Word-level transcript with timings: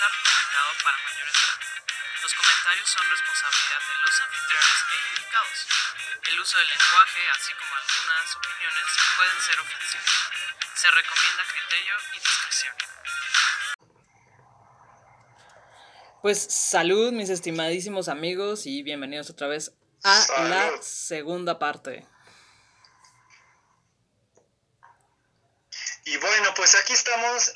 está 0.00 0.08
recomendado 0.16 0.72
para 0.82 0.96
mayores 0.96 1.34
de 1.34 1.40
edad. 1.44 1.60
Los 2.22 2.32
comentarios 2.32 2.88
son 2.88 3.04
responsabilidad 3.10 3.80
de 3.84 3.94
los 4.00 4.20
anfitriones 4.20 4.78
e 4.88 4.96
indicados. 5.12 5.58
El 6.24 6.40
uso 6.40 6.56
del 6.56 6.68
lenguaje, 6.68 7.20
así 7.36 7.52
como 7.52 7.72
algunas 7.76 8.36
opiniones, 8.36 8.86
pueden 9.16 9.40
ser 9.44 9.60
ofensivos. 9.60 10.10
Se 10.74 10.90
recomienda 10.90 11.44
criterio 11.52 11.94
y 12.12 12.18
discreción. 12.18 12.74
Pues 16.22 16.40
salud, 16.48 17.12
mis 17.12 17.28
estimadísimos 17.28 18.08
amigos, 18.08 18.64
y 18.64 18.82
bienvenidos 18.82 19.28
otra 19.28 19.48
vez 19.48 19.72
a 20.02 20.42
la 20.44 20.80
segunda 20.80 21.58
parte. 21.58 22.06
Y 26.06 26.16
bueno, 26.16 26.54
pues 26.56 26.74
aquí 26.74 26.94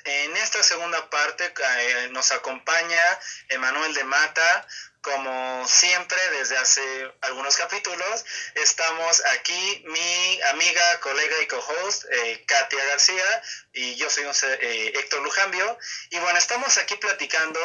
en 0.04 0.36
esta 0.36 0.62
segunda 0.62 1.08
parte. 1.08 1.44
Eh, 1.44 2.08
nos 2.10 2.32
acompaña 2.32 3.20
Emanuel 3.48 3.94
de 3.94 4.04
Mata. 4.04 4.66
Como 5.00 5.66
siempre, 5.66 6.18
desde 6.38 6.56
hace 6.56 6.82
algunos 7.22 7.56
capítulos, 7.56 8.24
estamos 8.54 9.22
aquí 9.26 9.84
mi 9.86 10.40
amiga, 10.52 11.00
colega 11.00 11.42
y 11.42 11.46
co-host, 11.46 12.04
eh, 12.10 12.44
Katia 12.46 12.84
García, 12.84 13.42
y 13.74 13.96
yo 13.96 14.08
soy 14.08 14.24
eh, 14.60 14.92
Héctor 14.96 15.22
Lujambio. 15.22 15.78
Y 16.10 16.18
bueno, 16.18 16.38
estamos 16.38 16.76
aquí 16.78 16.96
platicando 16.96 17.60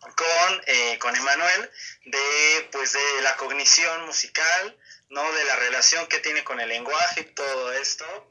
con, 0.00 0.62
con 0.98 1.16
Emanuel 1.16 1.70
de, 2.04 2.68
pues, 2.72 2.92
de 2.92 3.22
la 3.22 3.36
cognición 3.36 4.06
musical, 4.06 4.76
¿no? 5.08 5.32
de 5.32 5.44
la 5.44 5.56
relación 5.56 6.06
que 6.06 6.20
tiene 6.20 6.44
con 6.44 6.60
el 6.60 6.68
lenguaje 6.68 7.20
y 7.22 7.34
todo 7.34 7.72
esto. 7.72 8.28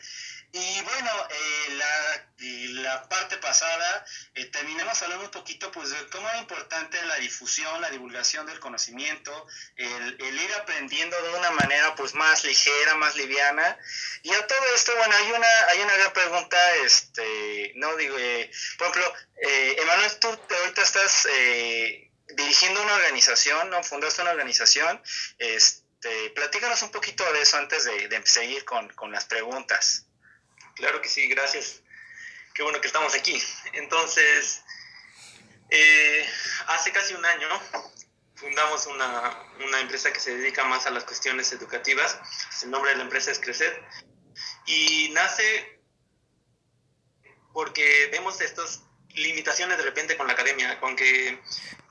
Y 0.51 0.81
bueno, 0.81 1.11
eh, 1.29 1.73
la, 1.73 2.81
la, 2.81 3.07
parte 3.07 3.37
pasada 3.37 4.03
eh, 4.33 4.45
terminamos 4.45 4.99
hablando 5.03 5.25
un 5.25 5.31
poquito 5.31 5.71
pues, 5.71 5.91
de 5.91 6.07
cómo 6.07 6.27
es 6.31 6.39
importante 6.39 6.99
la 7.05 7.17
difusión, 7.17 7.79
la 7.81 7.91
divulgación 7.91 8.47
del 8.47 8.59
conocimiento, 8.59 9.45
el, 9.75 10.17
el, 10.19 10.41
ir 10.41 10.53
aprendiendo 10.55 11.21
de 11.21 11.37
una 11.37 11.51
manera 11.51 11.93
pues, 11.93 12.15
más 12.15 12.43
ligera, 12.45 12.95
más 12.95 13.15
liviana. 13.15 13.77
Y 14.23 14.33
a 14.33 14.47
todo 14.47 14.75
esto, 14.75 14.91
bueno, 14.97 15.13
hay 15.15 15.31
una, 15.31 15.65
hay 15.67 15.81
una 15.81 15.97
gran 15.97 16.13
pregunta, 16.13 16.75
este, 16.77 17.73
no 17.75 17.95
digo, 17.95 18.17
eh, 18.17 18.49
por 18.79 18.87
ejemplo, 18.87 19.13
eh, 19.43 19.75
Emanuel, 19.79 20.19
tú 20.19 20.29
ahorita 20.29 20.81
estás 20.81 21.27
eh, 21.31 22.11
dirigiendo 22.35 22.81
una 22.81 22.95
organización, 22.95 23.69
¿no? 23.69 23.83
Fundaste 23.83 24.23
una 24.23 24.31
organización. 24.31 24.99
Este, 25.37 26.31
platícanos 26.31 26.81
un 26.81 26.91
poquito 26.91 27.31
de 27.33 27.41
eso 27.41 27.57
antes 27.57 27.83
de, 27.83 28.07
de 28.07 28.25
seguir 28.25 28.65
con, 28.65 28.89
con 28.93 29.11
las 29.11 29.25
preguntas. 29.25 30.08
Claro 30.79 31.01
que 31.01 31.09
sí, 31.09 31.27
gracias. 31.27 31.81
Qué 32.53 32.63
bueno 32.63 32.79
que 32.79 32.87
estamos 32.87 33.13
aquí. 33.13 33.37
Entonces, 33.73 34.63
eh, 35.69 36.25
hace 36.67 36.93
casi 36.93 37.13
un 37.13 37.25
año 37.25 37.47
fundamos 38.35 38.87
una, 38.87 39.43
una, 39.67 39.81
empresa 39.81 40.13
que 40.13 40.21
se 40.21 40.37
dedica 40.37 40.63
más 40.63 40.87
a 40.87 40.91
las 40.91 41.03
cuestiones 41.03 41.51
educativas. 41.51 42.17
El 42.63 42.71
nombre 42.71 42.91
de 42.91 42.97
la 42.97 43.03
empresa 43.03 43.29
es 43.29 43.39
Crecer. 43.39 43.83
Y 44.67 45.09
nace 45.09 45.81
porque 47.51 48.07
vemos 48.13 48.39
estas 48.39 48.83
limitaciones 49.09 49.77
de 49.77 49.83
repente 49.83 50.15
con 50.15 50.27
la 50.27 50.33
academia, 50.33 50.79
con 50.79 50.95
que 50.95 51.41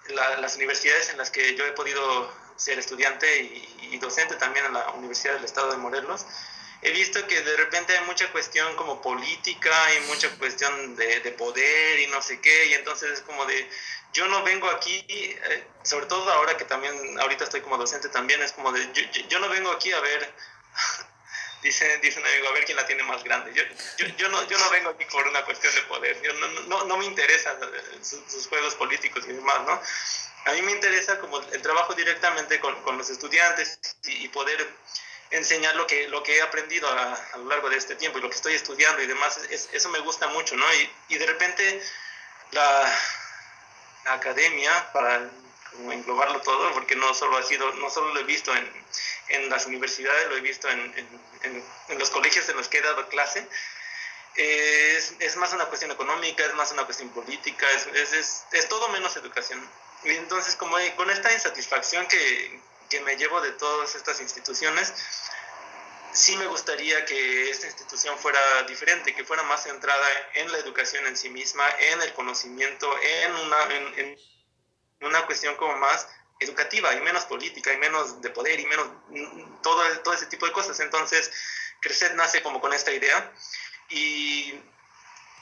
la, 0.09 0.39
las 0.39 0.57
universidades 0.57 1.11
en 1.11 1.19
las 1.19 1.31
que 1.31 1.55
yo 1.57 1.67
he 1.67 1.73
podido 1.73 2.35
ser 2.57 2.79
estudiante 2.79 3.43
y, 3.43 3.91
y 3.93 3.99
docente 3.99 4.37
también 4.37 4.65
en 4.65 4.73
la 4.73 4.93
Universidad 4.93 5.35
del 5.35 5.45
Estado 5.45 5.73
de 5.73 5.77
Morelos, 5.77 6.25
he 6.83 6.91
visto 6.93 7.27
que 7.27 7.41
de 7.41 7.57
repente 7.57 7.97
hay 7.97 8.05
mucha 8.05 8.31
cuestión 8.31 8.75
como 8.77 9.03
política 9.03 9.95
y 9.95 10.07
mucha 10.07 10.31
cuestión 10.39 10.97
de, 10.97 11.21
de, 11.21 11.33
poder 11.33 11.99
y 12.01 12.07
no 12.09 12.23
sé 12.23 12.41
qué, 12.41 12.67
y 12.67 12.75
entonces 12.75 13.13
es 13.13 13.21
como 13.23 13.45
de, 13.47 13.69
yo 14.13 14.27
no 14.29 14.43
vengo 14.45 14.69
aquí, 14.71 15.05
eh, 15.09 15.67
sobre 15.83 16.07
todo 16.07 16.31
ahora 16.31 16.57
que 16.57 16.65
también, 16.65 16.95
ahorita 17.21 17.45
estoy 17.45 17.63
como 17.63 17.79
docente 17.79 18.09
también, 18.09 18.41
es 18.43 18.53
como 18.53 18.73
de, 18.73 18.89
yo, 18.93 19.03
yo 19.29 19.39
no 19.41 19.49
vengo 19.49 19.71
aquí 19.73 19.93
a 19.93 20.01
ver, 20.01 20.33
dice, 21.63 21.99
dice 21.99 22.21
un 22.21 22.27
amigo, 22.27 22.49
a 22.49 22.53
ver 22.53 22.65
quién 22.65 22.77
la 22.77 22.87
tiene 22.87 23.03
más 23.03 23.25
grande. 23.25 23.53
Yo, 23.53 23.65
yo, 24.17 24.29
no, 24.29 24.47
yo 24.49 24.57
no 24.59 24.71
vengo 24.71 24.91
aquí 24.91 25.05
por 25.07 25.27
una 25.27 25.45
cuestión 25.45 25.75
de 25.75 25.83
poder, 25.83 26.23
yo 26.23 26.33
no, 26.35 26.49
no, 26.63 26.85
no 26.85 26.97
me 26.97 27.07
interesan 27.07 27.59
sus, 28.03 28.21
sus 28.31 28.47
juegos 28.47 28.77
políticos 28.77 29.25
y 29.29 29.33
demás, 29.33 29.61
¿no? 29.67 29.83
A 30.45 30.53
mí 30.53 30.63
me 30.63 30.73
interesa 30.73 31.19
como 31.19 31.41
el 31.41 31.61
trabajo 31.61 31.93
directamente 31.95 32.61
con, 32.61 32.81
con 32.83 32.97
los 32.97 33.11
estudiantes 33.11 33.79
y 34.05 34.29
poder 34.29 34.67
enseñar 35.31 35.77
lo 35.77 35.87
que, 35.87 36.09
lo 36.09 36.23
que 36.23 36.37
he 36.37 36.43
aprendido 36.43 36.89
a, 36.89 37.15
a, 37.15 37.37
lo 37.39 37.45
largo 37.45 37.69
de 37.69 37.77
este 37.77 37.97
tiempo 37.97 38.19
y 38.19 38.23
lo 38.23 38.31
que 38.31 38.37
estoy 38.37 38.55
estudiando 38.55 39.03
y 39.03 39.07
demás, 39.07 39.39
es, 39.51 39.69
eso 39.73 39.89
me 39.91 39.99
gusta 40.01 40.27
mucho, 40.29 40.57
¿no? 40.57 40.65
Y, 40.75 40.91
y 41.15 41.19
de 41.19 41.27
repente 41.27 41.83
la, 42.53 42.99
la, 44.05 44.13
academia, 44.15 44.93
para 44.93 45.29
como 45.73 45.93
englobarlo 45.93 46.41
todo, 46.41 46.73
porque 46.73 46.97
no 46.97 47.13
solo 47.13 47.37
ha 47.37 47.43
sido, 47.43 47.71
no 47.75 47.91
solo 47.91 48.15
lo 48.15 48.21
he 48.21 48.25
visto 48.25 48.55
en, 48.55 48.87
en 49.29 49.51
las 49.51 49.67
universidades, 49.67 50.29
lo 50.29 50.37
he 50.37 50.41
visto 50.41 50.69
en, 50.69 50.81
en, 51.43 51.65
en, 51.89 51.99
los 51.99 52.11
colegios 52.11 52.49
en 52.49 52.57
los 52.57 52.69
que 52.69 52.79
he 52.79 52.83
dado 52.83 53.09
clase, 53.09 53.47
es, 54.35 55.15
es, 55.19 55.37
más 55.37 55.53
una 55.53 55.67
cuestión 55.67 55.91
económica, 55.91 56.45
es 56.45 56.55
más 56.55 56.73
una 56.73 56.85
cuestión 56.85 57.11
política, 57.11 57.67
es, 57.73 58.13
es, 58.13 58.45
es 58.53 58.69
todo 58.69 58.89
menos 58.89 59.17
educación. 59.17 59.69
Y 60.05 60.11
entonces, 60.11 60.55
como 60.57 60.77
con 60.97 61.11
esta 61.11 61.33
insatisfacción 61.33 62.07
que, 62.07 62.61
que 62.89 63.01
me 63.01 63.17
llevo 63.17 63.41
de 63.41 63.53
todas 63.53 63.95
estas 63.95 64.21
instituciones, 64.21 64.93
sí 66.13 66.37
me 66.37 66.47
gustaría 66.47 67.05
que 67.05 67.51
esta 67.51 67.67
institución 67.67 68.19
fuera 68.19 68.63
diferente, 68.65 69.15
que 69.15 69.25
fuera 69.25 69.43
más 69.45 69.65
centrada 69.65 70.07
en 70.35 70.51
la 70.51 70.59
educación 70.59 71.07
en 71.07 71.17
sí 71.17 71.29
misma, 71.29 71.65
en 71.79 72.03
el 72.03 72.13
conocimiento, 72.15 72.91
en 73.01 73.35
una, 73.35 73.63
en, 73.75 73.99
en 73.99 74.19
una 75.07 75.27
cuestión 75.27 75.57
como 75.57 75.77
más 75.77 76.09
educativa 76.41 76.95
y 76.95 77.01
menos 77.01 77.25
política 77.25 77.73
y 77.73 77.79
menos 77.79 78.21
de 78.21 78.31
poder 78.31 78.61
y 78.61 78.67
menos 78.67 78.89
todo, 79.63 79.83
todo 80.01 80.15
ese 80.15 80.27
tipo 80.27 80.47
de 80.47 80.53
cosas. 80.53 80.79
Entonces, 80.81 81.31
Crecer 81.81 82.15
nace 82.15 82.43
como 82.43 82.61
con 82.61 82.73
esta 82.73 82.93
idea 82.93 83.33
y 83.89 84.55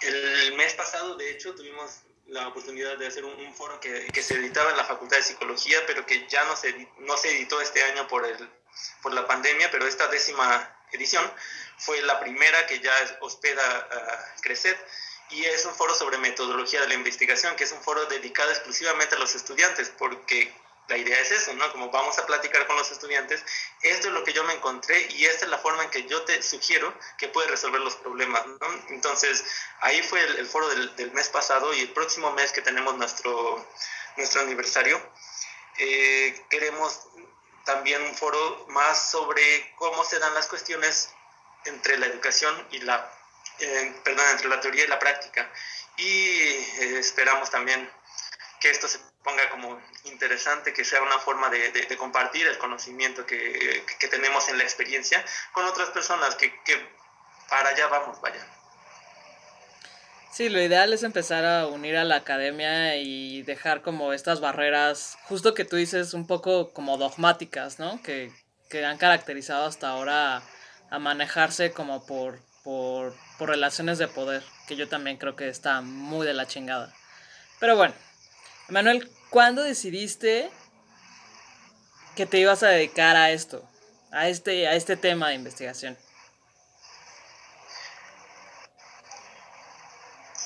el 0.03 0.55
mes 0.57 0.75
pasado, 0.75 1.17
de 1.17 1.31
hecho, 1.31 1.55
tuvimos 1.55 2.03
la 2.29 2.49
oportunidad 2.49 2.97
de 2.99 3.07
hacer 3.07 3.25
un, 3.25 3.55
foro 3.55 3.79
que, 3.81 4.07
que, 4.13 4.23
se 4.23 4.35
editaba 4.35 4.71
en 4.71 4.77
la 4.77 4.85
Facultad 4.85 5.17
de 5.17 5.23
Psicología, 5.23 5.79
pero 5.87 6.05
que 6.05 6.27
ya 6.29 6.45
no 6.45 6.57
se, 6.57 6.89
no 6.99 7.17
se 7.17 7.31
editó 7.31 7.61
este 7.61 7.83
año 7.85 8.09
por, 8.09 8.27
el, 8.27 8.37
por 9.03 9.15
la 9.15 9.27
pandemia, 9.27 9.71
pero 9.71 9.87
esta 9.87 10.09
décima 10.09 10.77
edición 10.93 11.25
fue 11.79 12.01
la 12.03 12.19
primera 12.21 12.67
que 12.67 12.81
ya 12.81 12.93
hospeda 13.21 13.63
a 13.63 14.41
Crecer 14.41 14.77
y 15.31 15.45
es 15.45 15.65
un 15.65 15.75
foro 15.75 15.95
sobre 15.95 16.19
metodología 16.19 16.81
de 16.81 16.89
la 16.89 16.95
investigación, 16.95 17.57
que 17.57 17.65
es 17.65 17.73
un 17.73 17.83
foro 17.83 18.05
dedicado 18.07 18.51
exclusivamente 18.51 19.17
a 19.17 19.19
los 19.19 19.35
estudiantes, 19.35 19.91
porque 19.91 20.55
la 20.89 20.97
idea 20.97 21.19
es 21.21 21.31
eso, 21.31 21.53
¿no? 21.55 21.71
Como 21.73 21.91
vamos 21.91 22.19
a 22.19 22.27
platicar 22.27 22.67
con 22.67 22.77
los 22.77 22.91
estudiantes, 22.91 23.45
esto 23.83 24.09
es 24.09 24.15
lo 24.15 24.25
que 24.25 24.33
yo 24.33 24.45
me 24.45 24.55
encontré 24.55 25.07
y 25.11 25.27
esta 25.27 25.45
es 25.45 25.51
la 25.51 25.59
forma 25.59 25.85
en 25.85 25.91
que 25.91 26.07
yo 26.07 26.23
te 26.23 26.41
sugiero 26.43 26.95
que 27.19 27.29
puedes 27.29 27.51
resolver 27.51 27.81
los 27.81 27.97
problemas, 27.97 28.47
¿no? 28.47 28.85
Entonces, 28.89 29.45
ahí 29.81 30.03
fue 30.03 30.23
el, 30.23 30.47
foro 30.47 30.69
del, 30.69 30.95
del, 30.97 31.13
mes 31.13 31.29
pasado 31.29 31.75
y 31.75 31.81
el 31.81 31.93
próximo 31.93 32.33
mes 32.33 32.53
que 32.53 32.63
tenemos 32.63 32.97
nuestro, 32.97 33.67
nuestro 34.17 34.41
aniversario, 34.43 35.01
eh, 35.79 36.45
queremos 36.49 37.09
también 37.65 38.01
un 38.03 38.15
foro 38.15 38.67
más 38.69 39.11
sobre 39.11 39.75
cómo 39.77 40.05
se 40.05 40.19
dan 40.19 40.33
las 40.35 40.47
cuestiones 40.47 41.11
entre 41.65 41.99
la 41.99 42.07
educación 42.07 42.67
y 42.71 42.79
la, 42.79 43.13
eh, 43.59 43.95
perdón, 44.05 44.25
entre 44.31 44.49
la 44.49 44.61
teoría 44.61 44.85
y 44.85 44.89
la 44.89 44.99
práctica. 44.99 45.51
Y 45.97 46.09
eh, 46.09 46.99
esperamos 46.99 47.51
también 47.51 47.91
que 48.61 48.71
esto 48.71 48.89
se 48.89 49.01
ponga 49.27 49.51
como 49.51 49.77
interesante, 50.05 50.73
que 50.73 50.85
sea 50.85 51.03
una 51.03 51.19
forma 51.19 51.51
de, 51.51 51.73
de, 51.73 51.83
de 51.83 51.97
compartir 51.97 52.47
el 52.47 52.59
conocimiento 52.59 53.27
que, 53.27 53.85
que, 53.99 54.07
tenemos 54.07 54.49
en 54.49 54.57
la 54.57 54.63
experiencia 54.63 55.23
con 55.51 55.67
otras 55.67 55.91
personas, 55.91 56.37
que, 56.37 56.53
que 56.65 56.77
para 57.51 57.71
allá 57.71 57.89
vamos, 57.89 58.21
vaya. 58.21 58.47
Sí, 60.31 60.49
lo 60.49 60.63
ideal 60.63 60.93
es 60.93 61.03
empezar 61.03 61.45
a 61.45 61.67
unir 61.67 61.97
a 61.97 62.05
la 62.05 62.17
academia 62.17 62.97
y 62.97 63.43
dejar 63.43 63.83
como 63.83 64.13
estas 64.13 64.41
barreras, 64.41 65.19
justo 65.25 65.55
que 65.55 65.65
tú 65.65 65.75
dices, 65.75 66.15
un 66.15 66.29
poco 66.29 66.73
como 66.73 66.97
dogmáticas, 66.97 67.81
¿no? 67.81 68.01
Que, 68.03 68.31
que 68.71 68.85
han 68.85 68.97
caracterizado 68.97 69.67
hasta 69.67 69.89
ahora 69.89 70.41
a 70.89 70.99
manejarse 71.01 71.73
como 71.73 72.07
por, 72.07 72.39
por, 72.63 73.13
por 73.39 73.49
relaciones 73.49 73.99
de 73.99 74.07
poder, 74.07 74.45
que 74.69 74.77
yo 74.77 74.89
también 74.89 75.17
creo 75.17 75.35
que 75.35 75.49
está 75.49 75.81
muy 75.81 76.25
de 76.25 76.35
la 76.35 76.47
chingada. 76.47 76.95
Pero 77.59 77.75
bueno, 77.75 77.95
Manuel, 78.69 79.09
¿cuándo 79.31 79.63
decidiste 79.63 80.51
que 82.17 82.27
te 82.27 82.39
ibas 82.39 82.65
a 82.65 82.69
dedicar 82.69 83.15
a 83.15 83.31
esto? 83.31 83.69
A 84.11 84.29
este, 84.29 84.67
a 84.67 84.75
este 84.75 84.97
tema 84.97 85.29
de 85.29 85.35
investigación. 85.35 85.97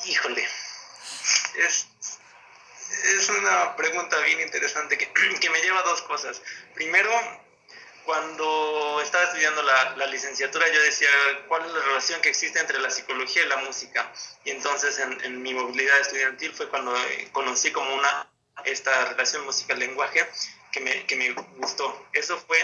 Híjole. 0.04 0.46
Es, 1.58 1.86
es 3.16 3.28
una 3.30 3.76
pregunta 3.76 4.18
bien 4.20 4.40
interesante 4.40 4.98
que, 4.98 5.10
que 5.40 5.50
me 5.50 5.60
lleva 5.62 5.80
a 5.80 5.84
dos 5.84 6.02
cosas. 6.02 6.42
Primero, 6.74 7.10
cuando 8.10 9.00
estaba 9.02 9.22
estudiando 9.22 9.62
la, 9.62 10.06
licenciatura 10.06 10.66
yo 10.72 10.82
decía, 10.82 11.08
¿cuál 11.46 11.64
es 11.64 11.72
la 11.72 11.80
relación 11.80 12.20
que 12.20 12.30
existe 12.30 12.58
entre 12.58 12.80
la 12.80 12.90
psicología 12.90 13.44
y 13.44 13.46
la 13.46 13.58
música? 13.58 14.12
Y 14.44 14.50
entonces 14.50 14.98
en, 14.98 15.24
en 15.24 15.40
mi 15.40 15.54
movilidad 15.54 16.00
estudiantil 16.00 16.52
fue 16.52 16.68
cuando 16.68 16.92
conocí 17.30 17.70
como 17.70 17.94
una, 17.94 18.28
esta 18.64 19.04
relación 19.04 19.44
música-lenguaje 19.44 20.26
que 20.72 20.80
me, 20.80 21.06
que 21.06 21.14
me 21.14 21.30
gustó. 21.58 22.04
Eso 22.12 22.36
fue 22.36 22.58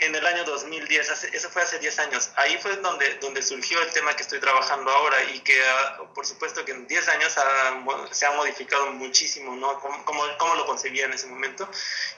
en 0.00 0.14
el 0.14 0.26
año 0.26 0.44
2010, 0.44 1.24
eso 1.32 1.50
fue 1.50 1.62
hace 1.62 1.78
10 1.78 1.98
años. 2.00 2.30
Ahí 2.36 2.58
fue 2.58 2.76
donde, 2.76 3.18
donde 3.18 3.42
surgió 3.42 3.80
el 3.82 3.90
tema 3.92 4.14
que 4.14 4.22
estoy 4.22 4.40
trabajando 4.40 4.90
ahora 4.90 5.22
y 5.24 5.40
que 5.40 5.60
ah, 5.62 6.02
por 6.14 6.26
supuesto 6.26 6.64
que 6.64 6.72
en 6.72 6.86
10 6.86 7.08
años 7.08 7.34
se 8.10 8.26
ha 8.26 8.30
modificado 8.32 8.90
muchísimo, 8.92 9.56
¿no? 9.56 9.80
Cómo, 9.80 10.04
cómo, 10.36 10.54
lo 10.54 10.66
concebía 10.66 11.06
en 11.06 11.12
ese 11.12 11.26
momento 11.26 11.68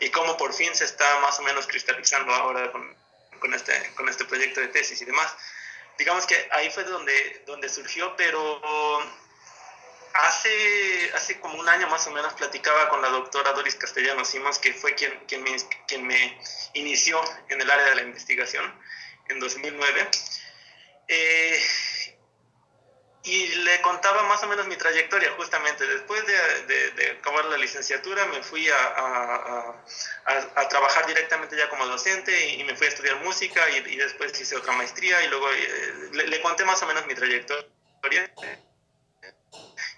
y 0.00 0.10
cómo 0.10 0.36
por 0.36 0.52
fin 0.52 0.74
se 0.74 0.84
está 0.84 1.20
más 1.20 1.38
o 1.38 1.42
menos 1.42 1.66
cristalizando 1.66 2.32
ahora 2.32 2.70
con, 2.72 2.96
con, 3.38 3.54
este, 3.54 3.92
con 3.94 4.08
este 4.08 4.24
proyecto 4.24 4.60
de 4.60 4.68
tesis 4.68 5.00
y 5.02 5.04
demás. 5.04 5.34
Digamos 5.98 6.26
que 6.26 6.48
ahí 6.52 6.70
fue 6.70 6.84
donde, 6.84 7.42
donde 7.46 7.68
surgió, 7.68 8.14
pero 8.16 8.60
Hace, 10.12 11.12
hace 11.14 11.40
como 11.40 11.58
un 11.58 11.68
año 11.68 11.88
más 11.88 12.06
o 12.06 12.10
menos 12.10 12.34
platicaba 12.34 12.88
con 12.88 13.00
la 13.00 13.08
doctora 13.08 13.52
Doris 13.52 13.76
Castellano 13.76 14.24
Simos, 14.24 14.58
que 14.58 14.72
fue 14.72 14.94
quien, 14.94 15.12
quien, 15.26 15.42
me, 15.42 15.56
quien 15.86 16.06
me 16.06 16.38
inició 16.74 17.20
en 17.48 17.60
el 17.60 17.70
área 17.70 17.86
de 17.90 17.94
la 17.96 18.02
investigación 18.02 18.64
en 19.28 19.38
2009. 19.38 20.08
Eh, 21.08 21.60
y 23.22 23.46
le 23.48 23.82
contaba 23.82 24.22
más 24.24 24.42
o 24.42 24.46
menos 24.46 24.66
mi 24.66 24.76
trayectoria, 24.76 25.30
justamente. 25.36 25.86
Después 25.86 26.24
de, 26.26 26.92
de, 26.92 27.10
acabar 27.18 27.44
la 27.46 27.58
licenciatura, 27.58 28.24
me 28.26 28.42
fui 28.42 28.66
a, 28.68 28.76
a, 28.76 29.84
a, 30.54 30.68
trabajar 30.68 31.06
directamente 31.06 31.56
ya 31.56 31.68
como 31.68 31.86
docente 31.86 32.54
y, 32.54 32.64
me 32.64 32.74
fui 32.76 32.86
a 32.86 32.90
estudiar 32.90 33.16
música 33.16 33.68
y, 33.70 33.96
después 33.96 34.38
hice 34.40 34.56
otra 34.56 34.72
maestría 34.72 35.22
y 35.22 35.28
luego 35.28 35.50
eh, 35.52 36.10
le, 36.12 36.40
conté 36.40 36.64
más 36.64 36.82
o 36.82 36.86
menos 36.86 37.06
mi 37.06 37.14
trayectoria. 37.14 37.68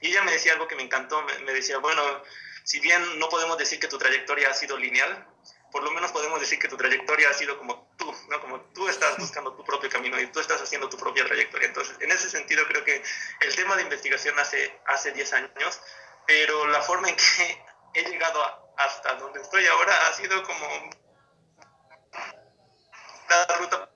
Y 0.02 0.08
ella 0.10 0.22
me 0.22 0.32
decía 0.32 0.52
algo 0.52 0.68
que 0.68 0.74
me 0.74 0.82
encantó, 0.82 1.22
me, 1.22 1.52
decía, 1.52 1.78
bueno, 1.78 2.02
si 2.64 2.80
bien 2.80 3.18
no 3.18 3.28
podemos 3.28 3.56
decir 3.56 3.78
que 3.78 3.88
tu 3.88 3.98
trayectoria 3.98 4.50
ha 4.50 4.54
sido 4.54 4.76
lineal, 4.76 5.26
por 5.70 5.82
lo 5.82 5.90
menos 5.92 6.12
podemos 6.12 6.40
decir 6.40 6.58
que 6.58 6.68
tu 6.68 6.76
trayectoria 6.76 7.30
ha 7.30 7.32
sido 7.32 7.56
como 7.56 7.88
tú, 7.96 8.12
¿no? 8.28 8.40
Como 8.40 8.60
tú 8.72 8.88
estás 8.88 9.16
buscando 9.16 9.54
tu 9.54 9.64
propio 9.64 9.88
camino 9.88 10.20
y 10.20 10.26
tú 10.26 10.40
estás 10.40 10.60
haciendo 10.60 10.88
tu 10.88 10.98
propia 10.98 11.24
trayectoria. 11.24 11.68
Entonces, 11.68 11.96
en 12.00 12.10
ese 12.10 12.28
sentido, 12.28 12.66
creo 12.66 12.84
que 12.84 13.02
el 13.40 13.56
tema 13.56 13.76
de 13.76 13.82
investigación 13.82 14.38
hace, 14.38 14.78
hace 14.86 15.12
10 15.12 15.32
años, 15.32 15.80
pero 16.26 16.66
la 16.66 16.82
forma 16.82 17.08
en 17.08 17.16
que 17.16 17.64
he 17.94 18.02
llegado 18.10 18.74
hasta 18.76 19.14
donde 19.14 19.40
estoy 19.40 19.64
ahora 19.66 20.08
ha 20.08 20.12
sido 20.14 20.42
como 20.42 20.90
la 23.30 23.56
ruta 23.56 23.88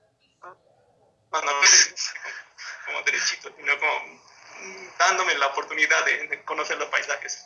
como 2.85 3.01
derechito, 3.03 3.53
sino 3.55 3.77
como 3.77 4.21
dándome 4.97 5.35
la 5.35 5.47
oportunidad 5.47 6.03
de, 6.05 6.43
conocer 6.43 6.77
los 6.77 6.89
paisajes. 6.89 7.45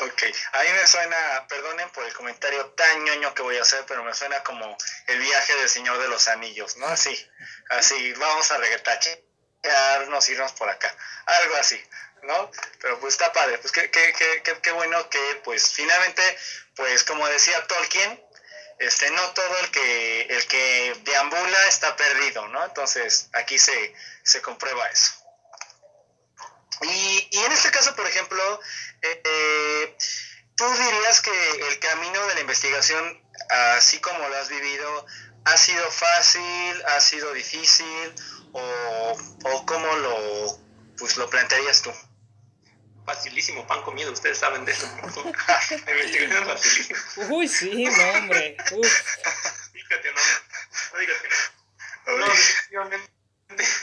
Ok, 0.00 0.22
a 0.52 0.62
me 0.62 0.86
suena, 0.86 1.46
perdonen 1.48 1.88
por 1.90 2.04
el 2.04 2.12
comentario 2.14 2.66
tan 2.70 3.04
ñoño 3.04 3.32
que 3.32 3.42
voy 3.42 3.56
a 3.58 3.62
hacer, 3.62 3.84
pero 3.86 4.02
me 4.02 4.12
suena 4.12 4.42
como 4.42 4.76
el 5.06 5.18
viaje 5.20 5.54
del 5.54 5.68
Señor 5.68 5.98
de 5.98 6.08
los 6.08 6.26
Anillos, 6.28 6.76
¿no? 6.78 6.86
Así, 6.88 7.30
así, 7.70 8.12
vamos 8.14 8.50
a 8.50 8.58
regretarnos, 8.58 10.28
irnos 10.28 10.52
por 10.52 10.68
acá, 10.68 10.94
algo 11.26 11.54
así, 11.56 11.80
¿no? 12.22 12.50
Pero 12.80 12.98
pues 12.98 13.14
está 13.14 13.32
padre, 13.32 13.58
pues 13.58 13.72
qué, 13.72 13.88
qué, 13.90 14.12
qué, 14.42 14.60
qué 14.60 14.72
bueno 14.72 15.08
que 15.08 15.40
pues 15.44 15.72
finalmente, 15.72 16.38
pues 16.74 17.04
como 17.04 17.26
decía 17.28 17.64
Tolkien, 17.68 18.20
este, 18.78 19.10
no 19.10 19.22
todo 19.30 19.58
el 19.60 19.70
que, 19.70 20.22
el 20.22 20.46
que 20.46 20.96
deambula 21.04 21.68
está 21.68 21.96
perdido, 21.96 22.48
¿no? 22.48 22.64
Entonces, 22.64 23.28
aquí 23.32 23.58
se, 23.58 23.94
se 24.22 24.42
comprueba 24.42 24.86
eso. 24.88 25.12
Y, 26.82 27.28
y, 27.30 27.38
en 27.38 27.52
este 27.52 27.70
caso, 27.70 27.94
por 27.94 28.06
ejemplo, 28.06 28.60
eh, 29.02 29.96
¿tú 30.56 30.64
dirías 30.68 31.20
que 31.20 31.50
el 31.68 31.78
camino 31.78 32.26
de 32.26 32.34
la 32.34 32.40
investigación, 32.40 33.22
así 33.76 34.00
como 34.00 34.28
lo 34.28 34.36
has 34.36 34.48
vivido, 34.48 35.06
ha 35.44 35.56
sido 35.56 35.90
fácil, 35.90 36.82
ha 36.86 37.00
sido 37.00 37.32
difícil, 37.32 38.14
o, 38.52 39.16
o 39.44 39.66
cómo 39.66 39.94
lo, 39.96 40.58
pues, 40.98 41.16
lo 41.16 41.30
plantearías 41.30 41.82
tú? 41.82 41.92
Facilísimo 43.04 43.66
pan 43.66 43.82
comido, 43.82 44.12
ustedes 44.12 44.38
saben 44.38 44.64
de 44.64 44.72
eso. 44.72 44.86
Uy, 47.30 47.48
sí, 47.48 47.84
no, 47.84 48.10
hombre. 48.12 48.56
Uf. 48.72 49.02
Fíjate, 49.72 50.12
no, 50.12 50.20
no 50.92 50.98
digas 50.98 51.20
que 51.20 51.28
no. 51.28 52.18
No, 52.18 52.26
definitivamente, 52.26 53.10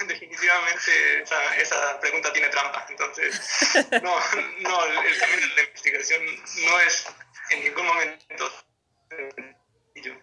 definitivamente 0.07 1.23
esa, 1.23 1.55
esa, 1.57 1.99
pregunta 1.99 2.31
tiene 2.33 2.49
trampa. 2.49 2.85
Entonces, 2.89 3.41
no, 4.03 4.19
no, 4.59 4.85
el 4.85 5.19
camino 5.19 5.47
de 5.47 5.55
la 5.55 5.63
investigación 5.63 6.21
no 6.65 6.79
es 6.81 7.05
en 7.49 7.63
ningún 7.63 7.85
momento 7.85 8.51
sencillo. 9.09 10.21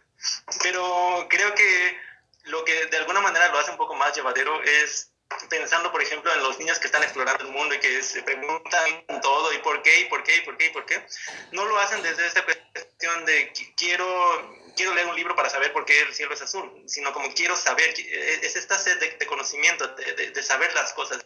Pero 0.62 1.26
creo 1.28 1.54
que 1.54 1.98
lo 2.44 2.64
que 2.64 2.86
de 2.86 2.96
alguna 2.96 3.20
manera 3.20 3.48
lo 3.48 3.58
hace 3.58 3.70
un 3.70 3.76
poco 3.76 3.94
más 3.94 4.14
llevadero 4.14 4.62
es 4.62 5.12
pensando, 5.48 5.90
por 5.90 6.02
ejemplo, 6.02 6.32
en 6.32 6.42
los 6.42 6.58
niños 6.58 6.78
que 6.78 6.86
están 6.86 7.02
explorando 7.02 7.44
el 7.44 7.50
mundo 7.50 7.74
y 7.74 7.80
que 7.80 8.02
se 8.02 8.22
preguntan 8.22 9.04
todo 9.22 9.52
y 9.52 9.58
por 9.58 9.82
qué, 9.82 10.00
y 10.00 10.04
por 10.06 10.22
qué, 10.22 10.36
y 10.36 10.40
por 10.42 10.56
qué, 10.56 10.66
y 10.66 10.70
por 10.70 10.86
qué, 10.86 11.04
no 11.52 11.64
lo 11.66 11.78
hacen 11.78 12.02
desde 12.02 12.26
esta 12.26 12.44
cuestión 12.44 13.24
de 13.24 13.52
quiero, 13.76 14.56
quiero 14.76 14.94
leer 14.94 15.06
un 15.06 15.16
libro 15.16 15.34
para 15.34 15.50
saber 15.50 15.72
por 15.72 15.84
qué 15.84 16.00
el 16.00 16.14
cielo 16.14 16.34
es 16.34 16.42
azul, 16.42 16.84
sino 16.86 17.12
como 17.12 17.32
quiero 17.34 17.56
saber, 17.56 17.94
es 17.98 18.56
esta 18.56 18.78
sed 18.78 18.98
de, 19.00 19.26
conocimiento, 19.26 19.86
de, 19.88 20.30
de, 20.30 20.42
saber 20.42 20.72
las 20.74 20.92
cosas, 20.92 21.24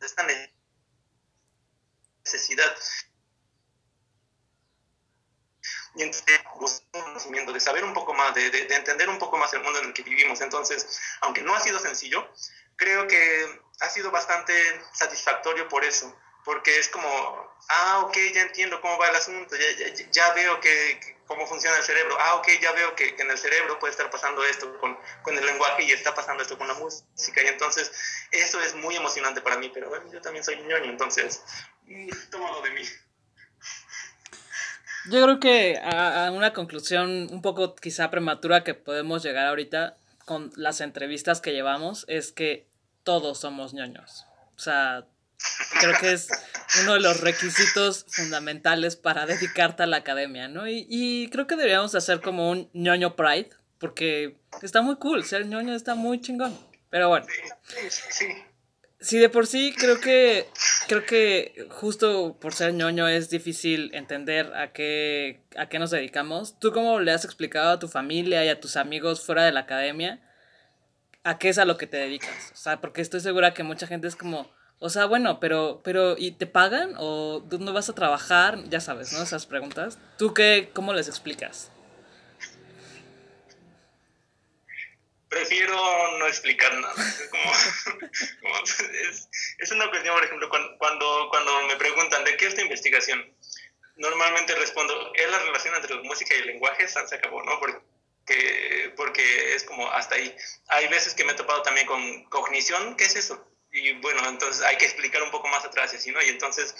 esta 0.00 0.26
necesidad. 2.24 2.76
Y 5.94 6.02
entonces, 6.02 6.40
conocimiento, 6.92 7.52
de 7.52 7.60
saber 7.60 7.82
un 7.82 7.92
poco 7.92 8.14
más, 8.14 8.34
de, 8.34 8.50
de 8.50 8.74
entender 8.74 9.08
un 9.08 9.18
poco 9.18 9.36
más 9.36 9.52
el 9.54 9.62
mundo 9.62 9.80
en 9.80 9.86
el 9.86 9.92
que 9.92 10.02
vivimos. 10.02 10.40
Entonces, 10.40 11.00
aunque 11.22 11.42
no 11.42 11.54
ha 11.56 11.60
sido 11.60 11.80
sencillo, 11.80 12.28
creo 12.78 13.06
que 13.06 13.60
ha 13.80 13.88
sido 13.90 14.10
bastante 14.10 14.54
satisfactorio 14.94 15.68
por 15.68 15.84
eso, 15.84 16.16
porque 16.44 16.78
es 16.78 16.88
como, 16.88 17.08
ah, 17.68 18.04
ok, 18.06 18.16
ya 18.32 18.42
entiendo 18.42 18.80
cómo 18.80 18.96
va 18.98 19.08
el 19.08 19.16
asunto, 19.16 19.54
ya, 19.56 20.06
ya, 20.10 20.32
veo 20.32 20.58
que, 20.60 21.16
cómo 21.26 21.46
funciona 21.46 21.76
el 21.76 21.82
cerebro, 21.82 22.16
ah, 22.18 22.36
ok, 22.36 22.48
ya 22.62 22.72
veo 22.72 22.94
que, 22.94 23.14
en 23.18 23.30
el 23.30 23.36
cerebro 23.36 23.78
puede 23.78 23.90
estar 23.90 24.10
pasando 24.10 24.42
esto 24.44 24.78
con, 24.78 24.96
con, 25.22 25.36
el 25.36 25.44
lenguaje 25.44 25.82
y 25.82 25.92
está 25.92 26.14
pasando 26.14 26.42
esto 26.42 26.56
con 26.56 26.68
la 26.68 26.74
música, 26.74 27.42
y 27.42 27.48
entonces 27.48 27.90
eso 28.30 28.60
es 28.60 28.74
muy 28.76 28.96
emocionante 28.96 29.42
para 29.42 29.58
mí, 29.58 29.70
pero 29.74 29.90
bueno, 29.90 30.10
yo 30.10 30.20
también 30.20 30.44
soy 30.44 30.56
ñoño, 30.56 30.90
entonces, 30.90 31.42
mm, 31.86 32.08
tómalo 32.30 32.62
de 32.62 32.70
mí. 32.70 32.82
Yo 35.10 35.22
creo 35.22 35.40
que 35.40 35.80
a 35.82 36.30
una 36.32 36.52
conclusión 36.52 37.28
un 37.30 37.40
poco 37.40 37.74
quizá 37.74 38.10
prematura 38.10 38.62
que 38.62 38.74
podemos 38.74 39.22
llegar 39.22 39.46
ahorita 39.46 39.96
con 40.28 40.52
las 40.56 40.82
entrevistas 40.82 41.40
que 41.40 41.54
llevamos 41.54 42.04
es 42.06 42.32
que 42.32 42.68
todos 43.02 43.40
somos 43.40 43.72
ñoños. 43.72 44.26
O 44.56 44.58
sea, 44.58 45.06
creo 45.80 45.94
que 45.98 46.12
es 46.12 46.28
uno 46.82 46.92
de 46.92 47.00
los 47.00 47.20
requisitos 47.22 48.04
fundamentales 48.10 48.96
para 48.96 49.24
dedicarte 49.24 49.84
a 49.84 49.86
la 49.86 49.96
academia, 49.96 50.46
¿no? 50.46 50.68
Y, 50.68 51.30
creo 51.32 51.46
que 51.46 51.56
deberíamos 51.56 51.94
hacer 51.94 52.20
como 52.20 52.50
un 52.50 52.68
ñoño 52.74 53.16
pride, 53.16 53.48
porque 53.78 54.36
está 54.60 54.82
muy 54.82 54.96
cool, 54.96 55.24
ser 55.24 55.46
ñoño 55.46 55.74
está 55.74 55.94
muy 55.94 56.20
chingón. 56.20 56.54
Pero 56.90 57.08
bueno. 57.08 57.24
Sí, 58.10 58.26
de 59.00 59.28
por 59.28 59.46
sí 59.46 59.74
creo 59.78 60.00
que 60.00 60.46
creo 60.88 61.04
que 61.04 61.66
justo 61.70 62.36
por 62.40 62.52
ser 62.52 62.74
ñoño 62.74 63.06
es 63.08 63.30
difícil 63.30 63.90
entender 63.94 64.52
a 64.54 64.72
qué 64.72 65.40
a 65.56 65.68
qué 65.68 65.78
nos 65.78 65.90
dedicamos. 65.90 66.58
¿Tú 66.58 66.72
cómo 66.72 67.00
le 67.00 67.12
has 67.12 67.24
explicado 67.24 67.70
a 67.70 67.78
tu 67.78 67.88
familia 67.88 68.44
y 68.44 68.48
a 68.48 68.60
tus 68.60 68.76
amigos 68.76 69.24
fuera 69.24 69.44
de 69.44 69.52
la 69.52 69.60
academia 69.60 70.20
a 71.28 71.38
qué 71.38 71.50
es 71.50 71.58
a 71.58 71.64
lo 71.64 71.76
que 71.76 71.86
te 71.86 71.96
dedicas. 71.96 72.52
O 72.52 72.56
sea, 72.56 72.80
porque 72.80 73.02
estoy 73.02 73.20
segura 73.20 73.54
que 73.54 73.62
mucha 73.62 73.86
gente 73.86 74.08
es 74.08 74.16
como, 74.16 74.50
o 74.78 74.88
sea, 74.88 75.06
bueno, 75.06 75.40
pero, 75.40 75.80
pero, 75.84 76.16
¿y 76.16 76.32
te 76.32 76.46
pagan? 76.46 76.94
¿O 76.96 77.40
dónde 77.46 77.72
vas 77.72 77.88
a 77.88 77.94
trabajar? 77.94 78.64
Ya 78.68 78.80
sabes, 78.80 79.12
¿no? 79.12 79.22
Esas 79.22 79.46
preguntas. 79.46 79.98
¿Tú 80.16 80.32
qué, 80.32 80.70
cómo 80.72 80.94
les 80.94 81.08
explicas? 81.08 81.70
Prefiero 85.28 86.18
no 86.18 86.26
explicar 86.26 86.74
nada. 86.74 86.94
Es, 86.94 87.28
como, 87.30 87.52
es, 89.58 89.72
una 89.72 89.88
cuestión, 89.90 90.14
por 90.14 90.24
ejemplo, 90.24 90.48
cuando, 90.48 90.78
cuando, 90.78 91.28
cuando 91.30 91.62
me 91.66 91.76
preguntan 91.76 92.24
de 92.24 92.36
qué 92.36 92.46
es 92.46 92.54
tu 92.54 92.62
investigación, 92.62 93.34
normalmente 93.96 94.54
respondo, 94.54 95.12
es 95.14 95.30
la 95.30 95.38
relación 95.38 95.74
entre 95.74 95.96
música 95.96 96.34
y 96.34 96.38
el 96.38 96.46
lenguaje, 96.46 96.88
se 96.88 96.98
acabó, 96.98 97.42
¿no? 97.42 97.58
Porque 97.58 97.82
porque 98.96 99.54
es 99.54 99.64
como 99.64 99.90
hasta 99.90 100.16
ahí. 100.16 100.34
Hay 100.68 100.88
veces 100.88 101.14
que 101.14 101.24
me 101.24 101.32
he 101.32 101.36
topado 101.36 101.62
también 101.62 101.86
con 101.86 102.24
cognición, 102.24 102.96
¿qué 102.96 103.04
es 103.04 103.16
eso? 103.16 103.48
Y 103.70 103.92
bueno, 104.00 104.26
entonces 104.28 104.62
hay 104.62 104.76
que 104.76 104.86
explicar 104.86 105.22
un 105.22 105.30
poco 105.30 105.48
más 105.48 105.64
atrás, 105.64 105.94
¿sí, 105.98 106.10
¿no? 106.10 106.22
Y 106.22 106.28
entonces, 106.28 106.74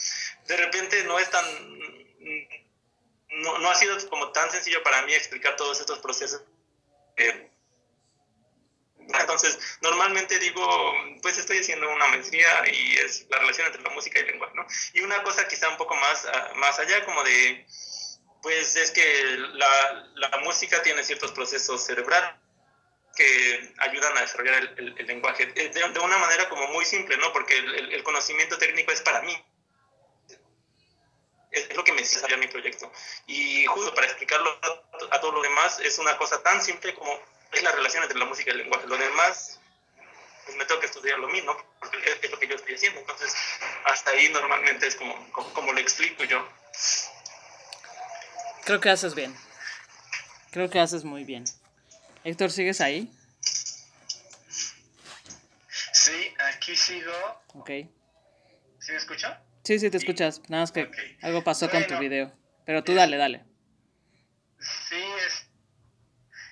de 0.47 0.57
repente 0.57 1.05
no 1.05 1.19
es 1.19 1.31
tan 1.31 1.45
no, 3.31 3.59
no, 3.59 3.71
ha 3.71 3.75
sido 3.75 3.97
como 4.09 4.33
tan 4.33 4.51
sencillo 4.51 4.83
para 4.83 5.03
mí 5.03 5.15
explicar 5.15 5.57
todos 5.57 5.81
estos 5.81 5.99
procesos. 6.01 6.43
Eh, 7.17 7.51
entonces, 9.15 9.59
normalmente 9.81 10.39
digo, 10.39 10.95
pues 11.23 11.39
estoy 11.39 11.59
haciendo 11.59 11.91
una 11.91 12.09
maestría 12.09 12.63
y 12.71 12.97
es 12.99 13.27
la 13.31 13.39
relación 13.39 13.67
entre 13.67 13.83
la 13.83 13.91
música 13.91 14.19
y 14.19 14.23
el 14.23 14.29
lenguaje, 14.29 14.55
¿no? 14.55 14.67
Y 14.93 15.01
una 15.01 15.23
cosa 15.23 15.49
quizá 15.49 15.69
un 15.69 15.79
poco 15.79 15.97
más, 15.97 16.27
ah, 16.27 16.53
más 16.57 16.79
allá, 16.79 17.05
como 17.05 17.23
de, 17.25 17.67
pues 18.43 18.77
es 18.77 18.91
que 18.91 19.37
la, 19.55 20.11
la 20.15 20.39
música 20.39 20.83
tiene 20.83 21.03
ciertos 21.05 21.33
procesos 21.33 21.85
cerebrales 21.85 22.31
que 23.17 23.75
ayudan 23.79 24.17
a 24.17 24.21
desarrollar 24.21 24.75
el, 24.77 24.95
el, 24.97 25.07
lenguaje 25.07 25.53
eh, 25.57 25.71
de, 25.71 25.89
de, 25.89 26.01
una 26.01 26.19
manera 26.19 26.49
como 26.49 26.69
muy 26.69 26.85
simple, 26.85 27.17
¿no? 27.17 27.33
Porque 27.33 27.59
el, 27.59 27.93
el 27.95 28.03
conocimiento 28.03 28.59
técnico 28.59 28.93
es 28.93 29.01
para 29.01 29.23
mí. 29.23 29.45
Es, 31.51 31.75
lo 31.75 31.83
que 31.83 31.93
me 31.93 32.03
desarrolla 32.03 32.37
mi 32.37 32.47
proyecto. 32.47 32.93
Y 33.27 33.65
justo 33.67 33.95
para 33.95 34.07
explicarlo 34.07 34.51
a, 34.63 35.17
a 35.17 35.21
todo 35.21 35.33
lo 35.33 35.43
demás, 35.43 35.81
es 35.81 35.99
una 35.99 36.17
cosa 36.19 36.43
tan 36.43 36.63
simple 36.63 36.95
como 36.95 37.19
es 37.53 37.63
la 37.63 37.73
relación 37.73 38.03
entre 38.03 38.19
la 38.19 38.27
música 38.27 38.51
y 38.51 38.55
el 38.55 38.59
lenguaje. 38.59 38.87
Lo 38.87 38.97
demás, 38.97 39.61
pues 40.45 40.57
me 40.57 40.65
tengo 40.65 40.81
que 40.81 40.87
estudiar 40.87 41.19
lo 41.19 41.29
mismo, 41.29 41.57
porque 41.81 41.99
es, 42.23 42.31
lo 42.31 42.39
que 42.39 42.49
yo 42.49 42.55
estoy 42.55 42.75
haciendo. 42.75 43.01
Entonces, 43.01 43.35
hasta 43.85 44.11
ahí 44.11 44.29
normalmente 44.31 44.87
es 44.87 44.97
como, 44.97 45.33
como, 45.33 45.53
como 45.53 45.73
lo 45.73 45.79
explico 45.79 46.25
yo. 46.25 46.47
Creo 48.65 48.81
que 48.81 48.91
haces 48.91 49.15
bien. 49.15 49.35
Creo 50.51 50.69
que 50.71 50.81
haces 50.81 51.05
muy 51.05 51.25
bien. 51.25 51.45
Héctor, 52.25 52.51
¿sigues 52.51 52.81
ahí? 52.81 53.11
Sí, 55.93 56.35
aquí 56.39 56.77
sigo. 56.77 57.13
Ok. 57.55 57.71
¿Sí 58.81 58.93
me 58.93 58.97
escucho? 58.97 59.29
Sí, 59.65 59.79
sí, 59.79 59.91
te 59.91 59.99
escuchas. 59.99 60.41
Nada 60.49 60.63
más 60.63 60.73
que 60.73 60.85
okay. 60.85 61.19
algo 61.23 61.45
pasó 61.45 61.69
bueno, 61.69 61.87
con 61.87 61.97
tu 61.97 62.01
video. 62.01 62.33
Pero 62.65 62.85
tú 62.85 62.95
dale, 62.95 63.17
dale. 63.17 63.45
Sí, 64.89 65.03
es, 65.27 65.47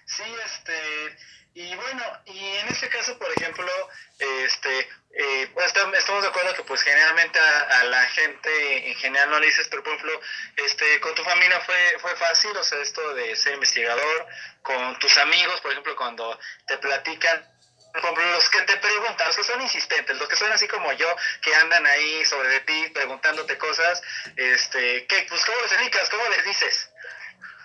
sí, 0.06 0.22
este, 0.44 1.16
y 1.54 1.74
bueno, 1.74 2.02
y 2.26 2.38
en 2.38 2.68
este 2.68 2.88
caso, 2.88 3.18
por 3.18 3.30
ejemplo, 3.56 3.88
este, 4.18 4.88
eh, 5.18 5.50
estamos 5.96 6.22
de 6.22 6.28
acuerdo 6.28 6.54
que 6.54 6.62
pues 6.64 6.82
generalmente 6.82 7.38
a, 7.38 7.84
la 7.84 8.02
gente 8.08 8.90
en 8.90 8.94
general 8.96 9.30
no 9.30 9.40
le 9.40 9.46
dices, 9.46 9.68
pero 9.68 9.82
por 9.82 9.94
ejemplo, 9.94 10.20
este, 10.56 11.00
con 11.00 11.14
tu 11.14 11.22
familia 11.24 11.60
fue, 11.60 11.96
fue 12.00 12.14
fácil, 12.16 12.56
o 12.56 12.64
sea, 12.64 12.80
esto 12.80 13.14
de 13.14 13.34
ser 13.36 13.54
investigador, 13.54 14.26
con 14.62 14.98
tus 14.98 15.16
amigos, 15.18 15.60
por 15.60 15.72
ejemplo, 15.72 15.96
cuando 15.96 16.38
te 16.66 16.78
platican 16.78 17.52
los 17.94 18.50
que 18.50 18.60
te 18.62 18.76
preguntan, 18.76 19.26
los 19.26 19.36
que 19.36 19.44
son 19.44 19.62
insistentes, 19.62 20.18
los 20.18 20.28
que 20.28 20.36
son 20.36 20.52
así 20.52 20.68
como 20.68 20.92
yo, 20.92 21.16
que 21.40 21.54
andan 21.54 21.86
ahí 21.86 22.26
sobre 22.26 22.48
de 22.50 22.60
ti 22.60 22.88
preguntándote 22.92 23.56
cosas, 23.56 24.02
este, 24.36 25.06
¿qué, 25.06 25.26
pues, 25.28 25.44
¿cómo 25.46 25.62
les 25.62 25.70
dedicas? 25.70 26.10
¿Cómo 26.10 26.28
les 26.28 26.44
dices? 26.44 26.90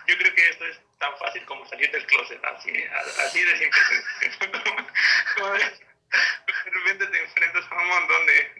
Yo 0.07 0.17
creo 0.17 0.33
que 0.33 0.49
esto 0.49 0.65
es 0.65 0.77
tan 1.01 1.17
fácil 1.17 1.43
como 1.45 1.67
salir 1.67 1.91
del 1.91 2.05
closet, 2.05 2.39
así, 2.45 2.71
así 3.25 3.43
de 3.43 3.57
simple. 3.57 3.81
de 6.45 6.71
repente 6.71 7.07
te 7.07 7.19
enfrentas 7.23 7.65
a 7.69 7.75
un 7.75 7.87
montón 7.87 8.25
de, 8.27 8.51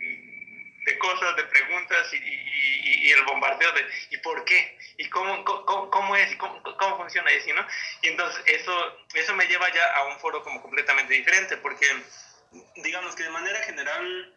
de 0.86 0.98
cosas, 0.98 1.36
de 1.36 1.44
preguntas 1.44 2.14
y, 2.14 2.18
y, 2.18 3.08
y, 3.08 3.12
el 3.12 3.24
bombardeo 3.24 3.72
de 3.74 3.88
¿y 4.10 4.18
por 4.18 4.44
qué? 4.46 4.78
¿y 4.98 5.08
cómo, 5.10 5.44
cómo, 5.46 5.92
cómo 5.92 6.16
es? 6.16 6.32
¿y 6.32 6.38
cómo, 6.38 6.62
cómo 6.64 6.98
funciona? 6.98 7.32
Y 7.32 7.38
así, 7.38 7.54
¿no? 7.54 7.66
Y 8.02 8.08
entonces 8.10 8.44
eso, 8.48 8.98
eso 9.14 9.36
me 9.36 9.46
lleva 9.46 9.72
ya 9.72 9.86
a 9.98 10.06
un 10.06 10.20
foro 10.20 10.44
como 10.44 10.62
completamente 10.64 11.14
diferente, 11.14 11.58
porque 11.58 11.88
digamos 12.78 13.16
que 13.16 13.24
de 13.24 13.30
manera 13.30 13.62
general 13.64 14.36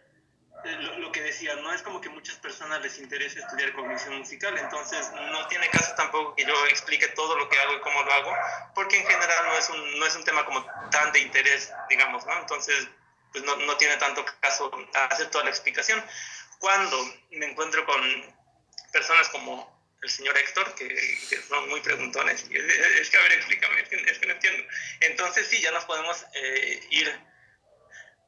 lo, 0.64 0.98
lo, 0.98 1.12
que 1.12 1.20
decía, 1.22 1.54
no 1.56 1.72
es 1.72 1.82
como 1.82 2.00
que 2.00 2.08
muchas 2.08 2.36
personas 2.36 2.80
les 2.82 2.98
interese 2.98 3.40
estudiar 3.40 3.72
cognición 3.72 4.18
musical, 4.18 4.56
entonces 4.58 5.10
no 5.30 5.46
tiene 5.48 5.68
caso 5.68 5.94
tampoco 5.96 6.34
que 6.34 6.44
yo 6.44 6.66
explique 6.66 7.08
todo 7.08 7.36
lo 7.36 7.48
que 7.48 7.58
hago 7.58 7.74
y 7.74 7.80
cómo 7.80 8.02
lo 8.02 8.12
hago, 8.12 8.32
porque 8.74 8.96
en 8.96 9.06
general 9.06 9.46
no 9.46 9.58
es 9.58 9.68
un, 9.70 9.98
no 9.98 10.06
es 10.06 10.16
un 10.16 10.24
tema 10.24 10.44
como 10.44 10.64
tan 10.90 11.12
de 11.12 11.20
interés, 11.20 11.72
digamos, 11.88 12.24
¿no? 12.26 12.38
Entonces, 12.38 12.88
pues 13.32 13.44
no, 13.44 13.56
no 13.56 13.76
tiene 13.76 13.96
tanto 13.96 14.24
caso 14.40 14.70
hacer 15.10 15.30
toda 15.30 15.44
la 15.44 15.50
explicación. 15.50 16.02
Cuando 16.58 16.96
me 17.32 17.46
encuentro 17.46 17.84
con 17.84 18.00
personas 18.92 19.28
como 19.28 19.74
el 20.02 20.10
señor 20.10 20.36
Héctor, 20.38 20.74
que, 20.74 20.88
que 20.88 21.42
son 21.48 21.68
muy 21.68 21.80
preguntones, 21.80 22.42
es, 22.42 23.10
que, 23.10 23.16
a 23.18 23.22
ver, 23.22 23.32
explícame, 23.32 23.80
es 23.80 23.88
que, 23.88 23.96
es 23.96 24.18
que 24.18 24.26
no 24.26 24.32
entiendo. 24.34 24.62
Entonces 25.00 25.46
sí, 25.48 25.60
ya 25.60 25.72
nos 25.72 25.84
podemos 25.84 26.24
eh, 26.34 26.86
ir 26.90 27.33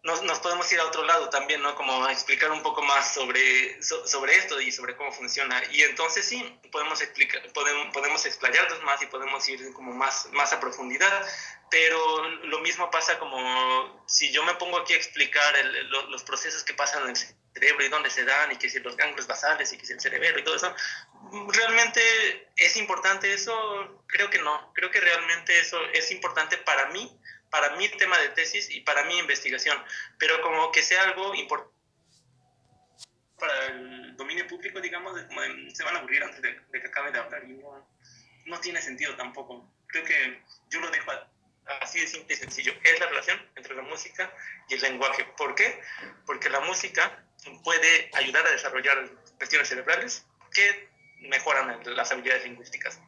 nos, 0.06 0.22
nos, 0.22 0.38
podemos 0.38 0.70
ir 0.72 0.78
a 0.78 0.86
otro 0.86 1.04
lado 1.04 1.28
también, 1.30 1.60
¿no? 1.60 1.74
Como 1.74 2.04
a 2.04 2.12
explicar 2.12 2.52
un 2.52 2.62
poco 2.62 2.80
más 2.80 3.12
sobre, 3.12 3.82
so, 3.82 4.06
sobre 4.06 4.36
esto 4.36 4.60
y 4.60 4.70
sobre 4.70 4.94
cómo 4.96 5.10
funciona. 5.10 5.60
Y 5.72 5.82
entonces 5.82 6.24
sí, 6.24 6.58
podemos, 6.70 7.00
explicar, 7.02 7.42
podemos, 7.52 7.92
podemos 7.92 8.24
explayarnos 8.24 8.82
más 8.84 9.02
y 9.02 9.06
podemos 9.06 9.48
ir 9.48 9.72
como 9.72 9.92
más, 9.92 10.28
más 10.32 10.52
a 10.52 10.60
profundidad. 10.60 11.26
Pero 11.70 12.28
lo 12.44 12.60
mismo 12.60 12.88
pasa 12.88 13.18
como 13.18 14.04
si 14.06 14.30
yo 14.30 14.44
me 14.44 14.54
pongo 14.54 14.78
aquí 14.78 14.92
a 14.92 14.96
explicar 14.96 15.56
el, 15.56 15.90
lo, 15.90 16.08
los 16.08 16.22
procesos 16.22 16.62
que 16.62 16.74
pasan 16.74 17.02
en 17.02 17.10
el 17.10 17.16
cerebro 17.16 17.84
y 17.84 17.88
dónde 17.88 18.10
se 18.10 18.24
dan 18.24 18.52
y 18.52 18.56
que 18.56 18.70
si 18.70 18.78
los 18.78 18.96
ganglios 18.96 19.26
basales 19.26 19.72
y 19.72 19.76
que 19.76 19.86
si 19.86 19.92
el 19.92 20.00
cerebro 20.00 20.38
y 20.38 20.44
todo 20.44 20.54
eso, 20.54 20.72
¿realmente 21.48 22.48
es 22.54 22.76
importante 22.76 23.34
eso? 23.34 24.04
Creo 24.06 24.30
que 24.30 24.38
no. 24.38 24.72
Creo 24.72 24.92
que 24.92 25.00
realmente 25.00 25.58
eso 25.58 25.80
es 25.92 26.12
importante 26.12 26.58
para 26.58 26.90
mí 26.90 27.10
para 27.50 27.76
mi 27.76 27.88
tema 27.88 28.18
de 28.18 28.28
tesis 28.30 28.70
y 28.70 28.80
para 28.80 29.04
mi 29.04 29.18
investigación, 29.18 29.76
pero 30.18 30.40
como 30.42 30.70
que 30.72 30.82
sea 30.82 31.02
algo 31.04 31.34
importante 31.34 31.76
para 33.38 33.66
el 33.66 34.16
dominio 34.16 34.46
público, 34.46 34.80
digamos, 34.80 35.20
como 35.22 35.40
de, 35.42 35.70
se 35.74 35.84
van 35.84 35.96
a 35.96 35.98
aburrir 35.98 36.22
antes 36.22 36.40
de, 36.40 36.58
de, 36.70 36.80
que 36.80 36.86
acabe 36.86 37.12
de 37.12 37.18
hablar 37.18 37.44
y 37.44 37.52
no, 37.52 37.86
no 38.46 38.60
tiene 38.60 38.80
sentido 38.80 39.14
tampoco. 39.16 39.70
Creo 39.86 40.04
que 40.04 40.42
yo 40.70 40.80
lo 40.80 40.90
dejo 40.90 41.12
así 41.80 42.00
de 42.00 42.06
simple 42.06 42.34
y 42.34 42.38
sencillo. 42.38 42.72
Es 42.82 42.98
la 43.00 43.06
relación 43.06 43.40
entre 43.56 43.74
la 43.74 43.82
música 43.82 44.32
y 44.68 44.74
el 44.74 44.80
lenguaje. 44.80 45.24
¿Por 45.36 45.54
qué? 45.54 45.80
Porque 46.24 46.48
la 46.48 46.60
música 46.60 47.24
puede 47.62 48.10
ayudar 48.14 48.46
a 48.46 48.50
desarrollar 48.50 49.08
cuestiones 49.36 49.68
cerebrales 49.68 50.26
que 50.52 50.88
mejoran 51.20 51.82
las 51.84 52.12
habilidades 52.12 52.44
lingüísticas. 52.44 53.00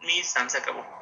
Mi 0.00 0.22
San 0.22 0.50
se 0.50 0.58
acabó. 0.58 0.97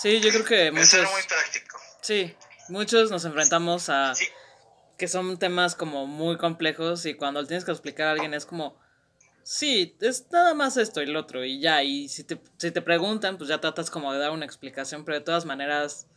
Sí, 0.00 0.20
yo 0.20 0.30
creo 0.30 0.44
que 0.44 0.70
muchos... 0.70 0.94
Eso 0.94 1.10
muy 1.10 1.22
práctico. 1.22 1.78
Sí, 2.00 2.34
muchos 2.68 3.10
nos 3.10 3.24
enfrentamos 3.24 3.88
a... 3.88 4.14
Sí. 4.14 4.26
Que 4.98 5.08
son 5.08 5.38
temas 5.38 5.74
como 5.74 6.06
muy 6.06 6.38
complejos 6.38 7.04
y 7.06 7.14
cuando 7.14 7.46
tienes 7.46 7.64
que 7.64 7.72
explicar 7.72 8.08
a 8.08 8.10
alguien 8.12 8.34
es 8.34 8.46
como... 8.46 8.78
Sí, 9.42 9.96
es 10.00 10.26
nada 10.32 10.54
más 10.54 10.76
esto 10.76 11.02
y 11.02 11.06
lo 11.06 11.20
otro 11.20 11.44
y 11.44 11.60
ya, 11.60 11.82
y 11.84 12.08
si 12.08 12.24
te, 12.24 12.40
si 12.58 12.72
te 12.72 12.82
preguntan, 12.82 13.38
pues 13.38 13.48
ya 13.48 13.60
tratas 13.60 13.90
como 13.90 14.12
de 14.12 14.18
dar 14.18 14.32
una 14.32 14.44
explicación, 14.44 15.04
pero 15.04 15.18
de 15.18 15.24
todas 15.24 15.44
maneras 15.44 16.08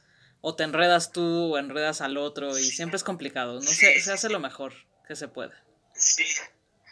o 0.42 0.56
te 0.56 0.64
enredas 0.64 1.12
tú 1.12 1.54
o 1.54 1.58
enredas 1.60 2.02
al 2.02 2.18
otro 2.18 2.58
y 2.58 2.64
siempre 2.64 2.98
es 2.98 3.04
complicado, 3.04 3.56
no 3.56 3.62
sí. 3.62 3.76
se, 3.76 4.02
se 4.02 4.12
hace 4.14 4.30
lo 4.30 4.40
mejor 4.40 4.74
que 5.08 5.16
se 5.16 5.28
pueda. 5.28 5.54
Sí, 5.94 6.26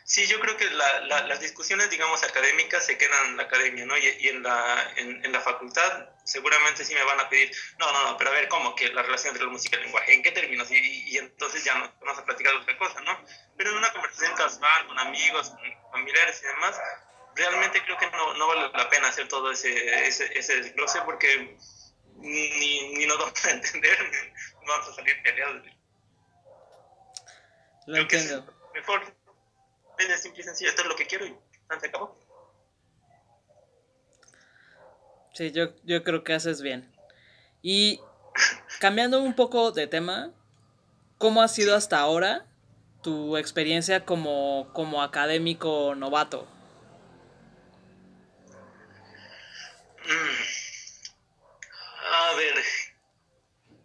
Sí, 0.09 0.25
yo 0.25 0.39
creo 0.39 0.55
que 0.55 0.63
la, 0.69 1.01
la, 1.01 1.27
las 1.27 1.41
discusiones, 1.41 1.89
digamos, 1.89 2.23
académicas 2.23 2.85
se 2.85 2.97
quedan 2.97 3.25
en 3.25 3.37
la 3.37 3.43
academia, 3.43 3.85
¿no? 3.85 3.97
Y, 3.97 4.07
y 4.21 4.29
en, 4.29 4.41
la, 4.41 4.93
en, 4.95 5.25
en, 5.25 5.31
la 5.33 5.41
facultad 5.41 6.07
seguramente 6.23 6.85
sí 6.85 6.93
me 6.93 7.03
van 7.03 7.19
a 7.19 7.27
pedir, 7.27 7.51
no, 7.77 7.91
no, 7.91 8.11
no, 8.11 8.17
pero 8.17 8.29
a 8.29 8.33
ver, 8.33 8.47
¿cómo 8.47 8.73
que 8.73 8.87
la 8.93 9.01
relación 9.01 9.31
entre 9.33 9.45
la 9.45 9.51
música 9.51 9.75
y 9.75 9.79
el 9.79 9.83
lenguaje? 9.87 10.13
¿En 10.13 10.23
qué 10.23 10.31
términos? 10.31 10.71
Y, 10.71 10.77
y 11.11 11.17
entonces 11.17 11.61
ya 11.65 11.75
no 11.75 11.93
vamos 11.99 12.19
a 12.19 12.23
platicar 12.23 12.55
otra 12.55 12.77
cosa, 12.77 13.01
¿no? 13.01 13.21
Pero 13.57 13.71
en 13.71 13.77
una 13.79 13.91
conversación 13.91 14.33
casual, 14.35 14.87
con 14.87 14.97
amigos, 14.97 15.49
con 15.49 15.91
familiares 15.91 16.41
y 16.41 16.47
demás, 16.47 16.79
realmente 17.35 17.83
creo 17.83 17.97
que 17.97 18.09
no, 18.11 18.33
no 18.35 18.47
vale 18.47 18.71
la 18.73 18.89
pena 18.89 19.09
hacer 19.09 19.27
todo 19.27 19.51
ese, 19.51 20.07
ese, 20.07 20.39
ese 20.39 20.61
desglose 20.61 21.01
porque 21.01 21.57
ni, 22.15 22.93
ni 22.93 23.05
nos 23.07 23.17
vamos 23.19 23.43
a 23.43 23.51
entender, 23.51 24.09
ni 24.61 24.67
vamos 24.67 24.87
a 24.87 24.93
salir 24.93 25.21
peleados. 25.21 25.63
Lo 27.87 28.07
creo 28.07 28.21
entiendo. 28.21 28.69
mejor 28.73 29.26
es 29.97 30.21
simple 30.21 30.41
y 30.41 30.43
sencillo, 30.43 30.69
esto 30.69 30.83
es 30.83 30.87
lo 30.87 30.95
que 30.95 31.07
quiero 31.07 31.25
y 31.25 31.35
se 31.79 31.87
acabó. 31.87 32.17
Sí, 35.33 35.51
yo, 35.51 35.75
yo 35.83 36.03
creo 36.03 36.23
que 36.23 36.33
haces 36.33 36.61
bien. 36.61 36.91
Y 37.61 37.99
cambiando 38.79 39.21
un 39.21 39.35
poco 39.35 39.71
de 39.71 39.87
tema, 39.87 40.31
¿cómo 41.17 41.41
ha 41.41 41.47
sido 41.47 41.75
hasta 41.75 41.99
ahora 41.99 42.45
tu 43.01 43.37
experiencia 43.37 44.05
como, 44.05 44.69
como 44.73 45.03
académico 45.03 45.93
novato? 45.95 46.47
Mm. 50.05 50.47
A 52.09 52.35
ver, 52.35 52.53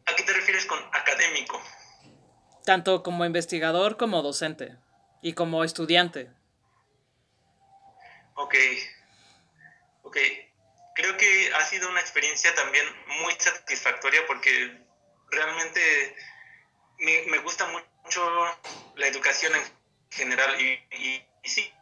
¿a 0.06 0.14
qué 0.14 0.22
te 0.22 0.32
refieres 0.32 0.64
con 0.66 0.78
académico? 0.92 1.60
Tanto 2.64 3.02
como 3.02 3.24
investigador 3.24 3.96
como 3.96 4.22
docente 4.22 4.76
y 5.22 5.32
como 5.32 5.64
estudiante. 5.64 6.30
Ok, 8.34 8.54
ok. 10.02 10.16
Creo 10.94 11.16
que 11.16 11.54
ha 11.54 11.64
sido 11.64 11.88
una 11.88 12.00
experiencia 12.00 12.54
también 12.54 12.84
muy 13.22 13.32
satisfactoria 13.38 14.20
porque 14.26 14.78
realmente 15.30 16.16
me, 16.98 17.22
me 17.28 17.38
gusta 17.38 17.66
mucho 17.66 18.22
la 18.96 19.06
educación 19.06 19.54
en 19.54 19.62
general 20.10 20.60
y, 20.60 20.72
y, 20.96 21.26
y 21.42 21.48
sí, 21.48 21.72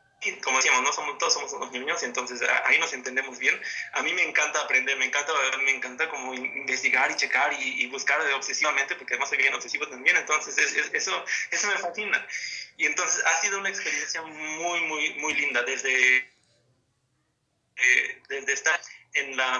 como 0.43 0.59
decíamos, 0.59 0.83
no 0.83 0.93
somos 0.93 1.17
todos 1.17 1.33
somos 1.33 1.53
unos 1.55 1.73
niños, 1.73 2.03
entonces 2.03 2.43
ahí 2.67 2.79
nos 2.79 2.93
entendemos 2.93 3.39
bien. 3.39 3.59
A 3.93 4.03
mí 4.03 4.13
me 4.13 4.23
encanta 4.23 4.61
aprender, 4.61 4.97
me 4.99 5.07
encanta, 5.07 5.33
me 5.65 5.71
encanta 5.71 6.09
como 6.11 6.35
investigar 6.35 7.11
y 7.11 7.17
checar 7.17 7.53
y, 7.59 7.87
buscar 7.87 8.21
obsesivamente, 8.33 8.95
porque 8.97 9.15
además 9.15 9.31
soy 9.31 9.39
bien 9.39 9.55
obsesivo 9.55 9.89
también, 9.89 10.17
entonces 10.17 10.59
eso, 10.93 11.25
eso 11.51 11.67
me 11.69 11.79
fascina. 11.79 12.27
Y 12.77 12.87
entonces 12.87 13.25
ha 13.25 13.41
sido 13.41 13.59
una 13.59 13.71
experiencia 13.71 14.23
muy, 14.23 14.81
muy, 14.83 15.15
muy 15.15 15.35
linda 15.35 15.63
desde, 15.63 16.19
eh, 17.77 18.23
desde 18.29 18.53
estar 18.53 18.81
en 19.15 19.37
la, 19.37 19.57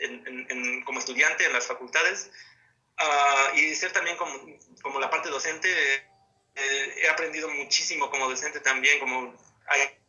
en, 0.00 0.84
como 0.84 0.98
estudiante 0.98 1.46
en 1.46 1.52
las 1.54 1.66
facultades 1.66 2.30
uh, 2.98 3.56
y 3.56 3.74
ser 3.74 3.92
también 3.92 4.16
como, 4.16 4.38
como 4.82 5.00
la 5.00 5.10
parte 5.10 5.30
docente. 5.30 5.68
Eh, 6.54 6.94
he 7.02 7.08
aprendido 7.08 7.48
muchísimo 7.48 8.10
como 8.10 8.28
docente 8.28 8.60
también, 8.60 8.98
como 9.00 9.34
hay, 9.66 10.01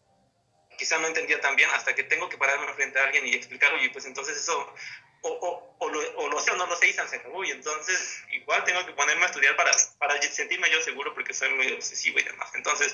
quizá 0.93 0.99
no 0.99 1.07
entendía 1.07 1.39
tan 1.41 1.55
bien 1.55 1.69
hasta 1.73 1.95
que 1.95 2.03
tengo 2.03 2.29
que 2.29 2.37
pararme 2.37 2.71
frente 2.73 2.99
a 2.99 3.05
alguien 3.05 3.25
y 3.27 3.33
explicarlo 3.33 3.81
y 3.83 3.89
pues 3.89 4.05
entonces 4.05 4.37
eso 4.37 4.73
o, 5.21 5.29
o, 5.29 5.75
o, 5.79 5.89
lo, 5.89 5.99
o 6.17 6.29
lo 6.29 6.39
sé 6.39 6.51
o 6.51 6.57
no 6.57 6.67
lo 6.67 6.75
sé 6.75 6.89
y 6.89 6.93
se 6.93 7.01
acabó 7.01 7.43
y 7.45 7.51
entonces 7.51 8.23
igual 8.31 8.63
tengo 8.65 8.85
que 8.85 8.91
ponerme 8.91 9.23
a 9.23 9.27
estudiar 9.27 9.55
para, 9.55 9.71
para 9.97 10.21
sentirme 10.21 10.69
yo 10.69 10.81
seguro 10.81 11.13
porque 11.13 11.33
soy 11.33 11.49
muy 11.53 11.71
obsesivo 11.71 12.19
y 12.19 12.23
demás. 12.23 12.49
Entonces 12.55 12.93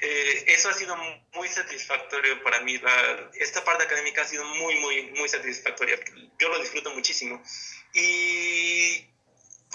eh, 0.00 0.44
eso 0.46 0.68
ha 0.68 0.74
sido 0.74 0.96
muy 1.32 1.48
satisfactorio 1.48 2.42
para 2.44 2.60
mí. 2.60 2.78
La, 2.78 3.30
esta 3.34 3.64
parte 3.64 3.84
académica 3.84 4.22
ha 4.22 4.24
sido 4.24 4.44
muy, 4.44 4.76
muy, 4.76 5.02
muy 5.12 5.28
satisfactoria. 5.28 5.98
Yo 6.38 6.48
lo 6.48 6.60
disfruto 6.60 6.94
muchísimo. 6.94 7.42
Y 7.92 9.08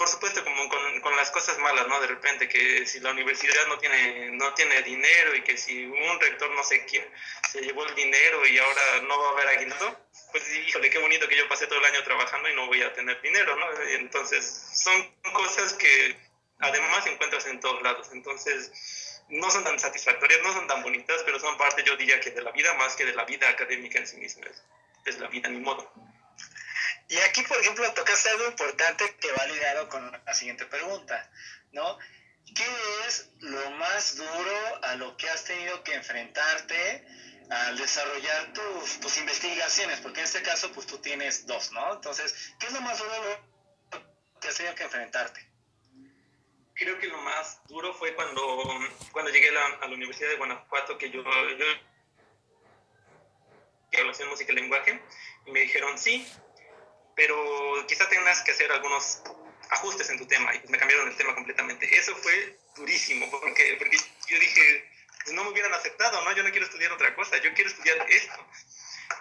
por 0.00 0.08
supuesto, 0.08 0.42
como 0.42 0.66
con, 0.70 1.00
con, 1.02 1.14
las 1.14 1.30
cosas 1.30 1.58
malas, 1.58 1.86
¿no? 1.86 2.00
De 2.00 2.06
repente, 2.06 2.48
que 2.48 2.86
si 2.86 3.00
la 3.00 3.10
universidad 3.10 3.66
no 3.68 3.78
tiene, 3.78 4.30
no 4.30 4.54
tiene 4.54 4.80
dinero 4.80 5.36
y 5.36 5.42
que 5.42 5.58
si 5.58 5.84
un 5.84 6.18
rector 6.18 6.50
no 6.54 6.64
sé 6.64 6.86
quién 6.86 7.06
se 7.46 7.60
llevó 7.60 7.84
el 7.84 7.94
dinero 7.94 8.46
y 8.46 8.56
ahora 8.56 9.02
no 9.02 9.20
va 9.20 9.28
a 9.28 9.32
haber 9.32 9.48
aguinaldo, 9.48 10.00
pues 10.30 10.56
híjole, 10.56 10.88
qué 10.88 10.96
bonito 11.00 11.28
que 11.28 11.36
yo 11.36 11.46
pasé 11.50 11.66
todo 11.66 11.80
el 11.80 11.84
año 11.84 12.02
trabajando 12.02 12.48
y 12.48 12.54
no 12.54 12.66
voy 12.66 12.80
a 12.80 12.94
tener 12.94 13.20
dinero, 13.20 13.54
¿no? 13.56 13.66
Entonces, 13.90 14.70
son 14.72 15.06
cosas 15.34 15.74
que 15.74 16.16
además 16.60 17.06
encuentras 17.06 17.44
en 17.44 17.60
todos 17.60 17.82
lados. 17.82 18.08
Entonces, 18.14 19.20
no 19.28 19.50
son 19.50 19.64
tan 19.64 19.78
satisfactorias, 19.78 20.40
no 20.42 20.54
son 20.54 20.66
tan 20.66 20.82
bonitas, 20.82 21.20
pero 21.26 21.38
son 21.38 21.58
parte, 21.58 21.84
yo 21.84 21.94
diría, 21.98 22.18
que 22.20 22.30
de 22.30 22.40
la 22.40 22.52
vida 22.52 22.72
más 22.72 22.96
que 22.96 23.04
de 23.04 23.12
la 23.12 23.26
vida 23.26 23.50
académica 23.50 23.98
en 23.98 24.06
sí 24.06 24.16
misma. 24.16 24.46
Es, 24.46 24.62
es 25.04 25.18
la 25.18 25.28
vida, 25.28 25.50
ni 25.50 25.58
modo. 25.58 25.92
Y 27.10 27.18
aquí, 27.18 27.42
por 27.42 27.60
ejemplo, 27.60 27.92
tocaste 27.92 28.30
algo 28.30 28.46
importante 28.46 29.16
que 29.16 29.32
va 29.32 29.44
ligado 29.46 29.88
con 29.88 30.22
la 30.24 30.32
siguiente 30.32 30.64
pregunta, 30.64 31.28
¿no? 31.72 31.98
¿Qué 32.54 32.64
es 33.08 33.30
lo 33.40 33.68
más 33.72 34.16
duro 34.16 34.84
a 34.84 34.94
lo 34.94 35.16
que 35.16 35.28
has 35.28 35.44
tenido 35.44 35.82
que 35.82 35.92
enfrentarte 35.94 37.04
al 37.50 37.76
desarrollar 37.76 38.52
tus, 38.52 39.00
tus 39.00 39.18
investigaciones? 39.18 39.98
Porque 39.98 40.20
en 40.20 40.26
este 40.26 40.40
caso, 40.42 40.70
pues 40.70 40.86
tú 40.86 40.98
tienes 40.98 41.46
dos, 41.46 41.72
¿no? 41.72 41.94
Entonces, 41.94 42.54
¿qué 42.60 42.68
es 42.68 42.72
lo 42.72 42.80
más 42.80 43.00
duro 43.00 43.12
que 44.40 44.46
has 44.46 44.54
tenido 44.54 44.76
que 44.76 44.84
enfrentarte? 44.84 45.50
Creo 46.74 46.96
que 47.00 47.08
lo 47.08 47.18
más 47.18 47.60
duro 47.66 47.92
fue 47.92 48.14
cuando, 48.14 48.62
cuando 49.10 49.32
llegué 49.32 49.48
a 49.48 49.80
la, 49.80 49.86
Universidad 49.88 50.30
de 50.30 50.36
Guanajuato, 50.36 50.96
que 50.96 51.10
yo, 51.10 51.24
yo 51.24 51.66
evaluación 53.90 54.28
música 54.28 54.52
y 54.52 54.54
lenguaje, 54.54 55.02
y 55.44 55.50
me 55.50 55.60
dijeron, 55.60 55.98
sí, 55.98 56.24
pero 57.20 57.84
quizá 57.86 58.08
tengas 58.08 58.40
que 58.40 58.52
hacer 58.52 58.72
algunos 58.72 59.20
ajustes 59.68 60.08
en 60.08 60.16
tu 60.16 60.26
tema 60.26 60.54
y 60.54 60.62
me 60.68 60.78
cambiaron 60.78 61.06
el 61.06 61.16
tema 61.16 61.34
completamente. 61.34 61.94
Eso 61.94 62.16
fue 62.16 62.58
durísimo 62.74 63.30
porque, 63.30 63.76
porque 63.78 63.98
yo 64.26 64.38
dije, 64.38 64.90
pues 65.22 65.34
no 65.34 65.44
me 65.44 65.50
hubieran 65.50 65.74
aceptado, 65.74 66.24
¿no? 66.24 66.34
Yo 66.34 66.42
no 66.42 66.50
quiero 66.50 66.64
estudiar 66.64 66.90
otra 66.92 67.14
cosa, 67.14 67.36
yo 67.36 67.52
quiero 67.52 67.68
estudiar 67.68 68.06
esto. 68.08 68.46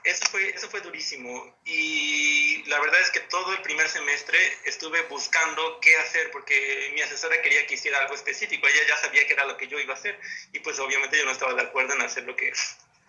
Eso 0.06 0.26
fue, 0.32 0.48
eso 0.48 0.70
fue 0.70 0.80
durísimo 0.80 1.60
y 1.66 2.64
la 2.68 2.80
verdad 2.80 3.02
es 3.02 3.10
que 3.10 3.20
todo 3.20 3.52
el 3.52 3.62
primer 3.64 3.90
semestre 3.90 4.40
estuve 4.64 5.02
buscando 5.10 5.82
qué 5.82 5.98
hacer 5.98 6.32
porque 6.32 6.92
mi 6.94 7.02
asesora 7.02 7.42
quería 7.42 7.68
que 7.68 7.74
hiciera 7.74 7.98
algo 7.98 8.16
específico, 8.16 8.66
ella 8.66 8.88
ya 8.88 8.96
sabía 8.96 9.28
que 9.28 9.34
era 9.34 9.46
lo 9.46 9.58
que 9.58 9.68
yo 9.68 9.78
iba 9.78 9.94
a 9.94 9.98
hacer 9.98 10.18
y 10.54 10.60
pues 10.60 10.80
obviamente 10.80 11.18
yo 11.18 11.26
no 11.26 11.32
estaba 11.32 11.54
de 11.54 11.64
acuerdo 11.64 11.96
en 11.96 12.02
hacer 12.04 12.24
lo 12.24 12.36
que, 12.36 12.54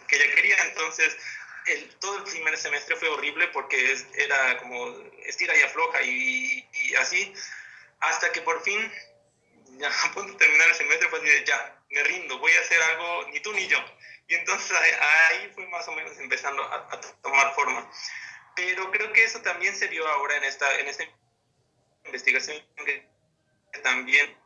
que 0.08 0.16
ella 0.16 0.34
quería, 0.34 0.56
entonces 0.64 1.16
el, 1.66 1.94
todo 1.96 2.18
el 2.18 2.24
primer 2.24 2.56
semestre 2.56 2.96
fue 2.96 3.08
horrible 3.08 3.48
porque 3.48 3.96
era 4.14 4.58
como 4.58 4.96
estira 5.24 5.56
y 5.56 5.62
afloja 5.62 6.02
y, 6.02 6.68
y, 6.72 6.94
así, 6.96 7.32
hasta 8.00 8.32
que 8.32 8.42
por 8.42 8.62
fin, 8.62 8.92
ya 9.78 9.88
a 9.88 10.12
punto 10.12 10.32
de 10.32 10.38
terminar 10.38 10.68
el 10.68 10.74
semestre, 10.74 11.08
pues 11.08 11.22
ya, 11.44 11.82
me 11.90 12.02
rindo, 12.04 12.38
voy 12.38 12.52
a 12.52 12.60
hacer 12.60 12.80
algo, 12.82 13.28
ni 13.28 13.40
tú 13.40 13.52
ni 13.52 13.66
yo. 13.66 13.78
Y 14.28 14.34
entonces 14.34 14.70
ahí 14.72 15.50
fue 15.54 15.66
más 15.68 15.86
o 15.88 15.92
menos 15.92 16.16
empezando 16.18 16.62
a, 16.62 16.88
a 16.92 17.00
tomar 17.22 17.54
forma. 17.54 17.90
Pero 18.54 18.90
creo 18.90 19.12
que 19.12 19.24
eso 19.24 19.40
también 19.42 19.74
se 19.76 19.88
vio 19.88 20.06
ahora 20.06 20.36
en 20.36 20.44
esta, 20.44 20.78
en 20.78 20.88
esta 20.88 21.04
investigación 22.04 22.64
que 22.84 23.08
también 23.82 24.36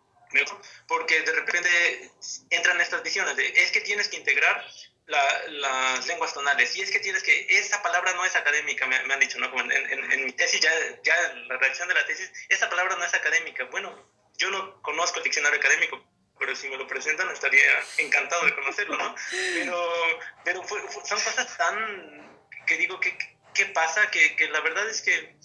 porque 0.89 1.21
de 1.23 1.33
repente 1.33 2.11
entran 2.51 2.81
estas 2.81 3.03
visiones 3.03 3.37
de 3.37 3.47
es 3.47 3.71
que 3.71 3.81
tienes 3.81 4.09
que 4.09 4.17
integrar 4.17 4.65
las 5.07 6.07
lenguas 6.07 6.33
tonales. 6.33 6.75
Y 6.77 6.83
es 6.83 6.91
que 6.91 7.01
tienes 7.01 7.23
que, 7.23 7.47
esa 7.51 7.83
palabra 7.83 8.13
no 8.15 8.25
es 8.25 8.35
académica, 8.37 8.87
me, 8.87 8.97
han 8.97 9.21
dicho, 9.21 9.39
¿no? 9.39 9.51
Como 9.51 9.71
en, 9.71 10.25
mi 10.25 10.33
tesis, 10.33 10.61
ya, 10.61 10.73
ya 11.03 11.15
la 11.49 11.57
reacción 11.59 11.89
de 11.89 11.95
la 11.95 12.07
tesis, 12.07 12.31
esa 12.49 12.69
palabra 12.71 12.97
no 12.97 13.05
es 13.05 13.15
académica. 13.15 13.65
Bueno, 13.65 14.11
yo 14.37 14.51
no 14.51 14.83
conozco 14.83 15.19
el 15.19 15.25
diccionario 15.25 15.59
académico, 15.59 16.03
pero 16.39 16.57
si 16.57 16.69
me 16.69 16.77
lo 16.77 16.87
presentan 16.87 17.31
estaría 17.31 17.63
encantado 17.99 18.45
de 18.47 18.55
conocerlo, 18.55 18.97
¿no? 18.97 19.15
Pero, 19.55 20.21
pero 20.45 20.69
son 20.69 21.21
cosas 21.21 21.57
tan, 21.57 22.41
que 22.67 22.77
digo, 22.77 22.99
¿qué, 23.01 23.17
qué 23.55 23.67
pasa? 23.67 24.11
Que, 24.11 24.37
que, 24.37 24.49
la 24.49 24.61
verdad 24.61 24.89
es 24.89 25.03
que 25.03 25.37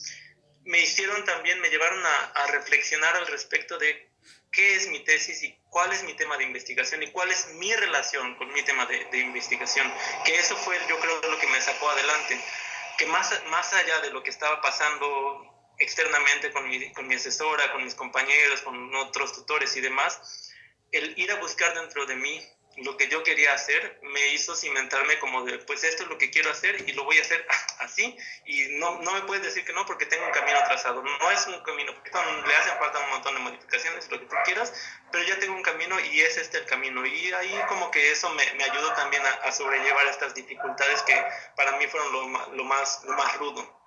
me 0.64 0.80
hicieron 0.80 1.24
también, 1.26 1.60
me 1.62 1.70
llevaron 1.70 2.04
a, 2.06 2.26
a 2.36 2.48
reflexionar 2.48 3.16
al 3.16 3.28
respecto 3.28 3.78
de 3.78 4.09
qué 4.52 4.76
es 4.76 4.88
mi 4.90 5.00
tesis 5.04 5.44
y 5.44 5.56
cuál 5.70 5.92
es 5.92 6.04
mi 6.04 6.14
tema 6.14 6.38
de 6.38 6.44
investigación 6.44 7.04
y 7.04 7.12
cuál 7.12 7.30
es 7.32 7.54
mi 7.56 7.74
relación 7.76 8.36
con 8.36 8.52
mi 8.54 8.62
tema 8.64 8.86
de, 8.86 9.20
investigación. 9.20 9.92
Que 10.26 10.36
eso 10.36 10.56
fue, 10.58 10.78
yo 10.88 11.00
creo, 11.00 11.22
lo 11.22 11.40
que 11.40 11.48
me 11.48 11.62
sacó 11.62 11.90
adelante. 11.90 12.40
Que 12.98 13.06
más, 13.06 13.32
más 13.48 13.74
allá 13.74 14.00
de 14.02 14.12
lo 14.12 14.24
que 14.24 14.30
estaba 14.30 14.62
pasando 14.62 15.74
externamente 15.78 16.52
con 16.52 16.68
mi, 16.68 16.92
con 16.94 17.08
mi 17.08 17.16
asesora, 17.16 17.72
con 17.72 17.84
mis 17.84 17.96
compañeros, 17.96 18.62
con 18.62 18.94
otros 18.96 19.34
tutores 19.34 19.76
y 19.78 19.82
demás, 19.82 20.52
el 20.92 21.18
ir 21.18 21.32
a 21.32 21.36
buscar 21.36 21.74
dentro 21.74 22.06
de 22.06 22.16
mí 22.16 22.46
lo 22.84 22.98
que 22.98 23.08
yo 23.08 23.24
quería 23.24 23.54
hacer 23.54 24.00
me 24.04 24.30
hizo 24.30 24.56
cimentarme 24.56 25.20
como 25.20 25.44
de, 25.44 25.60
pues 25.60 25.84
esto 25.84 26.04
es 26.04 26.10
lo 26.10 26.18
que 26.18 26.30
quiero 26.30 26.50
hacer 26.52 26.88
y 26.88 26.94
lo 26.94 27.04
voy 27.04 27.18
a 27.18 27.22
hacer 27.22 27.46
así 27.80 28.18
y 28.46 28.68
no, 28.78 29.02
no 29.02 29.12
me 29.14 29.22
puedes 29.22 29.44
decir 29.44 29.66
que 29.66 29.74
no 29.74 29.86
porque 29.86 30.06
tengo 30.06 30.26
un 30.26 30.32
camino 30.32 30.60
trazado. 30.66 31.02
No 31.02 31.32
es 31.32 31.48
un 31.48 31.62
camino, 31.64 31.94
le 31.94 32.56
hacen 32.56 32.78
falta 32.78 33.00
un 33.00 33.10
montón 33.12 33.36
de 33.36 33.42
modificaciones, 33.42 34.10
lo 34.10 34.20
que 34.20 34.26
tú 34.26 34.36
quieras, 34.46 34.74
pero 35.12 35.24
ya 35.26 35.40
tengo 35.40 35.56
un 35.56 35.64
camino 35.64 36.00
y 36.00 36.22
es 36.22 36.38
este 36.38 36.58
el 36.58 36.66
camino. 36.66 37.06
Y 37.06 37.32
ahí 37.32 37.60
como 37.68 37.92
que 37.92 38.12
eso 38.12 38.30
me, 38.32 38.54
me 38.54 38.64
ayudó 38.64 38.94
también 38.94 39.24
a, 39.26 39.52
sobrellevar 39.52 40.06
estas 40.08 40.36
dificultades 40.36 41.02
que 41.04 41.26
para 41.56 41.78
mí 41.78 41.88
fueron 41.88 42.12
lo, 42.14 42.56
lo, 42.56 42.64
más, 42.64 43.04
lo 43.04 43.14
más 43.14 43.38
rudo. 43.38 43.79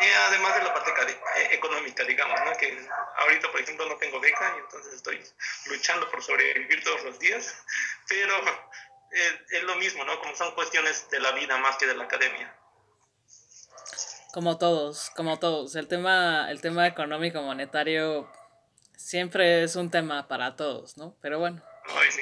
Y 0.00 0.08
además 0.28 0.54
de 0.56 0.62
la 0.62 0.74
parte 0.74 0.90
eh, 0.90 1.48
económica, 1.52 2.04
digamos, 2.04 2.38
¿no? 2.44 2.52
que 2.56 2.86
ahorita, 3.16 3.50
por 3.50 3.60
ejemplo, 3.60 3.88
no 3.88 3.96
tengo 3.96 4.20
beca 4.20 4.54
y 4.56 4.60
entonces 4.60 4.94
estoy 4.94 5.22
luchando 5.66 6.10
por 6.10 6.22
sobrevivir 6.22 6.82
todos 6.84 7.04
los 7.04 7.18
días, 7.18 7.64
pero 8.08 8.34
eh, 9.10 9.40
es, 9.50 9.62
lo 9.64 9.76
mismo, 9.76 10.04
¿no? 10.04 10.18
Como 10.20 10.34
son 10.36 10.54
cuestiones 10.54 11.08
de 11.10 11.20
la 11.20 11.32
vida 11.32 11.56
más 11.58 11.76
que 11.78 11.86
de 11.86 11.96
la 11.96 12.04
academia. 12.04 12.54
Como 14.32 14.58
todos, 14.58 15.10
como 15.16 15.38
todos. 15.38 15.74
El 15.74 15.88
tema, 15.88 16.50
el 16.50 16.60
tema 16.60 16.86
económico 16.86 17.42
monetario 17.42 18.30
siempre 18.96 19.64
es 19.64 19.74
un 19.74 19.90
tema 19.90 20.28
para 20.28 20.54
todos, 20.54 20.96
¿no? 20.96 21.16
Pero 21.20 21.38
bueno. 21.38 21.62
Ay, 21.86 22.10
sí. 22.12 22.20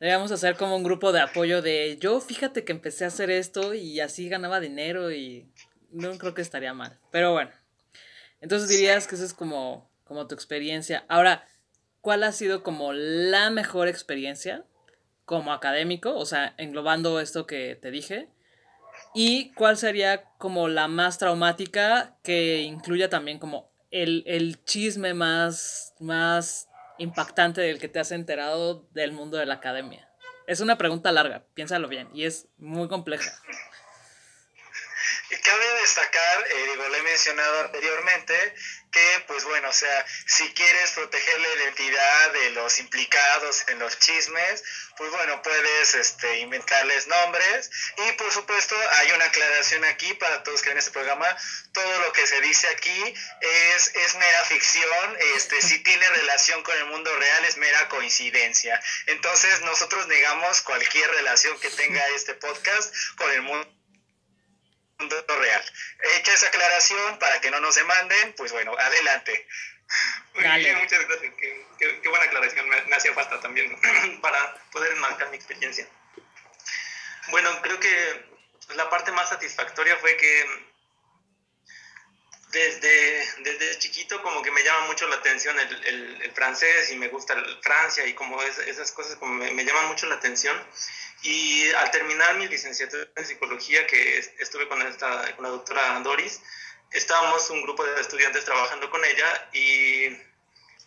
Debíamos 0.00 0.32
hacer 0.32 0.56
como 0.56 0.76
un 0.76 0.82
grupo 0.82 1.12
de 1.12 1.20
apoyo 1.20 1.62
de 1.62 1.96
yo, 1.98 2.20
fíjate 2.20 2.64
que 2.64 2.72
empecé 2.72 3.04
a 3.04 3.08
hacer 3.08 3.30
esto 3.30 3.74
y 3.74 4.00
así 4.00 4.28
ganaba 4.28 4.58
dinero 4.58 5.12
y 5.12 5.48
no 5.94 6.16
creo 6.18 6.34
que 6.34 6.42
estaría 6.42 6.74
mal. 6.74 6.98
Pero 7.10 7.32
bueno. 7.32 7.50
Entonces 8.40 8.68
dirías 8.68 9.06
que 9.06 9.14
esa 9.14 9.24
es 9.24 9.32
como, 9.32 9.90
como 10.04 10.26
tu 10.26 10.34
experiencia. 10.34 11.04
Ahora, 11.08 11.46
¿cuál 12.00 12.24
ha 12.24 12.32
sido 12.32 12.62
como 12.62 12.92
la 12.92 13.50
mejor 13.50 13.88
experiencia 13.88 14.64
como 15.24 15.52
académico? 15.52 16.14
O 16.14 16.26
sea, 16.26 16.54
englobando 16.58 17.20
esto 17.20 17.46
que 17.46 17.76
te 17.76 17.90
dije. 17.90 18.28
¿Y 19.14 19.52
cuál 19.52 19.76
sería 19.76 20.24
como 20.38 20.68
la 20.68 20.88
más 20.88 21.18
traumática 21.18 22.16
que 22.22 22.62
incluya 22.62 23.08
también 23.08 23.38
como 23.38 23.70
el, 23.90 24.24
el 24.26 24.62
chisme 24.64 25.14
más, 25.14 25.94
más 26.00 26.68
impactante 26.98 27.60
del 27.60 27.78
que 27.78 27.88
te 27.88 28.00
has 28.00 28.12
enterado 28.12 28.86
del 28.92 29.12
mundo 29.12 29.38
de 29.38 29.46
la 29.46 29.54
academia? 29.54 30.08
Es 30.46 30.60
una 30.60 30.76
pregunta 30.76 31.10
larga, 31.12 31.44
piénsalo 31.54 31.88
bien, 31.88 32.08
y 32.12 32.24
es 32.24 32.48
muy 32.58 32.88
compleja. 32.88 33.30
Cabe 35.42 35.80
destacar, 35.80 36.46
eh, 36.50 36.66
digo, 36.70 36.88
lo 36.88 36.96
he 36.96 37.02
mencionado 37.02 37.60
anteriormente, 37.60 38.54
que 38.94 39.24
pues 39.26 39.42
bueno, 39.44 39.68
o 39.68 39.72
sea, 39.72 40.06
si 40.26 40.52
quieres 40.54 40.92
proteger 40.92 41.40
la 41.40 41.48
identidad 41.48 42.32
de 42.32 42.50
los 42.50 42.78
implicados 42.78 43.64
en 43.68 43.80
los 43.80 43.98
chismes, 43.98 44.62
pues 44.96 45.10
bueno, 45.10 45.42
puedes 45.42 45.94
este, 45.94 46.38
inventarles 46.38 47.08
nombres. 47.08 47.70
Y 48.06 48.12
por 48.12 48.30
supuesto 48.32 48.76
hay 48.92 49.10
una 49.12 49.24
aclaración 49.24 49.84
aquí 49.84 50.14
para 50.14 50.42
todos 50.44 50.62
que 50.62 50.68
ven 50.68 50.78
este 50.78 50.92
programa, 50.92 51.36
todo 51.72 51.98
lo 52.02 52.12
que 52.12 52.26
se 52.26 52.40
dice 52.40 52.68
aquí 52.68 53.14
es, 53.40 53.94
es 53.94 54.14
mera 54.14 54.44
ficción, 54.44 55.16
este, 55.34 55.60
si 55.60 55.82
tiene 55.82 56.08
relación 56.10 56.62
con 56.62 56.76
el 56.78 56.86
mundo 56.86 57.14
real 57.18 57.44
es 57.46 57.56
mera 57.56 57.88
coincidencia. 57.88 58.80
Entonces 59.06 59.60
nosotros 59.62 60.06
negamos 60.06 60.60
cualquier 60.60 61.10
relación 61.10 61.58
que 61.58 61.70
tenga 61.70 62.06
este 62.14 62.34
podcast 62.34 62.94
con 63.16 63.30
el 63.32 63.42
mundo 63.42 63.83
real. 64.98 65.62
Hecha 66.16 66.32
esa 66.32 66.48
aclaración 66.48 67.18
para 67.18 67.40
que 67.40 67.50
no 67.50 67.60
nos 67.60 67.74
demanden, 67.74 68.34
pues 68.36 68.52
bueno, 68.52 68.76
adelante. 68.78 69.46
Muy 70.34 70.42
bien, 70.42 70.78
muchas 70.78 71.06
gracias. 71.06 71.34
Qué, 71.78 72.08
buena 72.08 72.24
aclaración, 72.24 72.68
me, 72.68 72.96
hacía 72.96 73.12
falta 73.14 73.40
también 73.40 73.78
para 74.22 74.54
poder 74.72 74.92
enmarcar 74.92 75.30
mi 75.30 75.36
experiencia. 75.36 75.86
Bueno, 77.28 77.60
creo 77.62 77.80
que 77.80 78.24
la 78.74 78.88
parte 78.90 79.12
más 79.12 79.28
satisfactoria 79.28 79.96
fue 79.96 80.16
que 80.16 80.73
desde, 82.54 83.26
desde 83.40 83.78
chiquito 83.78 84.22
como 84.22 84.40
que 84.40 84.52
me 84.52 84.62
llama 84.62 84.86
mucho 84.86 85.06
la 85.08 85.16
atención 85.16 85.58
el, 85.58 86.22
el, 86.22 86.32
francés 86.32 86.90
y 86.90 86.96
me 86.96 87.08
gusta 87.08 87.34
Francia 87.60 88.06
y 88.06 88.14
como 88.14 88.40
esas 88.42 88.92
cosas 88.92 89.16
como 89.16 89.34
me, 89.34 89.64
llaman 89.64 89.88
mucho 89.88 90.06
la 90.06 90.14
atención. 90.14 90.56
Y 91.22 91.70
al 91.72 91.90
terminar 91.90 92.36
mi 92.36 92.46
licenciatura 92.46 93.08
en 93.16 93.26
psicología, 93.26 93.86
que 93.86 94.18
estuve 94.38 94.68
con, 94.68 94.80
esta, 94.82 95.34
con 95.34 95.42
la 95.44 95.50
doctora 95.50 95.98
Doris, 96.00 96.40
estábamos 96.92 97.48
un 97.50 97.62
grupo 97.62 97.84
de 97.84 98.00
estudiantes 98.00 98.44
trabajando 98.44 98.88
con 98.90 99.04
ella 99.04 99.48
y 99.52 100.10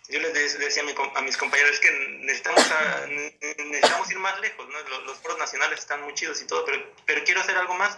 yo 0.10 0.20
les 0.22 0.58
decía 0.58 0.84
a, 1.16 1.22
mis 1.22 1.38
compañeros 1.38 1.80
que 1.80 1.92
necesitamos, 2.22 2.64
necesitamos 3.10 4.12
ir 4.12 4.20
más 4.20 4.40
lejos, 4.40 4.70
¿no? 4.70 4.80
los, 4.90 5.04
los, 5.04 5.18
foros 5.18 5.38
nacionales 5.38 5.80
están 5.80 6.02
muy 6.04 6.14
chidos 6.14 6.42
y 6.42 6.46
todo, 6.46 6.64
pero, 6.66 6.94
pero 7.06 7.24
quiero 7.26 7.42
hacer 7.42 7.58
algo 7.58 7.74
más. 7.74 7.98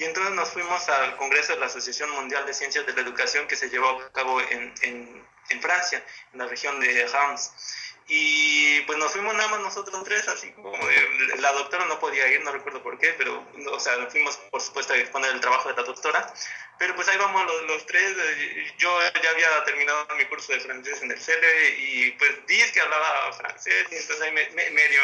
Y 0.00 0.04
entonces 0.04 0.32
nos 0.32 0.48
fuimos 0.48 0.88
al 0.88 1.14
Congreso 1.18 1.52
de 1.52 1.60
la 1.60 1.66
Asociación 1.66 2.10
Mundial 2.12 2.46
de 2.46 2.54
Ciencias 2.54 2.86
de 2.86 2.94
la 2.94 3.02
Educación 3.02 3.46
que 3.46 3.54
se 3.54 3.68
llevó 3.68 4.00
a 4.00 4.12
cabo 4.12 4.40
en, 4.40 4.72
en, 4.80 5.60
Francia, 5.60 6.02
en 6.32 6.38
la 6.38 6.46
región 6.46 6.80
de 6.80 7.06
Reims. 7.06 7.52
Y 8.08 8.80
pues 8.82 8.98
nos 8.98 9.12
fuimos 9.12 9.34
nada 9.34 9.48
más 9.50 9.60
nosotros 9.60 10.02
tres, 10.04 10.26
así 10.28 10.52
como 10.52 10.72
la 11.36 11.52
doctora 11.52 11.84
no 11.84 12.00
podía 12.00 12.26
ir, 12.28 12.42
no 12.42 12.50
recuerdo 12.50 12.82
por 12.82 12.98
qué, 12.98 13.14
pero, 13.18 13.46
o 13.70 13.78
sea, 13.78 13.94
fuimos 14.06 14.38
por 14.50 14.62
supuesto 14.62 14.94
a 14.94 14.96
exponer 14.96 15.32
el 15.32 15.40
trabajo 15.40 15.68
de 15.68 15.76
la 15.76 15.82
doctora, 15.82 16.32
pero 16.78 16.96
pues 16.96 17.06
ahí 17.08 17.18
vamos 17.18 17.44
los, 17.44 17.62
los 17.64 17.86
tres, 17.86 18.16
eh, 18.18 18.72
yo 18.78 18.98
ya 19.22 19.30
había 19.30 19.64
terminado 19.64 20.08
mi 20.16 20.24
curso 20.24 20.52
de 20.54 20.60
francés 20.60 21.02
en 21.02 21.10
el 21.10 21.20
CELE 21.20 21.76
y 21.78 22.10
pues 22.12 22.46
dije 22.46 22.72
que 22.72 22.80
hablaba 22.80 23.32
francés 23.34 23.86
y 23.90 23.96
entonces 23.96 24.22
ahí 24.22 24.32
me, 24.32 24.48
me, 24.50 24.70
medio, 24.70 25.02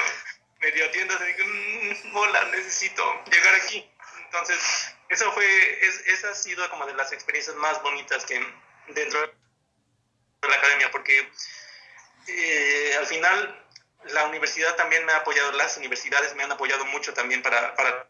medio 0.60 0.86
atiendo, 0.86 1.14
así 1.14 1.34
que, 1.36 1.44
mmm, 1.44 2.50
necesito 2.50 3.24
llegar 3.30 3.54
aquí. 3.56 3.88
Entonces, 4.26 4.94
eso 5.08 5.32
fue, 5.32 5.86
es, 5.86 6.06
esa 6.06 6.30
ha 6.30 6.34
sido 6.34 6.68
como 6.70 6.86
de 6.86 6.94
las 6.94 7.12
experiencias 7.12 7.56
más 7.56 7.82
bonitas 7.82 8.24
que 8.24 8.34
dentro 8.88 9.20
de 9.20 10.48
la 10.48 10.54
academia, 10.56 10.90
porque 10.90 11.30
eh, 12.28 12.94
al 12.98 13.06
final 13.06 13.66
la 14.04 14.26
universidad 14.26 14.74
también 14.76 15.04
me 15.04 15.12
ha 15.12 15.18
apoyado, 15.18 15.52
las 15.52 15.76
universidades 15.76 16.34
me 16.34 16.42
han 16.42 16.52
apoyado 16.52 16.84
mucho 16.86 17.14
también 17.14 17.42
para, 17.42 17.74
para 17.74 17.90
la 17.90 18.06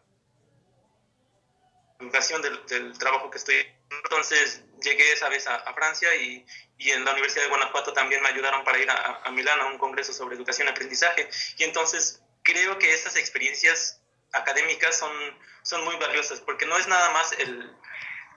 educación 1.99 2.41
del, 2.41 2.97
trabajo 2.97 3.29
que 3.29 3.37
estoy. 3.37 3.55
Entonces 4.03 4.61
llegué 4.81 5.13
esa 5.13 5.29
vez 5.29 5.47
a, 5.47 5.73
Francia 5.73 6.13
y, 6.15 6.45
y, 6.77 6.91
en 6.91 7.05
la 7.05 7.11
Universidad 7.11 7.43
de 7.43 7.49
Guanajuato 7.49 7.93
también 7.93 8.21
me 8.21 8.29
ayudaron 8.29 8.63
para 8.63 8.79
ir 8.79 8.89
a, 8.89 9.21
a 9.23 9.31
Milán 9.31 9.59
a 9.59 9.65
un 9.67 9.77
congreso 9.77 10.13
sobre 10.13 10.35
educación 10.35 10.67
y 10.67 10.71
aprendizaje. 10.71 11.29
Y 11.57 11.63
entonces 11.63 12.21
creo 12.43 12.77
que 12.77 12.93
estas 12.93 13.15
experiencias 13.15 14.01
académicas 14.33 14.97
son, 14.97 15.11
son 15.63 15.83
muy 15.83 15.95
valiosas 15.97 16.41
porque 16.41 16.65
no 16.65 16.77
es 16.77 16.87
nada 16.87 17.11
más 17.11 17.31
el, 17.33 17.75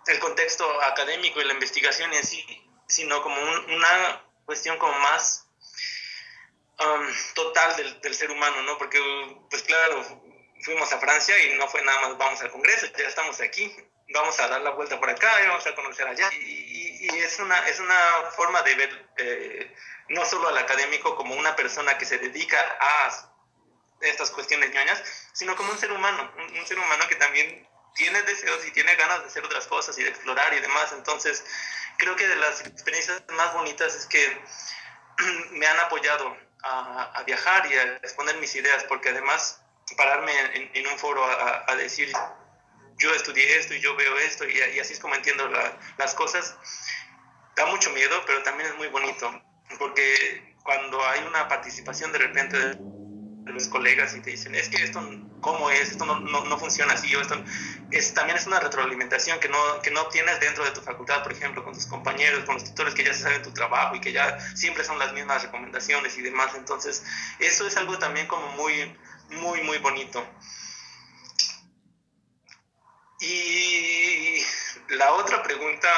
el 0.07 0.19
contexto 0.19 0.83
académico 0.83 1.41
y 1.41 1.45
la 1.45 1.55
investigación 1.55 2.13
en 2.13 2.25
sí, 2.25 2.45
sino 2.87 3.23
como 3.23 3.41
una 3.41 4.25
cuestión 4.45 4.79
como 4.79 4.99
más 4.99 5.47
Um, 6.81 7.07
total 7.35 7.77
del, 7.77 8.01
del, 8.01 8.15
ser 8.15 8.31
humano, 8.31 8.63
¿no? 8.63 8.79
Porque, 8.79 8.99
pues 9.51 9.63
claro, 9.65 10.03
fuimos 10.63 10.91
a 10.91 10.99
Francia 10.99 11.39
y 11.45 11.59
no 11.59 11.69
fue 11.69 11.85
nada 11.85 12.01
más 12.01 12.17
vamos 12.17 12.41
al 12.41 12.51
Congreso, 12.51 12.87
ya 12.97 13.07
estamos 13.07 13.39
aquí, 13.43 13.71
vamos 14.15 14.41
a 14.41 14.49
dar 14.49 14.63
la 14.63 14.71
vuelta 14.71 14.99
por 14.99 15.11
acá 15.11 15.31
y 15.45 15.49
vamos 15.49 15.67
a 15.67 15.75
conocer 15.75 16.09
allá. 16.09 16.31
Y, 16.33 17.07
es, 17.19 17.39
una, 17.39 17.69
es 17.69 17.81
una 17.81 18.31
forma 18.35 18.63
de 18.63 18.75
ver 18.77 19.11
eh, 19.19 19.75
no 20.09 20.25
solo 20.25 20.49
al 20.49 20.57
académico 20.57 21.17
como 21.17 21.35
una 21.35 21.55
persona 21.55 21.99
que 21.99 22.07
se 22.07 22.17
dedica 22.17 22.59
a 22.81 23.30
estas 24.01 24.31
cuestiones 24.31 24.73
ñoñas, 24.73 25.03
sino 25.33 25.57
como 25.57 25.73
un 25.73 25.79
ser 25.79 25.93
humano, 25.93 26.33
un, 26.37 26.67
ser 26.67 26.79
humano 26.79 27.07
que 27.09 27.17
también 27.17 27.69
tiene 27.95 28.23
deseos 28.23 28.65
y 28.67 28.71
tiene 28.71 28.95
ganas 28.97 29.21
de 29.21 29.27
hacer 29.27 29.45
otras 29.45 29.67
cosas 29.67 29.99
y 29.99 30.03
de 30.03 30.11
explorar 30.11 30.53
y 30.55 30.61
demás. 30.61 30.93
Entonces, 30.93 31.45
creo 31.99 32.17
que 32.17 32.27
de 32.27 32.37
las 32.37 32.61
experiencias 32.67 33.23
más 33.31 33.53
bonitas 33.53 33.95
es 33.95 34.07
que 34.07 34.41
me 35.53 35.67
han 35.67 35.79
apoyado 35.81 36.37
a, 36.63 37.23
viajar 37.27 37.71
y 37.71 37.75
a 37.75 37.97
exponer 37.97 38.37
mis 38.39 38.55
ideas, 38.55 38.85
porque 38.85 39.11
además 39.11 39.61
pararme 39.97 40.33
en, 40.75 40.87
un 40.87 40.99
foro 40.99 41.25
a, 41.25 41.75
decir 41.77 42.13
yo 42.97 43.13
estudié 43.15 43.59
esto 43.59 43.75
y 43.75 43.81
yo 43.81 43.97
veo 43.97 44.19
esto 44.19 44.47
y, 44.47 44.61
así 44.79 44.93
es 44.93 45.01
como 45.01 45.15
entiendo 45.15 45.51
las 45.97 46.15
cosas, 46.15 46.55
da 47.57 47.67
mucho 47.67 47.91
miedo, 47.91 48.23
pero 48.27 48.43
también 48.43 48.69
es 48.69 48.77
muy 48.77 48.89
bonito, 48.89 49.43
porque 49.79 50.55
cuando 50.63 51.03
hay 51.07 51.21
una 51.25 51.49
participación 51.49 52.13
de 52.13 52.19
repente 52.19 52.59
de 52.59 53.00
los 53.53 53.69
colegas 53.69 54.15
y 54.15 54.21
te 54.21 54.31
dicen, 54.31 54.55
es 54.55 54.69
que 54.69 54.83
esto, 54.83 55.01
¿cómo 55.41 55.71
es? 55.71 55.91
Esto 55.91 56.05
no, 56.07 56.21
no, 56.21 56.45
no 56.45 56.59
funciona 56.59 56.95
así, 56.95 57.15
o 57.15 57.21
esto 57.21 57.43
es, 57.91 58.15
también 58.15 58.39
es 58.39 58.47
una 58.47 58.61
retroalimentación 58.61 59.41
que 59.41 59.49
no, 59.49 59.59
que 59.83 59.91
no 59.91 60.03
obtienes 60.03 60.39
dentro 60.41 60.65
de 60.65 60.71
tu 60.71 60.81
facultad, 60.81 61.23
por 61.23 61.33
ejemplo, 61.33 61.65
con 61.65 61.75
tus 61.75 61.87
compañeros, 61.87 62.45
con 62.45 62.55
los 62.55 62.65
tutores 62.65 62.95
que 62.95 63.05
ya 63.05 63.15
saben 63.15 63.43
tu 63.43 63.53
trabajo 63.53 63.97
y 63.97 64.01
que 64.01 64.13
ya 64.13 64.39
siempre 64.55 64.85
son 64.85 64.99
las 64.99 65.13
mismas 65.13 65.43
recomendaciones 65.43 66.17
y 66.19 66.23
demás. 66.23 66.53
Entonces, 66.55 67.05
eso 67.39 67.67
es 67.67 67.77
algo 67.77 67.99
también 67.99 68.27
como 68.27 68.47
muy, 68.53 68.97
muy, 69.31 69.63
muy 69.63 69.79
bonito. 69.79 70.27
Y 73.21 74.43
la 74.91 75.13
otra 75.13 75.43
pregunta 75.43 75.89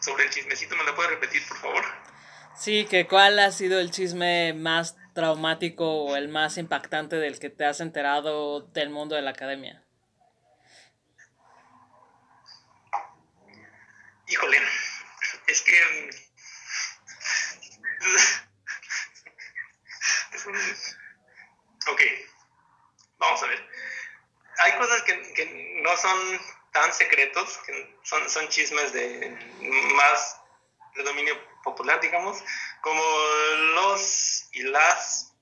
sobre 0.00 0.24
el 0.24 0.30
chismecito, 0.30 0.76
¿me 0.76 0.84
la 0.84 0.94
puede 0.94 1.10
repetir, 1.10 1.46
por 1.46 1.58
favor? 1.58 1.84
Sí, 2.58 2.86
que 2.86 3.06
cuál 3.06 3.38
ha 3.38 3.52
sido 3.52 3.78
el 3.78 3.90
chisme 3.90 4.52
más 4.52 4.96
traumático 5.18 6.04
o 6.04 6.14
el 6.14 6.28
más 6.28 6.58
impactante 6.58 7.16
del 7.16 7.40
que 7.40 7.50
te 7.50 7.64
has 7.64 7.80
enterado 7.80 8.60
del 8.60 8.88
mundo 8.88 9.16
de 9.16 9.22
la 9.22 9.30
academia? 9.30 9.82
Híjole, 14.28 14.58
es 15.48 15.62
que... 15.62 16.10
Ok, 21.88 22.00
vamos 23.18 23.42
a 23.42 23.46
ver. 23.48 23.68
Hay 24.60 24.72
cosas 24.78 25.02
que, 25.02 25.32
que 25.34 25.80
no 25.82 25.96
son 25.96 26.40
tan 26.72 26.92
secretos, 26.92 27.58
que 27.66 27.98
son, 28.04 28.30
son 28.30 28.48
chismes 28.50 28.92
de 28.92 29.36
más 29.96 30.40
de 30.94 31.02
dominio 31.02 31.34
popular, 31.64 32.00
digamos, 32.00 32.44
como 32.80 33.02
los 33.74 34.48
y 34.52 34.62
las 34.62 35.32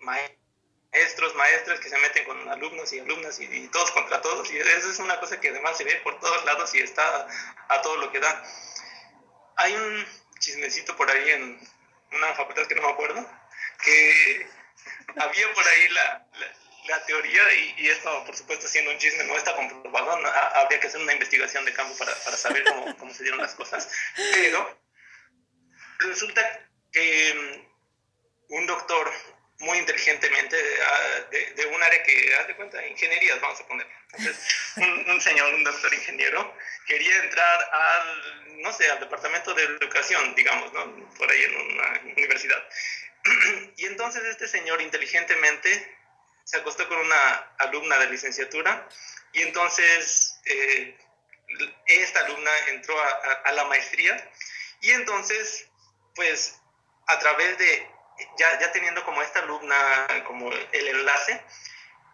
maestros, 0.00 1.34
maestras 1.34 1.80
que 1.80 1.88
se 1.88 1.98
meten 1.98 2.24
con 2.24 2.48
alumnos 2.48 2.92
y 2.92 3.00
alumnas 3.00 3.40
y, 3.40 3.68
todos 3.68 3.90
contra 3.92 4.20
todos. 4.20 4.50
Y 4.50 4.58
eso 4.58 4.90
es 4.90 4.98
una 4.98 5.18
cosa 5.20 5.40
que 5.40 5.50
además 5.50 5.76
se 5.76 5.84
ve 5.84 5.96
por 6.02 6.18
todos 6.20 6.44
lados 6.44 6.74
y 6.74 6.78
está 6.78 7.26
a 7.68 7.82
todo 7.82 7.96
lo 7.96 8.10
que 8.12 8.20
da. 8.20 8.42
Hay 9.56 9.74
un 9.74 10.06
chismecito 10.38 10.96
por 10.96 11.10
ahí 11.10 11.30
en 11.30 11.60
una 12.12 12.34
facultad 12.34 12.66
que 12.66 12.74
no 12.74 12.82
me 12.82 12.92
acuerdo, 12.92 13.26
que 13.84 14.46
había 15.16 15.52
por 15.54 15.66
ahí 15.66 15.88
la, 15.88 16.26
la, 16.88 17.06
teoría, 17.06 17.42
y, 17.54 17.88
esto 17.88 18.24
por 18.24 18.36
supuesto 18.36 18.68
siendo 18.68 18.90
un 18.90 18.98
chisme 18.98 19.24
no 19.24 19.36
está 19.36 19.56
comprobado, 19.56 20.12
habría 20.54 20.78
que 20.78 20.86
hacer 20.86 21.00
una 21.00 21.12
investigación 21.12 21.64
de 21.64 21.72
campo 21.72 21.96
para, 21.96 22.14
para 22.14 22.36
saber 22.36 22.64
cómo, 22.64 22.96
cómo 22.98 23.12
se 23.12 23.22
dieron 23.22 23.40
las 23.40 23.54
cosas, 23.54 23.88
pero 24.14 24.85
resulta 26.00 26.68
que 26.92 27.34
mm, 27.34 28.54
un 28.54 28.66
doctor 28.66 29.12
muy 29.58 29.78
inteligentemente 29.78 30.56
de, 31.30 31.52
de, 31.54 31.66
un 31.66 31.82
área 31.82 32.02
que, 32.02 32.34
haz 32.34 32.46
de 32.46 32.56
cuenta, 32.56 32.86
ingenierías, 32.86 33.40
vamos 33.40 33.60
a 33.60 33.66
poner. 33.66 33.86
Entonces, 34.12 34.36
un, 35.08 35.20
señor, 35.20 35.54
un 35.54 35.64
doctor 35.64 35.92
ingeniero, 35.94 36.54
quería 36.86 37.16
entrar 37.22 37.70
al, 37.72 38.62
no 38.62 38.72
sé, 38.72 38.90
al 38.90 39.00
departamento 39.00 39.54
de 39.54 39.62
educación, 39.64 40.34
digamos, 40.34 40.72
¿no? 40.72 41.10
Por 41.16 41.30
ahí 41.30 41.42
en 41.42 41.56
una 41.56 42.00
universidad. 42.16 42.62
Y 43.76 43.86
entonces 43.86 44.22
este 44.24 44.46
señor 44.46 44.80
inteligentemente 44.80 45.96
se 46.44 46.58
acostó 46.58 46.88
con 46.88 46.98
una 46.98 47.32
alumna 47.58 47.98
de 47.98 48.10
licenciatura 48.10 48.88
y 49.32 49.42
entonces 49.42 50.38
eh, 50.44 50.96
esta 51.86 52.20
alumna 52.20 52.50
entró 52.68 52.94
a, 53.44 53.52
la 53.52 53.64
maestría 53.64 54.30
y 54.80 54.90
entonces, 54.92 55.68
pues, 56.16 56.58
a 57.06 57.18
través 57.18 57.56
de, 57.58 57.88
ya, 58.38 58.58
ya 58.58 58.72
teniendo 58.72 59.04
como 59.04 59.22
esta 59.22 59.40
alumna, 59.40 60.24
como 60.26 60.50
el 60.50 60.88
enlace, 60.88 61.40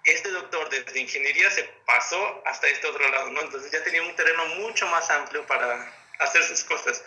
este 0.05 0.31
doctor 0.31 0.69
desde 0.69 1.01
ingeniería 1.01 1.51
se 1.51 1.63
pasó 1.87 2.43
hasta 2.45 2.67
este 2.69 2.89
otro 2.89 3.09
lado, 3.09 3.31
¿no? 3.31 3.41
Entonces 3.41 3.71
ya 3.71 3.83
tenía 3.85 4.03
un 4.03 4.15
terreno 4.17 4.45
mucho 4.57 4.87
más 4.89 5.09
amplio 5.11 5.47
para 5.47 5.95
hacer 6.19 6.43
sus 6.45 6.65
cosas. 6.65 7.03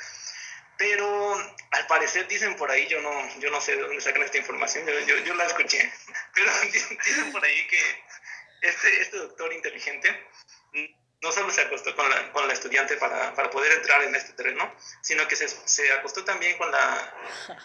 Pero 0.78 1.36
al 1.72 1.88
parecer 1.88 2.28
dicen 2.28 2.56
por 2.56 2.70
ahí, 2.72 2.88
yo 2.88 3.02
no, 3.02 3.40
yo 3.40 3.50
no 3.50 3.62
sé 3.62 3.76
de 3.76 3.82
dónde 3.82 4.02
sacan 4.02 4.24
esta 4.24 4.38
información, 4.38 4.86
yo, 4.86 5.18
yo, 5.20 5.34
la 5.36 5.46
escuché, 5.46 5.92
pero 6.34 6.52
dicen 6.72 7.32
por 7.32 7.44
ahí 7.44 7.68
que 7.68 8.04
este, 8.62 9.02
este 9.02 9.18
doctor 9.18 9.54
inteligente 9.54 10.28
no 11.26 11.32
solo 11.32 11.50
se 11.50 11.62
acostó 11.62 11.96
con 11.96 12.08
la, 12.08 12.32
con 12.32 12.48
la 12.48 12.54
estudiante 12.54 12.98
para, 12.98 13.34
para, 13.34 13.50
poder 13.50 13.72
entrar 13.72 14.04
en 14.04 14.14
este 14.14 14.34
terreno, 14.34 14.72
sino 15.02 15.28
que 15.28 15.36
se, 15.36 15.48
se, 15.48 15.92
acostó 15.94 16.24
también 16.24 16.56
con 16.58 16.72
la, 16.72 17.14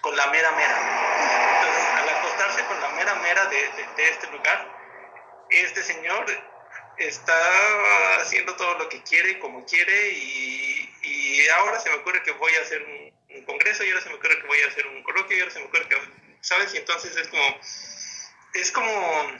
con 0.00 0.16
la 0.16 0.28
mera 0.28 0.50
mera. 0.52 1.60
Entonces, 1.60 1.84
al 1.94 2.08
acostarse 2.08 2.64
con 2.64 2.80
la 2.80 2.88
mera 2.90 3.14
mera 3.16 3.44
de, 3.46 3.56
de 3.96 4.08
este 4.08 4.28
lugar, 4.28 4.66
este 5.50 5.82
señor 5.82 6.24
está 6.96 8.16
haciendo 8.22 8.56
todo 8.56 8.78
lo 8.78 8.88
que 8.88 9.02
quiere, 9.02 9.38
como 9.38 9.66
quiere, 9.66 10.08
y, 10.12 10.94
y 11.02 11.48
ahora 11.48 11.78
se 11.80 11.90
me 11.90 11.96
ocurre 11.96 12.22
que 12.22 12.32
voy 12.32 12.54
a 12.54 12.62
hacer 12.62 12.82
un, 12.82 13.44
congreso, 13.44 13.84
y 13.84 13.90
ahora 13.90 14.02
se 14.02 14.08
me 14.08 14.14
ocurre 14.14 14.40
que 14.40 14.46
voy 14.46 14.60
a 14.62 14.68
hacer 14.68 14.86
un 14.86 15.02
coloquio, 15.02 15.36
y 15.36 15.40
ahora 15.40 15.52
se 15.52 15.60
me 15.60 15.66
ocurre 15.66 15.86
que, 15.86 15.96
¿sabes? 16.40 16.72
Y 16.74 16.78
entonces 16.78 17.14
es 17.14 17.28
como, 17.28 17.60
es 18.54 18.72
como, 18.72 19.32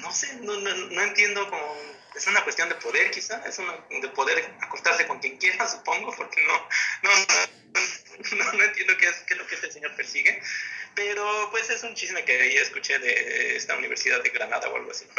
no 0.00 0.12
sé, 0.12 0.34
no, 0.42 0.54
no, 0.54 0.74
no 0.74 1.02
entiendo 1.02 1.48
como 1.50 1.97
es 2.14 2.26
una 2.26 2.42
cuestión 2.44 2.68
de 2.68 2.74
poder 2.76 3.10
quizá, 3.10 3.42
es 3.46 3.58
una, 3.58 3.72
de 3.88 4.08
poder 4.08 4.50
acostarse 4.60 5.06
con 5.06 5.18
quien 5.18 5.36
quiera, 5.38 5.68
supongo, 5.70 6.14
porque 6.16 6.42
no, 6.42 6.68
no, 7.02 7.10
no, 8.30 8.52
no 8.52 8.64
entiendo 8.64 8.96
qué 8.96 9.08
es, 9.08 9.16
qué 9.26 9.34
es 9.34 9.38
lo 9.38 9.46
que 9.46 9.54
este 9.54 9.72
señor 9.72 9.94
persigue. 9.96 10.42
Pero 10.94 11.48
pues 11.52 11.70
es 11.70 11.82
un 11.84 11.94
chisme 11.94 12.24
que 12.24 12.40
ahí 12.40 12.56
escuché 12.56 12.98
de 12.98 13.56
esta 13.56 13.76
universidad 13.76 14.20
de 14.20 14.30
Granada 14.30 14.68
o 14.68 14.76
algo 14.76 14.90
así. 14.90 15.06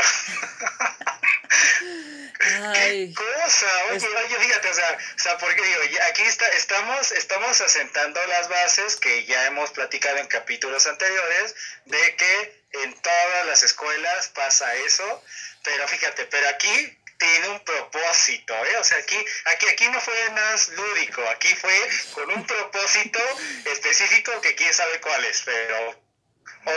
Ay. 2.40 3.14
¿Qué 3.14 3.24
cosa? 3.24 3.68
Oye, 3.92 4.08
oye, 4.08 4.40
fíjate, 4.40 4.70
o 4.70 4.74
sea, 4.74 4.98
o 5.16 5.20
sea 5.20 5.38
porque 5.38 5.62
digo, 5.62 5.80
aquí 6.10 6.24
está, 6.24 6.48
estamos, 6.50 7.12
estamos 7.14 7.62
asentando 7.62 8.20
las 8.28 8.50
bases 8.50 8.98
que 8.98 9.26
ya 9.26 9.46
hemos 9.48 9.72
platicado 9.72 10.18
en 10.18 10.28
capítulos 10.28 10.86
anteriores 10.86 11.56
de 11.86 12.16
que 12.16 12.62
en 12.84 12.94
todas 13.02 13.46
las 13.48 13.64
escuelas 13.64 14.30
pasa 14.30 14.76
eso, 14.76 15.24
pero 15.64 15.88
fíjate, 15.88 16.26
pero 16.26 16.48
aquí 16.50 16.98
tiene 17.20 17.50
un 17.50 17.60
propósito, 17.60 18.54
¿eh? 18.54 18.78
O 18.80 18.84
sea, 18.84 18.98
aquí, 18.98 19.18
aquí, 19.54 19.66
aquí 19.68 19.86
no 19.92 20.00
fue 20.00 20.14
más 20.32 20.70
lúdico, 20.70 21.22
aquí 21.30 21.50
fue 21.50 21.74
con 22.14 22.32
un 22.32 22.48
propósito 22.48 23.20
específico 23.66 24.32
que 24.42 24.56
quién 24.56 24.74
sabe 24.74 25.02
cuál 25.02 25.26
es, 25.26 25.44
pero 25.46 26.02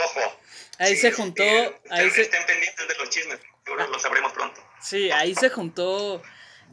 ojo. 0.03 0.39
Ahí 0.79 0.97
se 0.97 1.11
juntó... 1.13 1.43
ahí 1.89 2.09
se... 2.09 2.23
Estén 2.23 2.45
pendientes 2.45 2.87
de 2.87 2.95
los 2.95 3.09
chismes, 3.09 3.39
seguro 3.63 3.87
lo 3.87 3.99
sabremos 3.99 4.33
pronto. 4.33 4.61
Sí, 4.81 5.11
ahí 5.11 5.33
se 5.33 5.49
juntó 5.49 6.21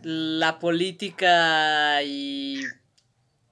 la 0.03 0.59
política 0.59 2.03
y... 2.03 2.65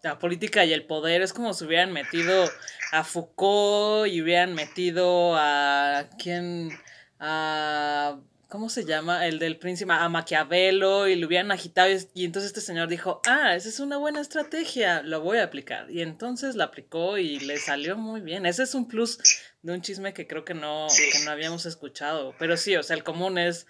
La 0.02 0.18
política 0.18 0.64
y 0.64 0.72
el 0.72 0.86
poder 0.86 1.22
es 1.22 1.32
como 1.32 1.54
si 1.54 1.64
hubieran 1.64 1.92
metido 1.92 2.50
a 2.92 3.04
Foucault 3.04 4.08
y 4.08 4.20
hubieran 4.20 4.54
metido 4.54 5.36
a... 5.36 6.08
¿Quién? 6.20 6.80
A 7.20 8.18
¿cómo 8.48 8.70
se 8.70 8.84
llama? 8.84 9.26
El 9.26 9.38
del 9.38 9.58
príncipe, 9.58 9.92
a 9.92 10.08
Maquiavelo 10.08 11.06
y 11.06 11.16
lo 11.16 11.26
hubieran 11.26 11.52
agitado 11.52 11.88
y, 12.14 12.24
entonces 12.24 12.48
este 12.48 12.60
señor 12.60 12.88
dijo, 12.88 13.20
ah, 13.26 13.54
esa 13.54 13.68
es 13.68 13.78
una 13.78 13.98
buena 13.98 14.20
estrategia, 14.20 15.02
lo 15.02 15.20
voy 15.20 15.38
a 15.38 15.44
aplicar. 15.44 15.90
Y 15.90 16.02
entonces 16.02 16.56
la 16.56 16.64
aplicó 16.64 17.18
y 17.18 17.38
le 17.40 17.58
salió 17.58 17.96
muy 17.96 18.20
bien. 18.20 18.46
Ese 18.46 18.62
es 18.62 18.74
un 18.74 18.88
plus 18.88 19.18
de 19.62 19.72
un 19.72 19.82
chisme 19.82 20.14
que 20.14 20.26
creo 20.26 20.44
que 20.44 20.54
no, 20.54 20.86
que 20.96 21.18
no 21.20 21.30
habíamos 21.30 21.66
escuchado. 21.66 22.34
Pero 22.38 22.56
sí, 22.56 22.76
o 22.76 22.82
sea, 22.82 22.96
el 22.96 23.04
común 23.04 23.38
es 23.38 23.66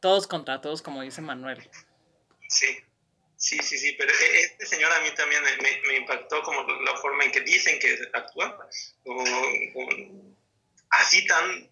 todos 0.00 0.26
contra 0.26 0.60
todos, 0.60 0.82
como 0.82 1.02
dice 1.02 1.20
Manuel. 1.20 1.68
Sí. 2.48 2.66
Sí, 3.36 3.58
sí, 3.58 3.76
sí, 3.76 3.96
pero 3.98 4.12
e, 4.12 4.40
este 4.40 4.66
señor 4.66 4.92
a 4.92 5.00
mí 5.00 5.08
también 5.16 5.42
me, 5.42 5.88
me 5.88 5.96
impactó 5.96 6.40
como 6.42 6.62
la 6.62 6.96
forma 6.98 7.24
en 7.24 7.32
que 7.32 7.40
dicen 7.40 7.76
que 7.80 7.98
actúa, 8.12 8.68
como 9.02 9.24
así 10.90 11.26
tan 11.26 11.71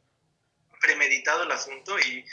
premeditado 0.81 1.45
el 1.45 1.53
asunto 1.53 1.99
y, 1.99 2.25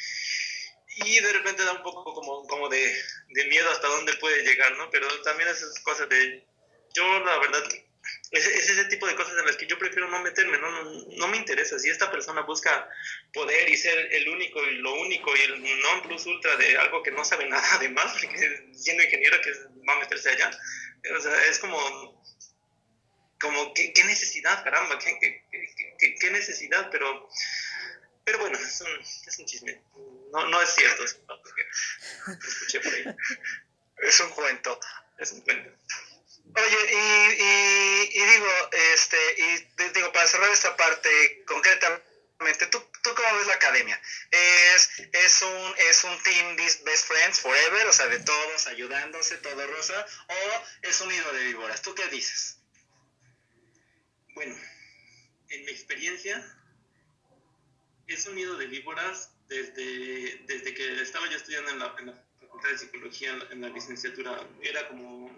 y 1.06 1.20
de 1.20 1.34
repente 1.34 1.64
da 1.64 1.74
un 1.74 1.84
poco 1.84 2.14
como, 2.14 2.48
como 2.48 2.70
de, 2.70 2.96
de, 3.30 3.46
miedo 3.46 3.70
hasta 3.70 3.88
dónde 3.88 4.14
puede 4.16 4.44
llegar, 4.44 4.76
¿no? 4.78 4.90
Pero 4.90 5.08
también 5.22 5.50
esas 5.50 5.80
cosas 5.80 6.10
de, 6.10 6.46
yo 6.94 7.20
la 7.20 7.38
verdad, 7.40 7.64
es, 8.32 8.48
ese 8.48 8.86
tipo 8.86 9.08
de 9.08 9.16
cosas 9.16 9.38
en 9.38 9.46
las 9.46 9.58
que 9.58 9.68
yo 9.68 9.78
prefiero 9.78 10.10
no 10.10 10.20
meterme, 10.22 10.58
¿no? 10.58 10.72
No, 10.72 11.06
no 11.18 11.28
me 11.28 11.38
interesa. 11.38 11.78
Si 11.80 11.90
esta 11.90 12.12
persona 12.12 12.42
busca 12.42 12.90
poder 13.34 13.70
y 13.70 13.78
ser 13.78 14.14
el 14.14 14.30
único 14.30 14.64
y 14.64 14.76
lo 14.78 14.94
único 14.96 15.36
y 15.36 15.42
el 15.42 15.80
non 15.82 16.02
plus 16.04 16.26
ultra 16.26 16.56
de 16.58 16.78
algo 16.78 17.04
que 17.04 17.12
no 17.12 17.24
sabe 17.24 17.48
nada 17.48 17.78
de 17.80 17.90
más, 17.90 18.16
siendo 18.74 19.04
ingeniero 19.04 19.38
que 19.42 19.52
va 19.88 19.94
a 19.94 20.00
meterse 20.00 20.30
allá, 20.30 20.52
o 21.16 21.22
sea, 21.22 21.46
es 21.46 21.60
como, 21.60 22.24
como, 23.40 23.74
¿qué, 23.74 23.94
qué 23.94 24.04
necesidad, 24.04 24.64
caramba? 24.64 24.98
¿Qué, 25.00 25.18
qué, 25.20 25.46
qué, 26.00 26.16
qué 26.20 26.32
necesidad? 26.32 26.90
Pero 26.92 27.30
pero 28.28 28.40
bueno, 28.40 28.60
es 28.60 28.82
un, 28.82 28.90
es 29.26 29.40
un 29.40 29.46
chisme. 29.46 29.82
No, 30.34 30.50
no 30.50 30.62
es 30.62 30.76
cierto, 30.76 31.06
es 31.06 31.18
escuché 32.46 32.82
por 32.82 32.94
ahí. 32.94 33.06
Es 34.00 34.20
un 34.20 34.30
cuento. 34.32 34.78
Es 35.18 35.32
un 35.32 35.40
cuento. 35.44 35.72
Oye, 36.54 36.78
y, 36.92 37.42
y, 37.42 38.22
y, 38.22 38.26
digo, 38.26 38.70
este, 38.94 39.18
y 39.38 39.84
digo, 39.94 40.12
para 40.12 40.28
cerrar 40.28 40.52
esta 40.52 40.76
parte 40.76 41.46
concretamente, 41.46 42.68
¿tú, 42.70 42.84
¿tú 43.02 43.16
cómo 43.16 43.38
ves 43.38 43.48
la 43.48 43.54
academia? 43.54 44.02
¿Es, 44.30 44.90
es, 45.14 45.42
un, 45.44 45.76
¿Es 45.90 46.04
un 46.04 46.22
team 46.24 46.58
best 46.58 47.08
friends 47.08 47.40
forever, 47.40 47.88
o 47.88 47.94
sea, 47.94 48.08
de 48.08 48.20
todos 48.20 48.68
ayudándose, 48.68 49.38
todo 49.38 49.68
rosa, 49.68 50.06
o 50.28 50.64
es 50.82 51.00
un 51.00 51.08
nido 51.08 51.32
de 51.32 51.46
víboras? 51.46 51.82
¿Tú 51.82 51.96
qué 51.96 52.06
dices? 52.08 52.60
Bueno, 54.36 54.54
en 55.48 55.64
mi 55.64 55.72
experiencia, 55.72 56.57
es 58.18 58.26
un 58.26 58.36
de 58.36 58.66
víboras 58.66 59.32
desde, 59.48 60.38
desde 60.48 60.74
que 60.74 61.02
estaba 61.02 61.30
yo 61.30 61.38
estudiando 61.38 61.70
en 61.72 61.80
la, 61.80 61.96
Facultad 62.40 62.70
de 62.70 62.78
Psicología, 62.80 63.38
en 63.52 63.62
la, 63.62 63.70
licenciatura. 63.70 64.48
Era 64.62 64.88
como, 64.88 65.32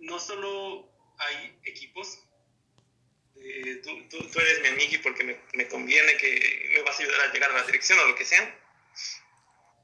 no 0.00 0.18
solo 0.18 0.92
hay 1.18 1.58
equipos, 1.64 2.18
eh, 3.36 3.80
tú, 3.82 3.90
tú, 4.10 4.38
eres 4.38 4.60
mi 4.60 4.68
amigo 4.68 5.02
porque 5.02 5.24
me, 5.24 5.40
me, 5.54 5.66
conviene 5.68 6.16
que 6.18 6.70
me 6.74 6.82
vas 6.82 7.00
a 7.00 7.02
ayudar 7.02 7.20
a 7.22 7.32
llegar 7.32 7.50
a 7.50 7.54
la 7.54 7.62
dirección 7.64 7.98
o 8.00 8.06
lo 8.06 8.14
que 8.14 8.24
sea, 8.26 8.58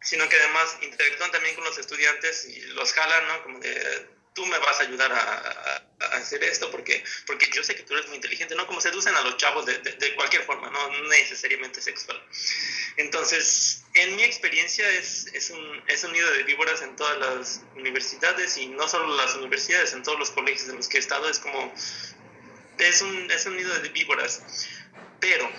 sino 0.03 0.29
que 0.29 0.37
además 0.37 0.79
interactúan 0.83 1.31
también 1.31 1.55
con 1.55 1.65
los 1.65 1.79
estudiantes 1.79 2.47
y 2.49 2.61
los 2.73 2.93
jalan, 2.93 3.29
¿no? 3.29 3.43
Como 3.45 3.59
de, 3.61 4.09
tú 4.35 4.47
me 4.47 4.59
vas 4.59 4.81
a 4.81 4.85
ayudar 4.85 5.12
a, 5.12 5.88
hacer 6.16 6.42
esto 6.45 6.71
porque, 6.71 7.03
porque 7.27 7.49
yo 7.53 7.62
sé 7.62 7.75
que 7.75 7.85
tú 7.85 7.95
eres 7.95 8.07
muy 8.09 8.16
inteligente, 8.16 8.55
¿no? 8.55 8.66
Como 8.66 8.81
seducen 8.81 9.14
a 9.14 9.21
los 9.23 9.37
chavos 9.37 9.64
de, 9.64 9.79
de, 9.79 10.14
cualquier 10.14 10.42
forma, 10.42 10.68
no 10.68 11.09
necesariamente 11.09 11.81
sexual. 11.81 12.21
Entonces, 12.97 13.85
en 13.95 14.16
mi 14.16 14.23
experiencia 14.25 14.88
es, 14.90 15.29
es, 15.33 15.51
un, 15.51 15.83
es 15.87 16.03
un 16.05 16.12
nido 16.12 16.31
de 16.33 16.42
víboras 16.42 16.83
en 16.83 16.97
todas 16.97 17.18
las 17.18 17.61
universidades 17.77 18.57
y 18.57 18.66
no 18.66 18.88
solo 18.88 19.16
las 19.16 19.35
universidades, 19.37 19.92
en 19.92 20.03
todos 20.03 20.18
los 20.18 20.31
colegios 20.31 20.68
en 20.68 20.77
los 20.77 20.88
que 20.88 20.97
he 20.99 21.01
estado, 21.01 21.29
es 21.29 21.38
como, 21.38 21.73
es 22.79 23.03
un, 23.03 23.31
es 23.31 23.47
un 23.47 23.57
nido 23.57 23.73
de 23.79 23.88
víboras. 23.90 24.42
Pero 25.21 25.51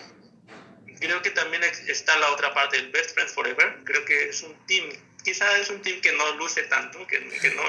creo 0.99 1.21
que 1.21 1.31
también 1.31 1.63
está 1.63 2.17
la 2.17 2.31
otra 2.31 2.53
parte, 2.53 2.77
el 2.77 2.91
Best 2.91 3.13
Friends 3.13 3.33
Forever, 3.33 3.81
creo 3.86 4.03
que 4.05 4.29
es 4.29 4.41
un 4.41 4.65
team, 4.67 4.89
quizá 5.23 5.57
es 5.57 5.69
un 5.69 5.81
team 5.81 6.01
que 6.01 6.12
no 6.12 6.36
luce 6.36 6.63
tanto, 6.63 7.07
que, 7.07 7.27
que 7.39 7.49
no 7.51 7.63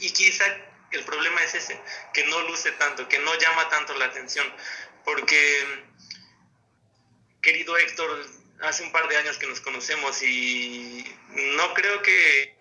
y 0.00 0.10
quizá 0.10 0.44
el 0.90 1.04
problema 1.04 1.42
es 1.44 1.54
ese, 1.54 1.80
que 2.12 2.24
no 2.26 2.40
luce 2.42 2.72
tanto, 2.72 3.08
que 3.08 3.18
no 3.20 3.34
llama 3.38 3.68
tanto 3.68 3.94
la 3.94 4.06
atención, 4.06 4.46
porque, 5.04 5.86
querido 7.42 7.76
Héctor, 7.76 8.26
hace 8.62 8.82
un 8.82 8.92
par 8.92 9.08
de 9.08 9.16
años 9.16 9.38
que 9.38 9.46
nos 9.46 9.60
conocemos 9.60 10.22
y 10.22 11.04
no 11.28 11.74
creo 11.74 12.02
que, 12.02 12.56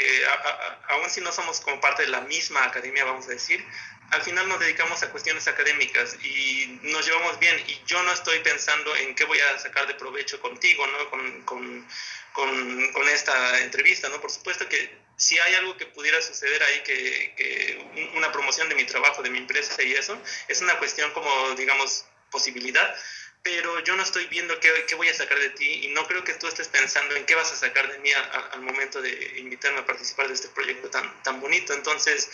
aún 0.89 1.09
si 1.09 1.21
no 1.21 1.31
somos 1.31 1.59
como 1.61 1.81
parte 1.81 2.03
de 2.03 2.09
la 2.09 2.21
misma 2.21 2.65
academia, 2.65 3.03
vamos 3.05 3.25
a 3.27 3.31
decir, 3.31 3.65
al 4.11 4.21
final 4.21 4.47
nos 4.47 4.59
dedicamos 4.59 5.01
a 5.03 5.11
cuestiones 5.11 5.47
académicas 5.47 6.15
y 6.23 6.79
nos 6.83 7.05
llevamos 7.05 7.39
bien 7.39 7.55
y 7.67 7.79
yo 7.85 8.01
no 8.03 8.11
estoy 8.11 8.39
pensando 8.39 8.95
en 8.95 9.15
qué 9.15 9.25
voy 9.25 9.39
a 9.39 9.59
sacar 9.59 9.87
de 9.87 9.93
provecho 9.93 10.39
contigo, 10.39 10.85
¿no? 10.87 11.09
Con, 11.09 11.41
con, 11.43 11.87
con, 12.33 12.91
con 12.91 13.09
esta 13.09 13.59
entrevista, 13.59 14.09
¿no? 14.09 14.19
Por 14.19 14.31
supuesto 14.31 14.67
que 14.67 14.97
si 15.15 15.37
hay 15.37 15.53
algo 15.55 15.75
que 15.75 15.85
pudiera 15.85 16.21
suceder 16.21 16.63
ahí, 16.63 16.81
que, 16.83 17.33
que, 17.35 18.09
una 18.15 18.31
promoción 18.31 18.69
de 18.69 18.75
mi 18.75 18.85
trabajo, 18.85 19.21
de 19.21 19.29
mi 19.29 19.37
empresa 19.37 19.81
y 19.83 19.93
eso, 19.93 20.19
es 20.47 20.61
una 20.61 20.77
cuestión 20.79 21.11
como, 21.11 21.51
digamos, 21.55 22.05
posibilidad, 22.31 22.95
pero 23.43 23.83
yo 23.83 23.95
no 23.95 24.03
estoy 24.03 24.25
viendo 24.27 24.59
qué, 24.59 24.85
qué, 24.87 24.95
voy 24.95 25.09
a 25.09 25.13
sacar 25.13 25.37
de 25.39 25.49
ti 25.49 25.81
y 25.83 25.87
no 25.89 26.07
creo 26.07 26.23
que 26.23 26.33
tú 26.35 26.47
estés 26.47 26.67
pensando 26.67 27.15
en 27.15 27.25
qué 27.25 27.35
vas 27.35 27.51
a 27.51 27.55
sacar 27.55 27.91
de 27.91 27.99
mí 27.99 28.11
al 28.13 28.61
momento 28.61 29.01
de 29.01 29.39
invitarme 29.39 29.79
a 29.79 29.85
participar 29.85 30.27
de 30.27 30.33
este 30.33 30.49
proyecto 30.49 30.89
tan, 30.89 31.23
tan 31.23 31.39
bonito. 31.41 31.73
Entonces, 31.73 32.29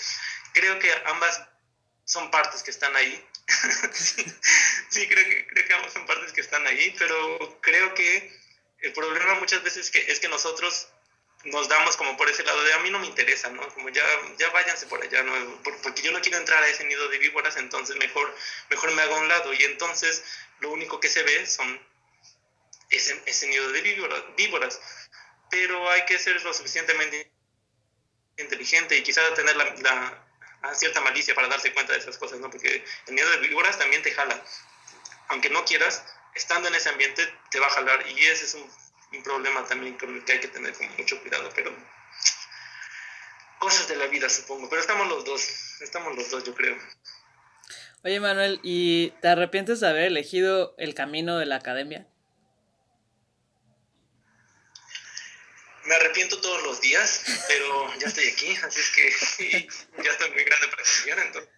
creo 0.54 0.78
que 0.80 0.92
ambas 1.06 1.42
son 2.06 2.32
partes 2.32 2.64
que 2.64 2.72
están 2.72 2.96
ahí. 2.96 3.28
sí, 4.90 5.08
creo 5.08 5.26
que, 5.26 5.48
creo 5.48 5.84
que 5.84 5.92
son 5.92 6.06
partes 6.06 6.32
que 6.32 6.42
están 6.42 6.66
ahí, 6.66 6.96
pero 6.98 7.60
creo 7.62 7.94
que 7.94 8.32
el 8.80 8.94
problema 8.94 9.36
muchas 9.36 9.64
veces 9.64 9.86
es 9.88 9.92
que, 9.92 10.12
es 10.12 10.20
que 10.20 10.30
nosotros 10.30 10.88
nos 11.46 11.68
damos 11.68 11.96
como 11.98 12.18
por 12.18 12.30
ese 12.30 12.44
lado 12.44 12.64
de 12.64 12.74
a 12.74 12.80
mí 12.80 12.90
no 12.90 13.00
me 13.00 13.08
interesa, 13.08 13.50
¿no? 13.50 13.68
Como 13.70 13.90
ya, 13.90 14.04
ya 14.38 14.50
váyanse 14.50 14.88
por 14.88 15.02
allá, 15.02 15.22
¿no? 15.24 15.62
Porque 15.64 16.02
yo 16.02 16.12
no 16.12 16.22
quiero 16.22 16.38
entrar 16.38 16.62
a 16.64 16.68
ese 16.68 16.84
nido 16.86 17.08
de 17.10 17.20
víboras, 17.20 17.56
entonces 17.58 17.96
mejor, 17.98 18.34
mejor 18.70 18.92
me 18.94 19.02
hago 19.02 19.16
a 19.16 19.20
un 19.20 19.28
lado. 19.28 19.54
Y 19.54 19.64
entonces 19.64 20.24
lo 20.60 20.72
único 20.72 21.00
que 21.00 21.10
se 21.10 21.24
ve 21.24 21.46
son 21.46 21.80
ese, 22.90 23.22
ese 23.26 23.48
nido 23.48 23.72
de 23.72 23.82
víboras, 23.82 24.24
víboras. 24.36 24.80
Pero 25.52 25.90
hay 25.92 26.06
que 26.06 26.18
ser 26.18 26.42
lo 26.44 26.54
suficientemente 26.54 27.32
inteligente 28.38 28.98
y 28.98 29.04
quizás 29.04 29.34
tener 29.36 29.56
la, 29.56 30.25
cierta 30.74 31.02
malicia 31.02 31.36
para 31.36 31.48
darse 31.48 31.74
cuenta 31.74 31.94
de 31.94 32.00
esas 32.00 32.18
cosas, 32.18 32.40
¿no? 32.40 32.50
Porque 32.50 32.84
el 33.08 33.16
nido 33.16 33.30
de 33.30 33.38
víboras 33.38 33.78
también 33.78 34.02
te 34.02 34.12
jala. 34.12 34.44
Aunque 35.28 35.50
no 35.50 35.66
quieras, 35.66 36.04
estando 36.34 36.68
en 36.68 36.76
ese 36.76 36.90
ambiente 36.90 37.28
te 37.52 37.60
va 37.60 37.68
a 37.68 37.72
jalar 37.72 38.08
y 38.08 38.26
ese 38.26 38.46
es 38.46 38.54
un 38.54 38.70
un 39.18 39.24
problema 39.24 39.64
también 39.66 39.98
con 39.98 40.16
el 40.16 40.24
que 40.24 40.34
hay 40.34 40.40
que 40.40 40.48
tener 40.48 40.74
mucho 40.98 41.22
cuidado, 41.22 41.50
pero 41.56 41.74
cosas 43.60 43.88
de 43.88 43.96
la 43.96 44.08
vida 44.08 44.30
supongo, 44.30 44.70
pero 44.70 44.82
estamos 44.82 45.08
los 45.08 45.26
dos, 45.26 45.82
estamos 45.82 46.16
los 46.16 46.30
dos 46.30 46.44
yo 46.44 46.54
creo. 46.54 46.78
Oye 48.04 48.20
Manuel, 48.20 48.60
¿y 48.62 49.12
te 49.22 49.30
arrepientes 49.30 49.80
de 49.80 49.88
haber 49.88 50.06
elegido 50.06 50.76
el 50.78 50.94
camino 50.94 51.38
de 51.38 51.48
la 51.48 51.56
academia? 51.56 52.08
Me 55.86 55.96
arrepiento 55.96 56.42
todos 56.42 56.64
los 56.64 56.82
días, 56.82 57.24
pero 57.48 57.94
ya 58.00 58.08
estoy 58.08 58.28
aquí, 58.28 58.56
así 58.64 58.80
es 58.80 58.90
que 58.92 59.68
ya 60.04 60.12
estoy 60.12 60.32
muy 60.32 60.44
grande 60.44 60.68
para 60.68 60.82
estudiar, 60.82 61.20
entonces 61.20 61.50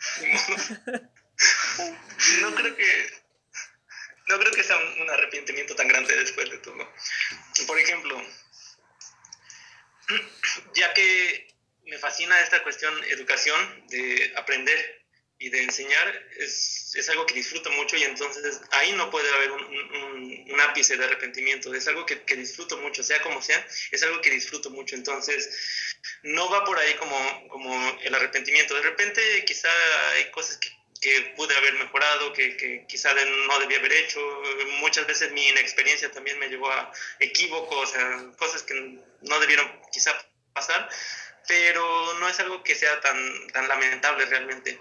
no 2.42 2.56
creo 2.56 2.76
que 2.76 3.28
no 4.28 4.40
creo 4.40 4.52
que 4.52 4.64
sea 4.64 4.78
un, 4.78 5.10
arrepentimiento 5.10 5.76
tan 5.76 5.88
grande 5.88 6.16
después 6.16 6.50
de 6.50 6.58
todo. 6.58 6.94
Por 7.66 7.80
ejemplo, 7.80 8.22
ya 10.74 10.94
que 10.94 11.48
me 11.86 11.98
fascina 11.98 12.40
esta 12.42 12.62
cuestión 12.64 12.94
educación, 13.06 13.88
de 13.88 14.34
aprender 14.36 15.07
y 15.40 15.50
de 15.50 15.64
enseñar, 15.64 16.28
es, 16.38 16.96
es 16.96 17.10
algo 17.10 17.26
que 17.26 17.36
disfruto 17.36 17.70
mucho 17.72 17.96
y 17.96 18.04
entonces 18.04 18.60
ahí 18.72 18.92
no 18.94 19.10
puede 19.12 19.30
haber 19.30 19.52
un, 19.52 20.46
un, 20.52 20.62
ápice 20.62 20.98
de 20.98 21.06
arrepentimiento, 21.06 21.74
es 21.74 21.88
algo 21.88 22.06
que, 22.06 22.24
que, 22.24 22.36
disfruto 22.36 22.78
mucho, 22.78 23.04
sea 23.04 23.22
como 23.22 23.42
sea, 23.42 23.66
es 23.92 24.02
algo 24.02 24.20
que 24.22 24.32
disfruto 24.32 24.72
mucho, 24.72 24.96
entonces 24.96 25.96
no 26.24 26.50
va 26.50 26.66
por 26.66 26.80
ahí 26.80 26.96
como, 26.96 27.48
como 27.50 28.00
el 28.02 28.16
arrepentimiento, 28.16 28.74
de 28.74 28.82
repente 28.82 29.22
quizá 29.46 29.70
hay 30.14 30.32
cosas 30.32 30.58
que 30.58 30.76
que 31.02 31.34
pude 31.36 31.56
haber 31.56 31.74
mejorado, 31.76 32.34
que, 32.34 32.58
que 32.58 32.86
quizá 32.88 33.14
no 33.14 33.60
debía 33.60 33.78
haber 33.78 33.94
hecho. 33.94 34.20
Muchas 34.80 35.06
veces 35.06 35.32
mi 35.32 35.48
inexperiencia 35.48 36.12
también 36.12 36.40
me 36.40 36.50
llevó 36.50 36.72
a 36.72 36.92
equívocos, 37.20 37.96
a 37.96 38.32
cosas 38.38 38.64
que 38.64 39.00
no 39.22 39.40
debieron 39.40 39.80
quizá 39.92 40.14
pasar, 40.54 40.90
pero 41.48 42.14
no 42.20 42.28
es 42.28 42.40
algo 42.40 42.64
que 42.64 42.76
sea 42.76 43.00
tan, 43.00 43.48
tan 43.48 43.68
lamentable 43.68 44.26
realmente. 44.26 44.80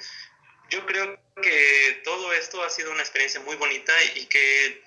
Yo 0.71 0.85
creo 0.87 1.19
que 1.43 2.01
todo 2.05 2.33
esto 2.33 2.63
ha 2.63 2.71
sido 2.71 2.91
una 2.91 3.03
experiencia 3.03 3.41
muy 3.41 3.57
bonita 3.57 3.93
y 4.15 4.27
que 4.27 4.83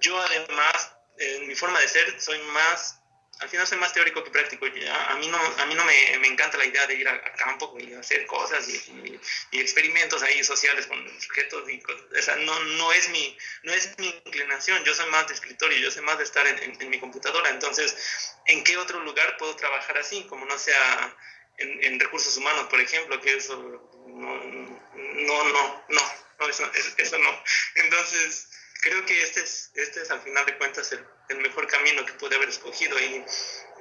yo 0.00 0.18
además, 0.20 0.92
en 1.18 1.48
mi 1.48 1.54
forma 1.54 1.80
de 1.80 1.88
ser, 1.88 2.20
soy 2.20 2.38
más 2.52 3.00
al 3.40 3.50
final 3.50 3.66
soy 3.66 3.78
más 3.78 3.92
teórico 3.92 4.24
que 4.24 4.30
práctico. 4.30 4.64
A, 4.64 5.14
mí 5.16 5.28
no, 5.28 5.36
a 5.38 5.66
mí 5.66 5.74
no 5.74 5.84
me, 5.84 6.18
me 6.20 6.28
encanta 6.28 6.56
la 6.56 6.64
idea 6.64 6.86
de 6.86 6.94
ir 6.94 7.08
a, 7.08 7.22
campo 7.34 7.76
y 7.78 7.92
hacer 7.92 8.24
cosas 8.26 8.66
y, 8.68 9.20
experimentos 9.52 10.22
ahí 10.22 10.42
sociales 10.42 10.86
con 10.86 10.98
sujetos. 11.20 11.68
Y, 11.68 11.82
o 12.18 12.22
sea, 12.22 12.36
no, 12.36 12.58
no, 12.60 12.92
es 12.92 13.08
mi, 13.10 13.36
no 13.62 13.72
es 13.74 13.90
mi 13.98 14.08
inclinación. 14.24 14.82
Yo 14.84 14.94
soy 14.94 15.10
más 15.10 15.28
de 15.28 15.34
escritorio, 15.34 15.78
yo 15.78 15.90
soy 15.90 16.02
más 16.02 16.16
de 16.18 16.24
estar 16.24 16.46
en, 16.46 16.80
en, 16.80 16.90
mi 16.90 16.98
computadora. 16.98 17.50
Entonces, 17.50 18.32
¿en 18.46 18.64
qué 18.64 18.78
otro 18.78 19.00
lugar 19.00 19.36
puedo 19.36 19.54
trabajar 19.54 19.98
así? 19.98 20.24
Como 20.24 20.46
no 20.46 20.58
sea 20.58 21.14
en, 21.58 21.84
en 21.84 22.00
recursos 22.00 22.36
humanos, 22.36 22.66
por 22.68 22.80
ejemplo, 22.80 23.20
que 23.20 23.34
eso 23.34 23.56
no, 23.56 24.44
no, 24.44 25.44
no, 25.44 25.84
no, 25.88 26.12
no 26.38 26.48
eso, 26.48 26.70
eso 26.96 27.18
no. 27.18 27.42
Entonces, 27.76 28.48
creo 28.82 29.04
que 29.06 29.22
este 29.22 29.40
es, 29.40 29.70
este 29.74 30.02
es 30.02 30.10
al 30.10 30.22
final 30.22 30.44
de 30.46 30.56
cuentas 30.58 30.92
el, 30.92 31.04
el 31.28 31.38
mejor 31.38 31.66
camino 31.66 32.04
que 32.04 32.12
pude 32.14 32.36
haber 32.36 32.48
escogido 32.48 32.98
y 33.00 33.24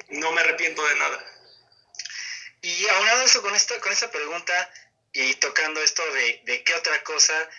no 0.10 0.32
me 0.32 0.42
arrepiento 0.42 0.86
de 0.88 0.96
nada. 0.96 1.32
Y 2.62 2.88
aunado 2.88 3.24
eso 3.24 3.42
con 3.42 3.56
esta, 3.56 3.80
con 3.80 3.92
esta 3.92 4.10
pregunta 4.10 4.72
y 5.14 5.36
tocando 5.36 5.82
esto 5.82 6.04
de, 6.14 6.42
de 6.46 6.64
qué 6.64 6.74
otra 6.74 7.04
cosa 7.04 7.50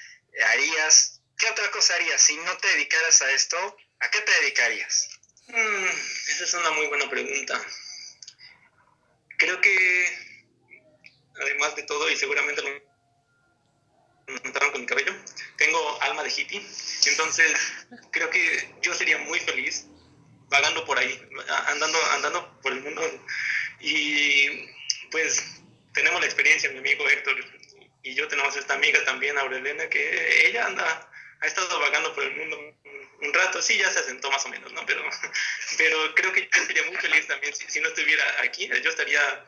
harías, 0.49 1.21
qué 1.39 1.49
otra 1.49 1.71
cosa 1.71 1.95
harías 1.95 2.21
si 2.21 2.37
no 2.39 2.57
te 2.59 2.69
dedicaras 2.69 3.23
a 3.23 3.31
esto, 3.31 3.77
¿a 4.01 4.11
qué 4.11 4.21
te 4.21 4.33
dedicarías? 4.41 5.09
Mm, 5.49 5.87
esa 6.29 6.45
es 6.45 6.55
una 6.55 6.71
muy 6.73 6.87
buena 6.89 7.09
pregunta. 7.09 7.65
Creo 9.39 9.61
que, 9.61 10.07
además 11.41 11.77
de 11.77 11.83
todo, 11.85 12.11
y 12.11 12.17
seguramente 12.17 12.63
lo 12.63 12.87
montaron 14.43 14.73
con 14.73 14.81
mi 14.81 14.87
cabello. 14.87 15.15
Tengo 15.57 16.03
alma 16.03 16.23
de 16.23 16.31
hippie, 16.31 16.63
entonces 17.07 17.53
creo 18.11 18.31
que 18.31 18.75
yo 18.83 18.95
sería 18.95 19.19
muy 19.19 19.41
feliz 19.41 19.87
vagando 20.49 20.85
por 20.85 20.99
ahí, 20.99 21.21
andando, 21.69 21.99
andando 22.13 22.61
por 22.61 22.73
el 22.73 22.81
mundo. 22.83 23.03
Y 23.81 24.69
pues 25.11 25.61
tenemos 25.93 26.21
la 26.21 26.27
experiencia, 26.27 26.71
mi 26.71 26.79
amigo 26.79 27.09
Héctor 27.09 27.37
y 28.03 28.15
yo 28.15 28.29
tenemos 28.29 28.57
esta 28.57 28.75
amiga 28.75 29.05
también, 29.05 29.37
Aurelena, 29.37 29.89
que 29.89 30.47
ella 30.47 30.67
anda, 30.67 31.11
ha 31.41 31.47
estado 31.47 31.81
vagando 31.81 32.15
por 32.15 32.25
el 32.25 32.37
mundo 32.37 32.59
un 33.21 33.33
rato, 33.33 33.63
sí, 33.63 33.79
ya 33.79 33.91
se 33.91 34.01
asentó 34.01 34.31
más 34.31 34.45
o 34.45 34.49
menos, 34.49 34.73
¿no? 34.73 34.85
Pero, 34.87 35.03
pero 35.79 36.15
creo 36.15 36.33
que 36.33 36.49
yo 36.55 36.65
sería 36.65 36.83
muy 36.85 36.97
feliz 36.97 37.27
también 37.27 37.55
si, 37.55 37.69
si 37.69 37.81
no 37.81 37.89
estuviera 37.89 38.25
aquí, 38.43 38.69
yo 38.69 38.91
estaría 38.91 39.45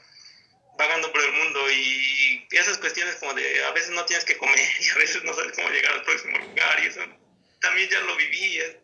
vagando 0.79 1.13
por 1.13 1.23
el 1.23 1.33
mundo 1.33 1.71
y, 1.71 2.47
esas 2.51 2.79
cuestiones 2.79 3.17
como 3.17 3.35
de 3.35 3.65
a 3.65 3.71
veces 3.73 3.91
no 3.91 4.05
tienes 4.05 4.25
que 4.25 4.37
comer 4.37 4.59
y 4.81 4.89
a 4.89 4.95
veces 4.95 5.23
no 5.25 5.35
sabes 5.35 5.53
cómo 5.55 5.69
llegar 5.71 5.93
al 5.93 6.03
próximo 6.03 6.39
lugar 6.39 6.83
y 6.83 6.87
eso 6.87 7.01
también 7.61 7.89
ya 7.91 8.01
lo 8.01 8.17
viví. 8.17 8.59
Es, 8.59 8.77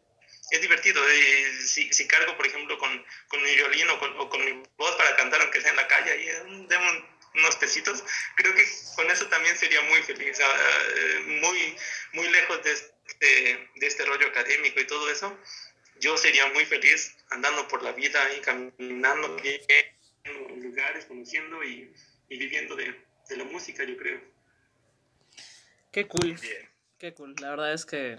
es 0.50 0.60
divertido. 0.60 1.02
Eh, 1.08 1.52
si, 1.64 1.92
si, 1.92 2.06
cargo, 2.06 2.36
por 2.36 2.46
ejemplo, 2.46 2.78
con, 2.78 3.04
con 3.28 3.42
mi 3.42 3.54
violín 3.54 3.88
o 3.90 3.98
con, 3.98 4.20
o 4.20 4.28
con, 4.28 4.44
mi 4.44 4.62
voz 4.76 4.94
para 4.96 5.16
cantar, 5.16 5.40
aunque 5.40 5.60
sea 5.60 5.70
en 5.70 5.76
la 5.76 5.88
calle, 5.88 6.20
y 6.20 6.66
demos 6.66 6.96
unos 7.34 7.56
pesitos, 7.56 8.04
creo 8.36 8.54
que 8.54 8.64
con 8.96 9.10
eso 9.10 9.26
también 9.26 9.56
sería 9.56 9.80
muy 9.82 10.02
feliz. 10.02 10.38
Uh, 10.38 11.30
muy, 11.40 11.76
muy 12.12 12.28
lejos 12.28 12.62
de 12.62 12.72
este, 12.72 13.70
de 13.74 13.86
este 13.86 14.04
rollo 14.04 14.26
académico 14.28 14.80
y 14.80 14.86
todo 14.86 15.10
eso, 15.10 15.36
yo 16.00 16.16
sería 16.16 16.46
muy 16.52 16.64
feliz 16.64 17.16
andando 17.30 17.66
por 17.68 17.82
la 17.82 17.92
vida 17.92 18.20
y 18.36 18.40
caminando 18.40 19.36
lugares, 20.56 21.06
conociendo 21.06 21.62
y, 21.62 21.92
y 22.28 22.38
viviendo 22.38 22.76
de, 22.76 22.94
de, 23.28 23.36
la 23.36 23.44
música, 23.44 23.84
yo 23.84 23.96
creo. 23.96 24.20
Qué 25.92 26.06
cool. 26.06 26.38
Qué 26.98 27.14
cool. 27.14 27.34
La 27.40 27.50
verdad 27.50 27.72
es 27.72 27.84
que 27.84 28.18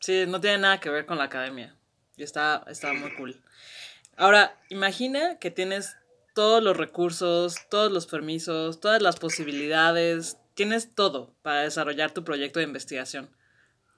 sí, 0.00 0.24
no 0.26 0.40
tiene 0.40 0.58
nada 0.58 0.80
que 0.80 0.90
ver 0.90 1.06
con 1.06 1.18
la 1.18 1.24
academia. 1.24 1.76
Y 2.16 2.22
está, 2.22 2.64
está 2.68 2.92
muy 2.92 3.12
cool. 3.14 3.42
Ahora, 4.16 4.58
imagina 4.68 5.38
que 5.38 5.50
tienes 5.50 5.96
todos 6.36 6.62
los 6.62 6.76
recursos, 6.76 7.66
todos 7.70 7.90
los 7.90 8.06
permisos, 8.06 8.78
todas 8.78 9.00
las 9.00 9.18
posibilidades, 9.18 10.36
tienes 10.52 10.94
todo 10.94 11.34
para 11.40 11.62
desarrollar 11.62 12.12
tu 12.12 12.24
proyecto 12.24 12.58
de 12.58 12.66
investigación. 12.66 13.34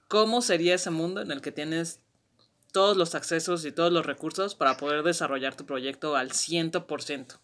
¿Cómo 0.07 0.41
sería 0.41 0.75
ese 0.75 0.89
mundo 0.89 1.19
en 1.21 1.31
el 1.31 1.41
que 1.41 1.51
tienes 1.51 1.99
todos 2.71 2.95
los 2.95 3.13
accesos 3.13 3.65
y 3.65 3.73
todos 3.73 3.91
los 3.91 4.05
recursos 4.05 4.55
para 4.55 4.77
poder 4.77 5.03
desarrollar 5.03 5.57
tu 5.57 5.65
proyecto 5.65 6.15
al 6.15 6.31
100%? 6.31 7.41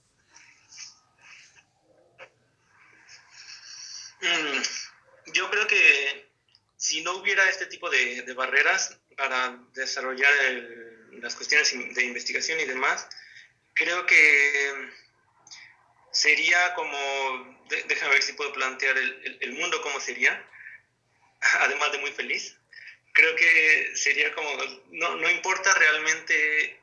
Mm, 4.21 4.61
yo 5.33 5.49
creo 5.51 5.67
que 5.67 6.31
si 6.77 7.03
no 7.03 7.17
hubiera 7.17 7.49
este 7.49 7.65
tipo 7.65 7.89
de, 7.89 8.33
barreras 8.33 8.97
para 9.17 9.61
desarrollar 9.73 10.31
las 11.19 11.35
cuestiones 11.35 11.95
de 11.95 12.05
investigación 12.05 12.61
y 12.61 12.65
demás, 12.65 13.09
creo 13.75 14.05
que 14.05 14.89
sería 16.11 16.73
como, 16.73 16.97
déjame 17.87 18.13
ver 18.13 18.23
si 18.23 18.33
puedo 18.33 18.51
plantear 18.53 18.97
el, 18.97 19.37
el, 19.41 19.53
mundo 19.53 19.81
como 19.81 19.99
sería, 19.99 20.43
además 21.59 21.91
de 21.91 21.99
muy 21.99 22.11
feliz. 22.11 22.55
Creo 23.13 23.35
que 23.35 23.91
sería 23.95 24.33
como, 24.33 24.49
no, 24.91 25.15
no 25.17 25.29
importa 25.29 25.73
realmente 25.75 26.81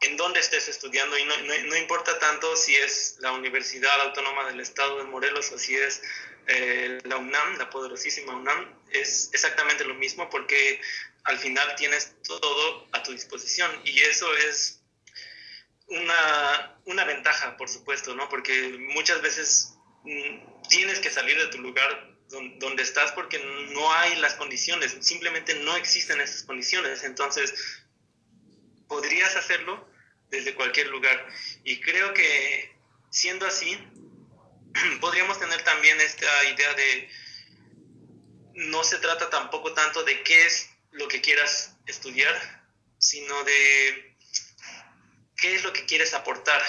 en 0.00 0.16
dónde 0.16 0.40
estés 0.40 0.68
estudiando 0.68 1.16
y 1.18 1.24
no, 1.24 1.36
no, 1.38 1.76
importa 1.76 2.18
tanto 2.18 2.54
si 2.56 2.76
es 2.76 3.16
la 3.20 3.32
Universidad 3.32 4.00
Autónoma 4.02 4.46
del 4.46 4.60
Estado 4.60 4.98
de 4.98 5.04
Morelos 5.04 5.50
o 5.52 5.58
si 5.58 5.74
es 5.74 6.02
eh, 6.48 7.00
la 7.04 7.16
UNAM, 7.16 7.56
la 7.56 7.70
poderosísima 7.70 8.36
UNAM, 8.36 8.72
es 8.90 9.30
exactamente 9.32 9.84
lo 9.84 9.94
mismo 9.94 10.28
porque 10.28 10.80
al 11.24 11.38
final 11.38 11.74
tienes 11.76 12.14
todo 12.22 12.86
a 12.92 13.02
tu 13.02 13.12
disposición 13.12 13.70
y 13.84 14.00
eso 14.02 14.32
es 14.36 14.75
una, 15.88 16.80
una 16.86 17.04
ventaja, 17.04 17.56
por 17.56 17.68
supuesto, 17.68 18.14
¿no? 18.14 18.28
Porque 18.28 18.76
muchas 18.94 19.22
veces 19.22 19.74
mm, 20.04 20.68
tienes 20.68 21.00
que 21.00 21.10
salir 21.10 21.38
de 21.38 21.48
tu 21.48 21.58
lugar 21.58 22.16
donde 22.28 22.82
estás 22.82 23.12
porque 23.12 23.38
no 23.72 23.92
hay 23.92 24.16
las 24.16 24.34
condiciones, 24.34 24.96
simplemente 25.00 25.54
no 25.54 25.76
existen 25.76 26.20
esas 26.20 26.42
condiciones. 26.42 27.04
Entonces, 27.04 27.54
podrías 28.88 29.36
hacerlo 29.36 29.88
desde 30.30 30.54
cualquier 30.54 30.88
lugar. 30.88 31.24
Y 31.64 31.80
creo 31.80 32.12
que 32.14 32.74
siendo 33.10 33.46
así, 33.46 33.78
podríamos 35.00 35.38
tener 35.38 35.62
también 35.62 36.00
esta 36.00 36.44
idea 36.46 36.74
de 36.74 37.08
no 38.54 38.82
se 38.82 38.98
trata 38.98 39.30
tampoco 39.30 39.72
tanto 39.74 40.02
de 40.02 40.22
qué 40.22 40.46
es 40.46 40.70
lo 40.92 41.08
que 41.08 41.20
quieras 41.20 41.76
estudiar, 41.86 42.34
sino 42.98 43.44
de 43.44 44.15
qué 45.36 45.54
es 45.54 45.64
lo 45.64 45.72
que 45.72 45.84
quieres 45.86 46.14
aportar. 46.14 46.62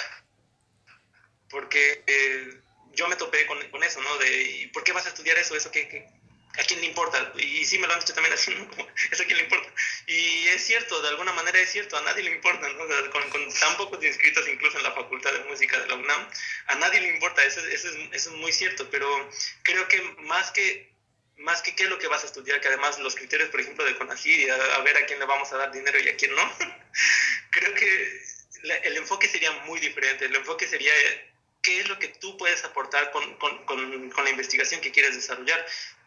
Porque 1.50 2.02
eh, 2.06 2.60
yo 2.92 3.08
me 3.08 3.16
topé 3.16 3.46
con, 3.46 3.58
eso, 3.82 4.00
¿no? 4.02 4.18
De, 4.18 4.70
¿por 4.72 4.84
qué 4.84 4.92
vas 4.92 5.06
a 5.06 5.10
estudiar 5.10 5.38
eso? 5.38 5.56
¿Eso 5.56 5.70
qué, 5.70 6.08
¿A 6.58 6.64
quién 6.64 6.80
le 6.80 6.86
importa? 6.86 7.32
Y 7.36 7.64
sí 7.64 7.78
me 7.78 7.86
lo 7.86 7.92
han 7.92 8.00
dicho 8.00 8.14
también 8.14 8.34
así, 8.34 8.52
¿no? 8.52 8.68
¿Eso 9.12 9.22
a 9.22 9.26
le 9.26 9.42
importa? 9.42 9.72
Y 10.06 10.48
es 10.48 10.66
cierto, 10.66 11.00
de 11.00 11.08
alguna 11.08 11.32
manera 11.32 11.58
es 11.60 11.70
cierto, 11.70 11.96
a 11.96 12.02
nadie 12.02 12.24
le 12.24 12.32
importa, 12.32 12.68
¿no? 12.68 13.10
con, 13.10 13.30
con, 13.30 13.54
tan 13.54 13.76
pocos 13.76 14.02
inscritos 14.02 14.48
incluso 14.48 14.76
en 14.76 14.82
la 14.82 14.92
Facultad 14.92 15.32
de 15.32 15.44
Música 15.44 15.78
de 15.78 15.86
la 15.86 15.94
UNAM, 15.94 16.28
a 16.66 16.74
nadie 16.76 17.00
le 17.00 17.08
importa, 17.10 17.44
eso, 17.44 17.60
eso, 17.66 17.88
es, 17.88 17.94
eso 18.12 18.30
es 18.30 18.36
muy 18.36 18.52
cierto, 18.52 18.90
pero 18.90 19.08
creo 19.62 19.86
que 19.86 20.00
más 20.22 20.50
que 20.50 20.88
más 21.36 21.62
que 21.62 21.76
qué 21.76 21.84
es 21.84 21.88
lo 21.88 22.00
que 22.00 22.08
vas 22.08 22.24
a 22.24 22.26
estudiar, 22.26 22.60
que 22.60 22.66
además 22.66 22.98
los 22.98 23.14
criterios, 23.14 23.50
por 23.50 23.60
ejemplo, 23.60 23.84
de 23.84 23.96
CONACYT, 23.96 24.50
a, 24.50 24.74
a 24.74 24.82
ver 24.82 24.96
a 24.96 25.06
quién 25.06 25.20
le 25.20 25.24
vamos 25.24 25.52
a 25.52 25.56
dar 25.56 25.70
dinero 25.70 26.00
y 26.00 26.08
a 26.08 26.16
quién 26.16 26.34
no, 26.34 26.52
creo 27.50 27.74
que 27.74 28.20
el 28.62 28.96
enfoque 28.96 29.28
sería 29.28 29.52
muy 29.66 29.80
diferente. 29.80 30.24
El 30.24 30.36
enfoque 30.36 30.66
sería 30.66 30.92
qué 31.62 31.80
es 31.80 31.88
lo 31.88 31.98
que 31.98 32.08
tú 32.08 32.36
puedes 32.36 32.64
aportar 32.64 33.10
con, 33.10 33.34
con, 33.36 33.64
con, 33.64 34.10
con 34.10 34.24
la 34.24 34.30
investigación 34.30 34.80
que 34.80 34.92
quieres 34.92 35.14
desarrollar. 35.14 35.64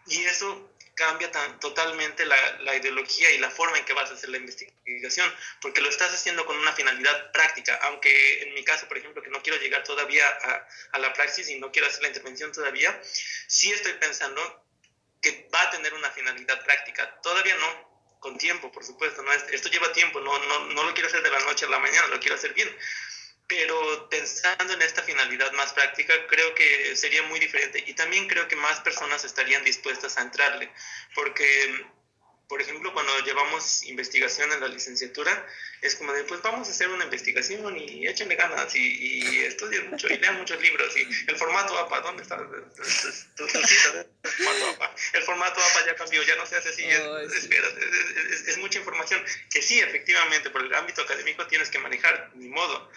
Y 0.08 0.24
eso 0.24 0.72
cambia 0.96 1.32
tan, 1.32 1.60
totalmente 1.60 2.26
la, 2.26 2.60
la, 2.60 2.76
ideología 2.76 3.32
y 3.32 3.38
la 3.38 3.50
forma 3.50 3.78
en 3.78 3.86
que 3.86 3.94
vas 3.94 4.12
a 4.12 4.14
hacer 4.14 4.30
la 4.30 4.38
investigación, 4.38 5.34
porque 5.62 5.82
lo 5.82 5.90
estás 5.90 6.14
haciendo 6.14 6.46
con 6.46 6.58
una 6.58 6.74
finalidad 6.74 7.32
práctica, 7.32 7.80
aunque 7.84 8.44
en 8.44 8.54
mi 8.54 8.64
caso, 8.64 8.88
por 8.88 8.98
ejemplo, 8.98 9.24
que 9.24 9.30
no 9.30 9.42
quiero 9.42 9.60
llegar 9.60 9.84
todavía 9.84 10.28
a, 10.28 10.68
a 10.92 11.00
la 11.00 11.14
praxis 11.14 11.50
y 11.50 11.60
no 11.60 11.72
quiero 11.72 11.88
hacer 11.88 12.02
la 12.02 12.10
intervención 12.10 12.52
todavía, 12.52 13.00
sí 13.48 13.72
estoy 13.72 13.94
pensando 13.94 14.66
que 15.22 15.48
va 15.54 15.62
a 15.64 15.70
tener 15.72 15.94
una 15.94 16.12
finalidad 16.12 16.64
práctica. 16.64 17.20
Todavía 17.22 17.56
no, 17.56 17.91
con 18.22 18.38
tiempo, 18.38 18.72
por 18.72 18.86
supuesto. 18.86 19.22
¿no? 19.24 19.34
Esto 19.34 19.70
lleva 19.70 19.92
tiempo, 19.92 20.22
no, 20.22 20.38
no, 20.46 20.66
no 20.68 20.84
lo 20.84 20.94
quiero 20.94 21.10
hacer 21.10 21.22
de 21.22 21.32
la 21.32 21.40
noche 21.40 21.66
a 21.66 21.70
la 21.70 21.80
mañana, 21.80 22.08
lo 22.08 22.20
quiero 22.20 22.36
hacer 22.36 22.54
bien. 22.54 22.70
Pero 23.48 24.08
pensando 24.10 24.72
en 24.72 24.82
esta 24.82 25.02
finalidad 25.02 25.52
más 25.54 25.74
práctica, 25.74 26.14
creo 26.28 26.56
que 26.56 26.96
sería 26.96 27.24
muy 27.24 27.40
diferente. 27.40 27.84
Y 27.86 27.94
también 27.94 28.28
creo 28.28 28.48
que 28.48 28.56
más 28.56 28.80
personas 28.80 29.26
estarían 29.26 29.64
dispuestas 29.66 30.18
a 30.18 30.22
entrarle, 30.22 30.72
porque 31.16 31.86
por 32.52 32.62
ejemplo, 32.62 32.94
cuando 32.94 33.18
llevamos 33.20 33.82
investigación 33.84 34.52
en 34.52 34.60
la 34.60 34.68
licenciatura, 34.68 35.48
es 35.82 35.96
como 35.96 36.12
de, 36.12 36.26
pues 36.26 36.42
vamos 36.42 36.68
a 36.68 36.72
hacer 36.72 36.90
una 36.90 37.06
investigación 37.06 37.78
y 37.78 38.06
échenle 38.06 38.36
ganas 38.36 38.76
y, 38.76 38.80
y 38.80 39.40
estudien 39.46 39.90
mucho 39.90 40.10
y 40.10 40.18
lean 40.18 40.36
muchos 40.36 40.62
libros 40.62 40.94
y 40.98 41.08
el 41.30 41.38
formato 41.38 41.80
APA, 41.80 42.02
¿dónde 42.02 42.24
está 42.24 42.36
El 45.14 45.24
formato 45.24 45.62
APA. 45.62 45.86
Ya 45.86 45.96
cambió, 45.96 46.22
ya 46.24 46.36
no 46.36 46.46
se 46.46 46.58
hace 46.58 46.68
así, 46.68 46.84
es, 46.84 48.50
es, 48.50 48.58
mucha 48.58 48.80
información 48.80 49.24
que 49.50 49.62
sí, 49.62 49.80
efectivamente, 49.80 50.50
por 50.50 50.62
el 50.62 50.76
ámbito 50.76 51.04
académico 51.04 51.48
tienes 51.48 51.70
que 51.70 51.80
manejar, 51.80 52.32
ni 52.36 52.50
modo 52.50 52.92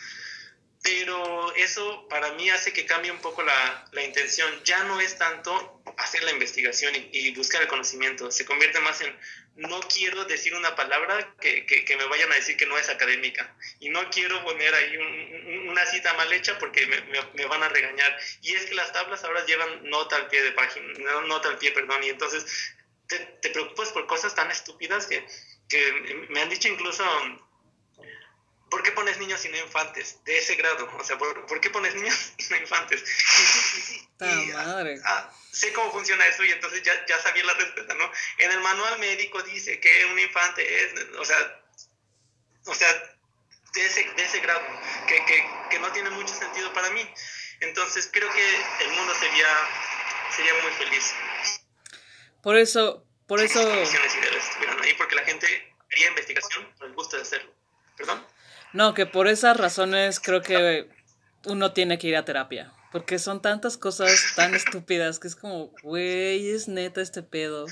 pero 0.85 1.55
eso 1.55 2.07
para 2.09 2.35
mí 2.35 2.51
hace 2.51 2.75
que 2.75 2.85
cambie 2.85 3.11
un 3.11 3.19
poco 3.21 3.43
la, 3.43 3.89
la 3.93 4.05
intención. 4.05 4.51
Ya 4.65 4.85
no 4.85 5.01
es 5.01 5.17
tanto 5.17 5.83
hacer 5.97 6.23
la 6.25 6.31
investigación 6.31 6.95
y, 6.95 7.09
y, 7.11 7.35
buscar 7.35 7.63
el 7.63 7.69
conocimiento, 7.69 8.31
se 8.31 8.45
convierte 8.45 8.81
más 8.81 9.01
en 9.01 9.17
no 9.57 9.81
quiero 9.83 10.25
decir 10.25 10.55
una 10.55 10.75
palabra 10.75 11.35
que, 11.41 11.65
que, 11.67 11.85
que, 11.85 11.97
me 11.97 12.07
vayan 12.07 12.31
a 12.33 12.37
decir 12.37 12.57
que 12.57 12.67
no 12.67 12.77
es 12.77 12.89
académica 12.89 13.55
y 13.79 13.89
no 13.89 14.11
quiero 14.11 14.43
poner 14.43 14.75
ahí 14.75 14.97
un, 14.97 15.69
una 15.69 15.87
cita 15.87 16.13
mal 16.15 16.33
hecha 16.33 16.59
porque 16.59 16.87
me, 16.87 17.01
me, 17.03 17.21
me, 17.35 17.47
van 17.47 17.63
a 17.63 17.69
regañar. 17.69 18.19
Y 18.43 18.55
es 18.55 18.67
que 18.67 18.75
las 18.75 18.93
tablas 18.93 19.23
ahora 19.23 19.45
llevan 19.47 19.89
nota 19.89 20.17
al 20.17 20.29
pie 20.29 20.43
de 20.43 20.53
página, 20.53 20.87
nota 21.27 21.49
al 21.49 21.59
pie, 21.59 21.71
perdón, 21.71 22.03
y 22.03 22.09
entonces 22.09 22.75
te, 23.07 23.19
te 23.19 23.51
preocupas 23.51 23.93
por 23.93 24.07
cosas 24.07 24.35
tan 24.35 24.51
estúpidas 24.51 25.07
que, 25.07 25.25
que 25.69 26.27
me 26.31 26.41
han 26.41 26.49
dicho 26.49 26.69
incluso 26.69 27.05
¿por 28.71 28.83
qué 28.83 28.93
pones 28.93 29.19
niños 29.19 29.45
y 29.45 29.49
no 29.49 29.59
infantes? 29.59 30.19
De 30.25 30.39
ese 30.39 30.55
grado, 30.57 30.89
o 30.99 31.05
sea, 31.05 31.17
¿por, 31.19 31.47
¿por 31.47 31.61
qué 31.61 31.71
pones 31.71 31.95
niños 31.95 32.33
y 32.39 32.45
no 32.51 32.57
infantes? 32.57 33.05
Y, 34.21 34.25
y, 34.25 34.51
y, 34.51 34.53
madre. 34.53 35.01
Ah, 35.05 35.31
sé 35.53 35.73
cómo 35.73 35.93
funciona 35.93 36.27
eso 36.27 36.45
y 36.45 36.51
entonces 36.51 36.83
ya, 36.83 36.93
ya 37.07 37.21
sabía 37.21 37.45
la 37.45 37.55
respuesta, 37.55 37.95
¿no? 37.95 38.11
En 38.39 38.51
el 38.51 38.61
manual 38.61 38.99
médico 38.99 39.43
dice 39.43 39.81
que 39.81 40.05
un 40.07 40.19
infante 40.19 40.85
es, 40.85 40.95
o 41.19 41.25
sea, 41.25 41.61
o 42.67 42.75
sea, 42.75 42.89
de 43.75 43.87
ese, 43.87 44.05
de 44.17 44.25
ese 44.25 44.41
grado, 44.41 44.63
que, 45.07 45.25
que, 45.27 45.45
que 45.71 45.79
no 45.79 45.91
tiene 45.93 46.11
mucho 46.11 46.35
sentido 46.35 46.73
para 46.73 46.91
mí. 46.91 47.09
Entonces 47.61 48.09
creo 48.13 48.31
que 48.33 48.85
el 48.85 48.91
mundo 48.93 49.15
sería, 49.15 49.49
sería 50.37 50.55
muy 50.63 50.73
feliz. 50.73 51.15
Por 52.43 52.57
eso, 52.57 53.05
por 53.27 53.41
eso... 53.41 53.61
porque 54.99 55.15
la 55.15 55.25
gente 55.25 55.75
haría 55.91 56.09
investigación 56.09 56.73
por 56.79 56.89
el 56.89 56.95
gusto 56.95 57.17
de 57.17 57.23
hacerlo. 57.23 57.53
¿Perdón? 57.97 58.27
No, 58.75 58.93
que 58.93 59.07
por 59.07 59.29
esas 59.29 59.57
razones 59.57 60.19
creo 60.19 60.43
que 60.43 60.89
uno 61.45 61.73
tiene 61.73 61.97
que 61.97 62.09
ir 62.09 62.17
a 62.17 62.25
terapia. 62.25 62.73
Porque 62.91 63.21
son 63.21 63.41
tantas 63.41 63.77
cosas 63.77 64.11
tan 64.35 64.55
estúpidas 64.55 65.21
que 65.21 65.29
es 65.29 65.37
como, 65.37 65.69
güey, 65.83 66.51
es 66.51 66.67
neta 66.67 67.01
este 67.01 67.23
pedo. 67.23 67.67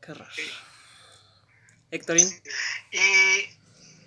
Qué 0.00 0.14
raro. 0.14 0.30
Héctorín. 1.90 2.26
Y, 2.90 3.00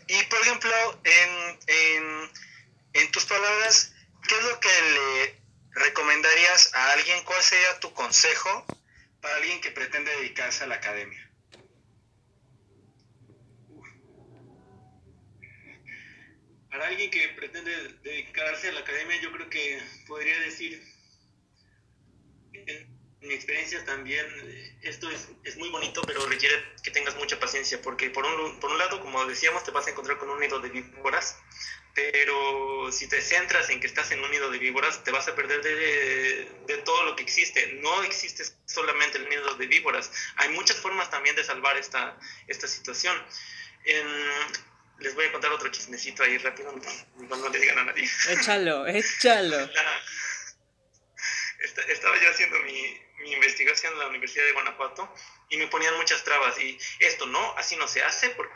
y 0.07 0.23
por 0.29 0.39
ejemplo, 0.41 0.71
en, 1.03 1.59
en, 1.67 2.31
en 2.93 3.11
tus 3.11 3.25
palabras, 3.25 3.93
¿qué 4.27 4.35
es 4.35 4.43
lo 4.45 4.59
que 4.59 4.69
le 4.69 5.41
recomendarías 5.71 6.73
a 6.73 6.93
alguien? 6.93 7.23
¿Cuál 7.25 7.43
sería 7.43 7.79
tu 7.79 7.93
consejo 7.93 8.65
para 9.21 9.35
alguien 9.35 9.61
que 9.61 9.69
pretende 9.69 10.15
dedicarse 10.17 10.63
a 10.63 10.67
la 10.67 10.75
academia? 10.75 11.29
Para 16.73 16.87
alguien 16.87 17.11
que 17.11 17.29
pretende 17.29 17.71
dedicarse 18.01 18.69
a 18.69 18.71
la 18.71 18.79
academia, 18.79 19.21
yo 19.21 19.31
creo 19.31 19.47
que 19.47 19.79
podría 20.07 20.39
decir, 20.39 20.83
en 22.51 22.97
mi 23.21 23.35
experiencia 23.35 23.85
también, 23.85 24.25
esto 24.81 25.07
es, 25.11 25.29
es, 25.43 25.55
muy 25.57 25.69
bonito, 25.69 26.01
pero 26.01 26.25
requiere 26.25 26.55
que 26.83 26.89
tengas 26.89 27.15
mucha 27.17 27.39
paciencia, 27.39 27.79
porque 27.79 28.09
por 28.09 28.25
un, 28.25 28.59
por 28.59 28.71
un 28.71 28.79
lado, 28.79 28.99
como 29.01 29.23
decíamos, 29.27 29.63
te 29.63 29.69
vas 29.69 29.85
a 29.85 29.91
encontrar 29.91 30.17
con 30.17 30.31
un 30.31 30.39
nido 30.39 30.59
de 30.61 30.69
víboras, 30.69 31.37
pero 31.93 32.91
si 32.91 33.07
te 33.07 33.21
centras 33.21 33.69
en 33.69 33.79
que 33.79 33.85
estás 33.85 34.09
en 34.09 34.23
un 34.23 34.31
nido 34.31 34.49
de 34.49 34.57
víboras, 34.57 35.03
te 35.03 35.11
vas 35.11 35.27
a 35.27 35.35
perder 35.35 35.61
de, 35.61 36.49
de, 36.65 36.77
todo 36.79 37.03
lo 37.03 37.15
que 37.15 37.21
existe. 37.21 37.73
No 37.83 38.01
existe 38.01 38.45
solamente 38.65 39.19
el 39.19 39.29
nido 39.29 39.53
de 39.57 39.67
víboras, 39.67 40.11
hay 40.37 40.49
muchas 40.49 40.77
formas 40.77 41.11
también 41.11 41.35
de 41.35 41.43
salvar 41.43 41.77
esta, 41.77 42.17
esta 42.47 42.67
situación. 42.67 43.15
Les 44.99 45.15
voy 45.15 45.25
a 45.25 45.31
contar 45.31 45.51
otro 45.51 45.69
chismecito 45.69 46.23
ahí 46.23 46.37
rápido, 46.37 46.71
no, 46.71 47.35
no 47.35 47.49
le 47.49 47.59
digan 47.59 47.79
a 47.79 47.83
nadie. 47.85 48.09
Échalo, 48.29 48.87
échalo. 48.87 49.57
La, 49.73 50.01
estaba 51.87 52.21
yo 52.21 52.29
haciendo 52.29 52.59
mi, 52.59 52.99
mi, 53.19 53.33
investigación 53.33 53.93
en 53.93 53.99
la 53.99 54.07
Universidad 54.07 54.45
de 54.45 54.51
Guanajuato 54.51 55.13
y 55.49 55.57
me 55.57 55.67
ponían 55.67 55.95
muchas 55.95 56.23
trabas 56.23 56.59
y 56.59 56.77
esto 56.99 57.25
no, 57.25 57.57
así 57.57 57.77
no 57.77 57.87
se 57.87 58.03
hace, 58.03 58.29
porque 58.31 58.53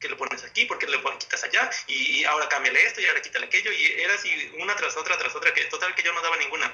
que 0.00 0.08
lo 0.08 0.16
pones 0.16 0.44
aquí, 0.44 0.64
porque 0.64 0.86
lo 0.86 1.18
quitas 1.18 1.42
allá, 1.44 1.68
y, 1.86 2.24
ahora 2.24 2.48
cámbiale 2.48 2.84
esto 2.86 3.00
y 3.00 3.06
ahora 3.06 3.20
quítale 3.20 3.46
aquello, 3.46 3.72
y 3.72 4.00
era 4.00 4.14
así 4.14 4.52
una 4.58 4.76
tras 4.76 4.96
otra, 4.96 5.18
tras 5.18 5.34
otra, 5.34 5.52
que 5.52 5.64
total 5.64 5.94
que 5.94 6.02
yo 6.02 6.12
no 6.12 6.22
daba 6.22 6.36
ninguna. 6.36 6.72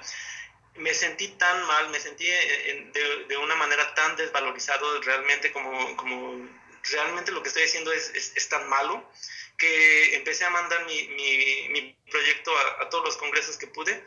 Me 0.74 0.92
sentí 0.92 1.28
tan 1.28 1.66
mal, 1.66 1.88
me 1.90 2.00
sentí 2.00 2.26
de, 2.26 3.24
de 3.28 3.36
una 3.36 3.54
manera 3.54 3.94
tan 3.94 4.16
desvalorizado 4.16 5.00
realmente 5.02 5.52
como, 5.52 5.96
como 5.96 6.48
realmente 6.90 7.32
lo 7.32 7.42
que 7.42 7.48
estoy 7.48 7.64
haciendo 7.64 7.92
es, 7.92 8.12
es, 8.14 8.48
tan 8.48 8.68
malo 8.68 9.10
que 9.56 10.16
empecé 10.16 10.44
a 10.44 10.50
mandar 10.50 10.84
mi, 10.86 11.08
mi, 11.08 11.96
proyecto 12.10 12.56
a, 12.56 12.82
a, 12.82 12.88
todos 12.90 13.04
los 13.04 13.16
congresos 13.16 13.56
que 13.56 13.66
pude 13.66 14.04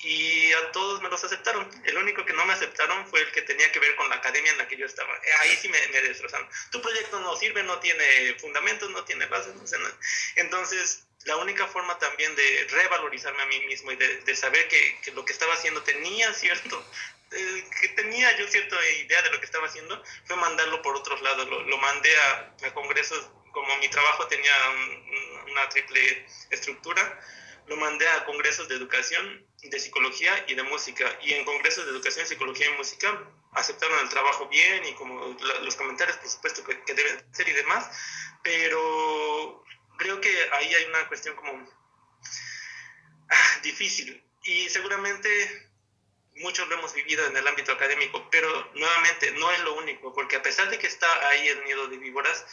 y 0.00 0.52
a 0.52 0.72
todos 0.72 1.00
me 1.00 1.08
los 1.08 1.22
aceptaron. 1.22 1.68
El 1.84 1.96
único 1.98 2.24
que 2.24 2.32
no 2.32 2.44
me 2.44 2.52
aceptaron 2.52 3.06
fue 3.08 3.20
el 3.20 3.30
que 3.30 3.42
tenía 3.42 3.70
que 3.70 3.78
ver 3.78 3.94
con 3.96 4.08
la 4.08 4.16
academia 4.16 4.52
en 4.52 4.58
la 4.58 4.66
que 4.66 4.76
yo 4.76 4.86
estaba. 4.86 5.14
Eh, 5.16 5.32
ahí 5.40 5.56
sí 5.56 5.68
me, 5.68 5.78
me 5.88 6.00
destrozaron. 6.02 6.48
Tu 6.70 6.80
proyecto 6.80 7.20
no 7.20 7.36
sirve, 7.36 7.62
no 7.62 7.78
tiene 7.78 8.34
fundamentos, 8.40 8.90
no 8.90 9.04
tiene 9.04 9.26
bases, 9.26 9.54
no 9.54 9.66
sé 9.66 9.78
nada. 9.78 9.96
Entonces, 10.36 11.04
la 11.24 11.36
única 11.36 11.66
forma 11.68 11.98
también 11.98 12.34
de 12.34 12.66
revalorizarme 12.70 13.42
a 13.42 13.46
mí 13.46 13.60
mismo 13.66 13.92
y 13.92 13.96
de, 13.96 14.22
de 14.22 14.36
saber 14.36 14.66
que, 14.68 14.98
que, 15.02 15.12
lo 15.12 15.24
que 15.24 15.32
estaba 15.32 15.54
haciendo 15.54 15.82
tenía 15.82 16.32
cierto, 16.34 16.84
eh, 17.34 17.64
que 17.80 17.88
tenía 17.90 18.36
yo 18.36 18.46
cierta 18.48 18.76
idea 19.04 19.22
de 19.22 19.30
lo 19.30 19.38
que 19.38 19.46
estaba 19.46 19.66
haciendo, 19.66 20.02
fue 20.24 20.36
mandarlo 20.36 20.82
por 20.82 20.96
otros 20.96 21.20
lados. 21.22 21.48
Lo, 21.48 21.62
lo 21.62 21.78
mandé 21.78 22.14
a, 22.16 22.54
a, 22.66 22.74
congresos, 22.74 23.30
como 23.52 23.76
mi 23.78 23.88
trabajo 23.88 24.26
tenía 24.28 24.52
un, 24.70 25.50
una 25.50 25.68
triple 25.68 26.26
estructura, 26.50 27.20
lo 27.66 27.76
mandé 27.76 28.08
a 28.08 28.24
congresos 28.24 28.68
de 28.68 28.74
educación, 28.74 29.46
de 29.62 29.78
psicología 29.78 30.44
y 30.48 30.54
de 30.54 30.62
música. 30.64 31.18
Y 31.22 31.32
en 31.34 31.44
congresos 31.44 31.84
de 31.84 31.92
educación, 31.92 32.26
psicología 32.26 32.66
y 32.66 32.76
música 32.76 33.24
aceptaron 33.52 33.98
el 34.00 34.08
trabajo 34.08 34.48
bien 34.48 34.84
y 34.84 34.94
como 34.94 35.36
los 35.62 35.76
comentarios, 35.76 36.16
por 36.16 36.28
supuesto, 36.30 36.64
que, 36.64 36.82
que 36.84 36.94
deben 36.94 37.34
ser 37.34 37.48
y 37.48 37.52
demás, 37.52 37.90
pero 38.42 39.64
creo 39.98 40.20
que 40.20 40.30
ahí 40.52 40.74
hay 40.74 40.84
una 40.86 41.06
cuestión 41.08 41.36
como 41.36 41.52
ah, 43.28 43.60
difícil 43.62 44.24
y 44.44 44.68
seguramente 44.68 45.71
muchos 46.36 46.68
lo 46.68 46.76
hemos 46.76 46.94
vivido 46.94 47.26
en 47.26 47.36
el 47.36 47.46
ámbito 47.46 47.72
académico, 47.72 48.28
pero 48.30 48.70
nuevamente 48.74 49.30
no 49.32 49.50
es 49.52 49.60
lo 49.60 49.74
único, 49.74 50.12
porque 50.12 50.36
a 50.36 50.42
pesar 50.42 50.70
de 50.70 50.78
que 50.78 50.86
está 50.86 51.28
ahí 51.28 51.48
el 51.48 51.62
miedo 51.64 51.88
de 51.88 51.98
víboras, 51.98 52.44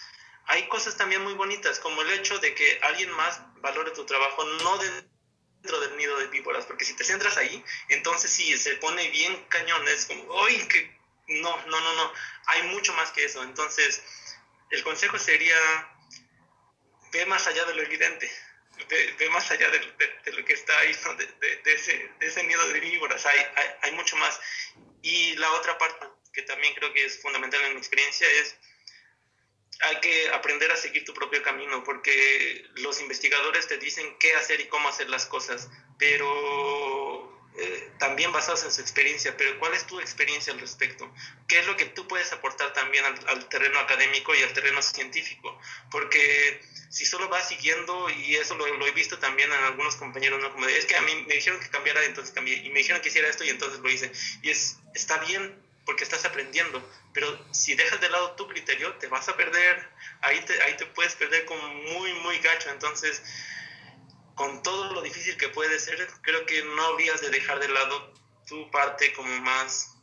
hay 0.46 0.68
cosas 0.68 0.98
también 0.98 1.24
muy 1.24 1.34
bonitas, 1.34 1.80
como 1.80 2.02
el 2.02 2.12
hecho 2.12 2.40
de 2.40 2.54
que 2.56 2.80
alguien 2.84 3.12
más 3.12 3.42
valore 3.62 3.92
tu 3.92 4.06
trabajo, 4.06 4.44
no 4.44 4.78
dentro 4.78 5.80
del 5.80 5.98
nido 5.98 6.18
de 6.18 6.28
víboras, 6.28 6.66
porque 6.66 6.86
si 6.86 6.96
te 6.96 7.04
centras 7.04 7.38
ahí, 7.38 7.64
entonces 7.90 8.32
sí, 8.32 8.58
se 8.58 8.76
pone 8.78 9.10
bien 9.12 9.46
cañón, 9.50 9.88
es 9.88 10.06
como, 10.06 10.44
¡ay, 10.46 10.68
que 10.68 11.00
no, 11.28 11.66
no, 11.68 11.80
no, 11.80 11.94
no! 11.94 12.14
Hay 12.48 12.64
mucho 12.64 12.94
más 12.94 13.12
que 13.12 13.26
eso, 13.26 13.44
entonces 13.44 14.02
el 14.72 14.84
consejo 14.84 15.20
sería 15.20 15.56
ve 17.12 17.26
más 17.26 17.48
allá 17.48 17.66
de 17.66 17.74
lo 17.76 17.82
evidente, 17.82 18.32
ve, 18.88 19.16
ve 19.18 19.30
más 19.30 19.50
allá 19.52 19.70
de, 19.70 19.80
lo 20.32 20.46
que 20.46 20.54
está 20.54 20.78
ahí, 20.80 20.96
de, 21.18 21.74
ese, 21.74 22.12
de 22.20 22.28
ese 22.28 22.44
nido 22.44 22.68
de 22.68 22.80
víboras, 22.80 23.26
hay, 23.26 23.40
hay, 23.56 23.68
hay, 23.82 23.92
mucho 23.94 24.16
más. 24.18 24.40
Y 25.02 25.36
la 25.36 25.52
otra 25.54 25.78
parte, 25.78 26.08
que 26.34 26.44
también 26.44 26.74
creo 26.76 26.94
que 26.94 27.06
es 27.06 27.22
fundamental 27.22 27.62
en 27.66 27.74
mi 27.74 27.80
experiencia, 27.80 28.30
es 28.30 28.56
hay 29.82 30.00
que 30.02 30.30
aprender 30.30 30.72
a 30.72 30.76
seguir 30.76 31.06
tu 31.06 31.14
propio 31.14 31.42
camino, 31.42 31.84
porque 31.84 32.66
los 32.76 33.00
investigadores 33.02 33.68
te 33.68 33.78
dicen 33.78 34.18
qué 34.20 34.36
hacer 34.36 34.60
y 34.60 34.68
cómo 34.68 34.90
hacer 34.90 35.10
las 35.10 35.26
cosas, 35.26 35.70
pero 35.98 37.29
eh, 37.62 37.92
también 37.98 38.32
basados 38.32 38.64
en 38.64 38.72
su 38.72 38.80
experiencia, 38.80 39.36
pero 39.36 39.60
¿cuál 39.60 39.74
es 39.74 39.86
tu 39.86 40.00
experiencia 40.00 40.54
al 40.54 40.60
respecto? 40.62 41.14
¿Qué 41.46 41.60
es 41.60 41.68
lo 41.68 41.76
que 41.76 41.86
tú 41.86 42.08
puedes 42.08 42.32
aportar 42.32 42.72
también 42.72 43.04
al, 43.04 43.50
terreno 43.50 43.80
académico 43.80 44.34
y 44.34 44.42
al 44.42 44.54
terreno 44.54 44.82
científico? 44.82 45.60
Porque 45.92 46.62
si 46.90 47.06
solo 47.06 47.28
vas 47.28 47.50
siguiendo, 47.50 48.10
y 48.10 48.38
eso 48.38 48.56
lo, 48.56 48.88
he 48.88 48.92
visto 48.92 49.20
también 49.20 49.52
en 49.52 49.62
algunos 49.66 49.98
compañeros, 49.98 50.42
¿no? 50.42 50.54
Como 50.54 50.68
es 50.68 50.86
que 50.86 50.96
a 50.96 51.02
mí 51.02 51.14
me 51.28 51.36
dijeron 51.36 51.60
que 51.60 51.70
cambiara, 51.70 52.06
entonces 52.06 52.34
cambié, 52.34 52.56
y 52.56 52.70
me 52.70 52.80
dijeron 52.80 53.02
que 53.02 53.10
hiciera 53.10 53.28
esto 53.28 53.44
y 53.44 53.50
entonces 53.50 53.80
lo 53.80 53.90
hice. 53.90 54.10
Y 54.42 54.52
es, 54.52 54.78
está 54.96 55.18
bien 55.18 55.62
porque 55.86 56.06
estás 56.06 56.24
aprendiendo, 56.24 56.82
pero 57.14 57.46
si 57.52 57.76
dejas 57.76 58.00
de 58.00 58.10
lado 58.10 58.32
tu 58.38 58.48
criterio, 58.48 58.94
te 58.96 59.08
vas 59.08 59.28
a 59.28 59.36
perder, 59.36 59.90
ahí 60.22 60.40
te, 60.46 60.62
ahí 60.64 60.78
te 60.78 60.86
puedes 60.86 61.16
perder 61.16 61.44
como 61.44 61.68
muy, 61.68 62.14
muy 62.14 62.38
gacho, 62.40 62.70
entonces 62.70 63.22
con 64.40 64.64
todo 64.64 64.94
lo 64.94 65.02
difícil 65.02 65.36
que 65.36 65.50
puede 65.50 65.78
ser, 65.80 66.08
creo 66.22 66.46
que 66.46 66.64
no 66.64 66.82
habrías 66.86 67.20
de 67.20 67.30
dejar 67.30 67.60
de 67.60 67.68
lado 67.68 68.14
tu 68.48 68.72
parte 68.72 69.12
como 69.12 69.30
más 69.42 69.98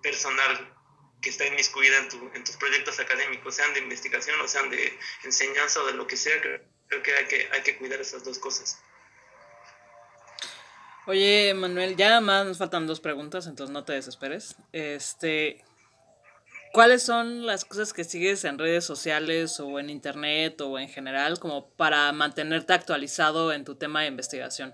personal 0.00 0.72
que 1.20 1.30
está 1.30 1.44
inmiscuida 1.44 1.98
en, 1.98 2.08
tu, 2.08 2.30
en 2.32 2.44
tus 2.44 2.56
proyectos 2.56 3.00
académicos, 3.00 3.56
sean 3.56 3.74
de 3.74 3.80
investigación 3.80 4.40
o 4.40 4.46
sean 4.46 4.70
de 4.70 4.96
enseñanza 5.24 5.82
o 5.82 5.86
de 5.86 5.94
lo 5.94 6.06
que 6.06 6.16
sea, 6.16 6.40
creo, 6.40 7.02
que, 7.02 7.16
hay 7.16 7.26
que 7.26 7.48
hay 7.50 7.62
que 7.62 7.78
cuidar 7.78 8.00
esas 8.00 8.22
dos 8.22 8.38
cosas. 8.38 8.80
Oye, 11.06 11.52
Manuel, 11.54 11.96
ya 11.96 12.20
más 12.20 12.46
nos 12.46 12.58
faltan 12.58 12.86
dos 12.86 13.00
preguntas, 13.00 13.48
entonces 13.48 13.74
no 13.74 13.84
te 13.84 13.94
desesperes. 13.94 14.54
Este, 14.70 15.64
¿Cuáles 16.72 17.02
son 17.02 17.46
las 17.46 17.64
cosas 17.64 17.92
que 17.92 18.04
sigues 18.04 18.44
en 18.44 18.56
redes 18.56 18.84
sociales 18.84 19.58
o 19.58 19.80
en 19.80 19.90
internet 19.90 20.60
o 20.60 20.78
en 20.78 20.88
general 20.88 21.40
como 21.40 21.74
para 21.74 22.12
mantenerte 22.12 22.72
actualizado 22.72 23.52
en 23.52 23.64
tu 23.64 23.74
tema 23.76 24.02
de 24.02 24.06
investigación? 24.06 24.72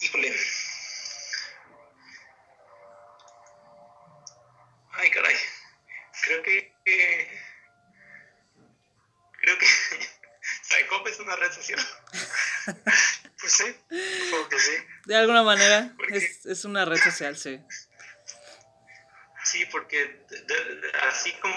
Híjole. 0.00 0.34
Ay, 4.90 5.10
caray. 5.10 5.36
Creo 6.24 6.42
que... 6.42 6.74
creo 9.40 9.58
que... 9.58 9.66
Psycop 10.62 11.06
es 11.06 11.20
una 11.20 11.36
red 11.36 11.52
social. 11.52 11.80
pues 13.40 13.52
sí, 13.52 13.64
supongo 14.24 14.48
que 14.48 14.58
sí. 14.58 14.72
De 15.06 15.16
alguna 15.16 15.42
manera, 15.44 15.94
es, 16.10 16.44
es 16.44 16.64
una 16.64 16.84
red 16.84 16.98
social, 16.98 17.36
sí. 17.36 17.60
Sí, 19.44 19.66
porque 19.66 20.20
de, 20.30 20.92
así 21.02 21.32
como 21.34 21.54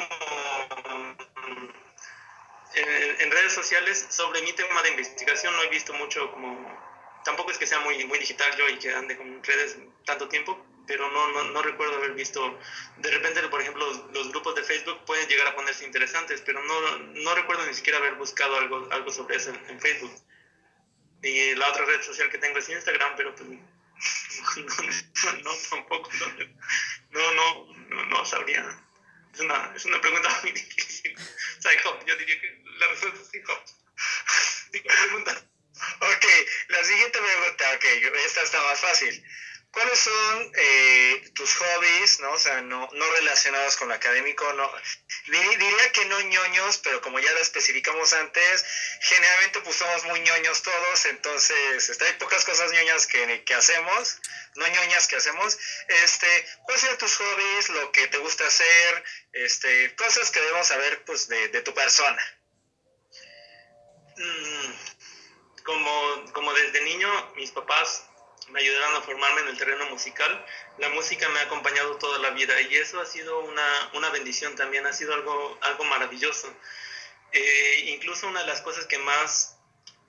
en, 2.73 3.21
en, 3.21 3.31
redes 3.31 3.53
sociales 3.53 4.07
sobre 4.09 4.41
mi 4.41 4.51
tema 4.53 4.81
de 4.83 4.89
investigación 4.89 5.55
no 5.55 5.63
he 5.63 5.69
visto 5.69 5.93
mucho 5.93 6.29
como 6.31 6.77
tampoco 7.23 7.51
es 7.51 7.57
que 7.57 7.65
sea 7.65 7.79
muy 7.79 8.05
muy 8.05 8.19
digital 8.19 8.55
yo 8.57 8.67
y 8.69 8.77
que 8.77 8.93
ande 8.93 9.15
con 9.17 9.41
redes 9.41 9.77
tanto 10.05 10.27
tiempo 10.27 10.65
pero 10.85 11.09
no, 11.11 11.31
no, 11.31 11.45
no 11.45 11.61
recuerdo 11.61 11.95
haber 11.95 12.11
visto 12.11 12.59
de 12.97 13.09
repente 13.09 13.41
por 13.47 13.61
ejemplo 13.61 13.85
los, 13.85 14.11
los, 14.11 14.29
grupos 14.29 14.55
de 14.55 14.63
Facebook 14.63 15.05
pueden 15.05 15.27
llegar 15.29 15.47
a 15.47 15.55
ponerse 15.55 15.85
interesantes 15.85 16.41
pero 16.45 16.61
no, 16.63 16.97
no 16.99 17.35
recuerdo 17.35 17.65
ni 17.65 17.73
siquiera 17.73 17.99
haber 17.99 18.15
buscado 18.15 18.57
algo, 18.57 18.87
algo 18.91 19.11
sobre 19.11 19.37
eso 19.37 19.49
en, 19.49 19.69
en 19.69 19.79
Facebook. 19.79 20.11
Y 21.23 21.55
la 21.55 21.69
otra 21.69 21.85
red 21.85 22.01
social 22.01 22.29
que 22.29 22.37
tengo 22.37 22.59
es 22.59 22.69
Instagram 22.69 23.15
pero 23.15 23.33
pues 23.33 23.49
no, 25.43 25.51
tampoco. 25.69 26.09
No, 27.09 27.33
no, 27.33 27.73
no, 27.89 28.05
no, 28.05 28.25
sabría. 28.25 28.83
Es 29.33 29.39
una, 29.39 29.73
es 29.75 29.85
una 29.85 30.01
pregunta 30.01 30.39
muy 30.43 30.51
difícil. 30.51 31.15
O 31.17 31.61
sea, 31.61 31.71
yo 32.05 32.15
diría 32.15 32.39
que 32.39 32.63
la 32.79 32.87
respuesta 32.87 33.19
es 33.21 33.29
pregunta. 34.83 35.43
Ok, 35.99 36.25
la 36.69 36.83
siguiente 36.83 37.19
pregunta, 37.19 37.73
ok, 37.75 37.85
esta 38.25 38.41
está 38.41 38.61
más 38.63 38.79
fácil. 38.79 39.23
¿Cuáles 39.77 39.99
son 39.99 40.51
eh, 40.55 41.31
tus 41.35 41.53
hobbies, 41.53 42.19
no? 42.21 42.31
O 42.31 42.39
sea, 42.39 42.61
no, 42.61 42.89
no 42.91 43.11
relacionados 43.11 43.75
con 43.75 43.89
lo 43.89 43.93
académico, 43.93 44.51
no. 44.53 44.71
Diría 45.27 45.91
que 45.91 46.03
no 46.05 46.19
ñoños, 46.19 46.79
pero 46.79 46.99
como 46.99 47.19
ya 47.19 47.31
lo 47.31 47.37
especificamos 47.37 48.11
antes, 48.13 48.65
generalmente 49.01 49.59
pues 49.59 49.75
somos 49.75 50.03
muy 50.05 50.19
ñoños 50.21 50.63
todos, 50.63 51.05
entonces 51.05 51.89
este, 51.89 52.05
hay 52.05 52.13
pocas 52.13 52.43
cosas 52.43 52.71
ñoñas 52.71 53.05
que, 53.05 53.43
que 53.43 53.53
hacemos, 53.53 54.19
no 54.55 54.67
ñoñas 54.67 55.07
que 55.07 55.17
hacemos. 55.17 55.59
Este, 55.89 56.47
¿cuáles 56.63 56.81
son 56.81 56.97
tus 56.97 57.15
hobbies, 57.15 57.69
lo 57.69 57.91
que 57.91 58.07
te 58.07 58.17
gusta 58.17 58.47
hacer, 58.47 59.03
este, 59.33 59.95
cosas 59.95 60.31
que 60.31 60.39
debemos 60.39 60.65
saber 60.65 61.05
pues 61.05 61.27
de, 61.27 61.49
de 61.49 61.61
tu 61.61 61.75
persona? 61.75 62.39
Mm, 64.17 64.73
como, 65.63 66.33
como 66.33 66.51
desde 66.55 66.81
niño, 66.81 67.33
mis 67.35 67.51
papás 67.51 68.06
me 68.49 68.59
ayudaron 68.59 68.95
a 68.95 69.01
formarme 69.01 69.41
en 69.41 69.47
el 69.49 69.57
terreno 69.57 69.85
musical. 69.89 70.45
La 70.77 70.89
música 70.89 71.27
me 71.29 71.39
ha 71.39 71.43
acompañado 71.43 71.97
toda 71.97 72.19
la 72.19 72.31
vida 72.31 72.59
y 72.61 72.75
eso 72.75 72.99
ha 72.99 73.05
sido 73.05 73.39
una, 73.39 73.89
una 73.93 74.09
bendición 74.09 74.55
también, 74.55 74.85
ha 74.85 74.93
sido 74.93 75.13
algo, 75.13 75.57
algo 75.61 75.83
maravilloso. 75.85 76.53
Eh, 77.31 77.85
incluso 77.87 78.27
una 78.27 78.41
de 78.41 78.47
las 78.47 78.61
cosas 78.61 78.85
que 78.85 78.97
más 78.99 79.57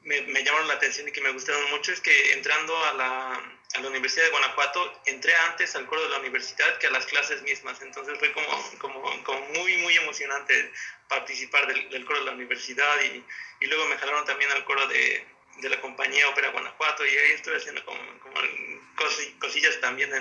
me, 0.02 0.22
me, 0.22 0.44
llamaron 0.44 0.68
la 0.68 0.74
atención 0.74 1.08
y 1.08 1.12
que 1.12 1.20
me 1.20 1.32
gustaron 1.32 1.68
mucho 1.70 1.92
es 1.92 2.00
que 2.00 2.32
entrando 2.32 2.76
a 2.84 2.92
la, 2.94 3.32
a 3.74 3.80
la 3.80 3.88
Universidad 3.88 4.24
de 4.24 4.30
Guanajuato, 4.30 5.02
entré 5.06 5.34
antes 5.34 5.74
al 5.74 5.86
coro 5.86 6.02
de 6.04 6.10
la 6.10 6.18
universidad 6.18 6.78
que 6.78 6.86
a 6.86 6.90
las 6.90 7.06
clases 7.06 7.42
mismas, 7.42 7.82
entonces 7.82 8.18
fue 8.18 8.32
como, 8.32 8.48
como, 8.78 9.24
como 9.24 9.40
muy, 9.50 9.76
muy 9.78 9.96
emocionante 9.96 10.72
participar 11.08 11.66
del, 11.66 11.90
del 11.90 12.04
coro 12.06 12.20
de 12.20 12.26
la 12.26 12.32
universidad 12.32 13.00
y, 13.02 13.24
y 13.60 13.66
luego 13.66 13.86
me 13.86 13.98
jalaron 13.98 14.24
también 14.24 14.50
al 14.52 14.64
coro 14.64 14.86
de, 14.86 15.26
de 15.60 15.68
la 15.68 15.80
compañía 15.80 16.28
Ópera 16.28 16.50
Guanajuato 16.50 17.04
y 17.04 17.10
ahí 17.10 17.32
estuve 17.32 17.56
haciendo 17.56 17.84
como, 17.84 17.98
como 18.20 18.36
cosillas 19.40 19.80
también 19.80 20.12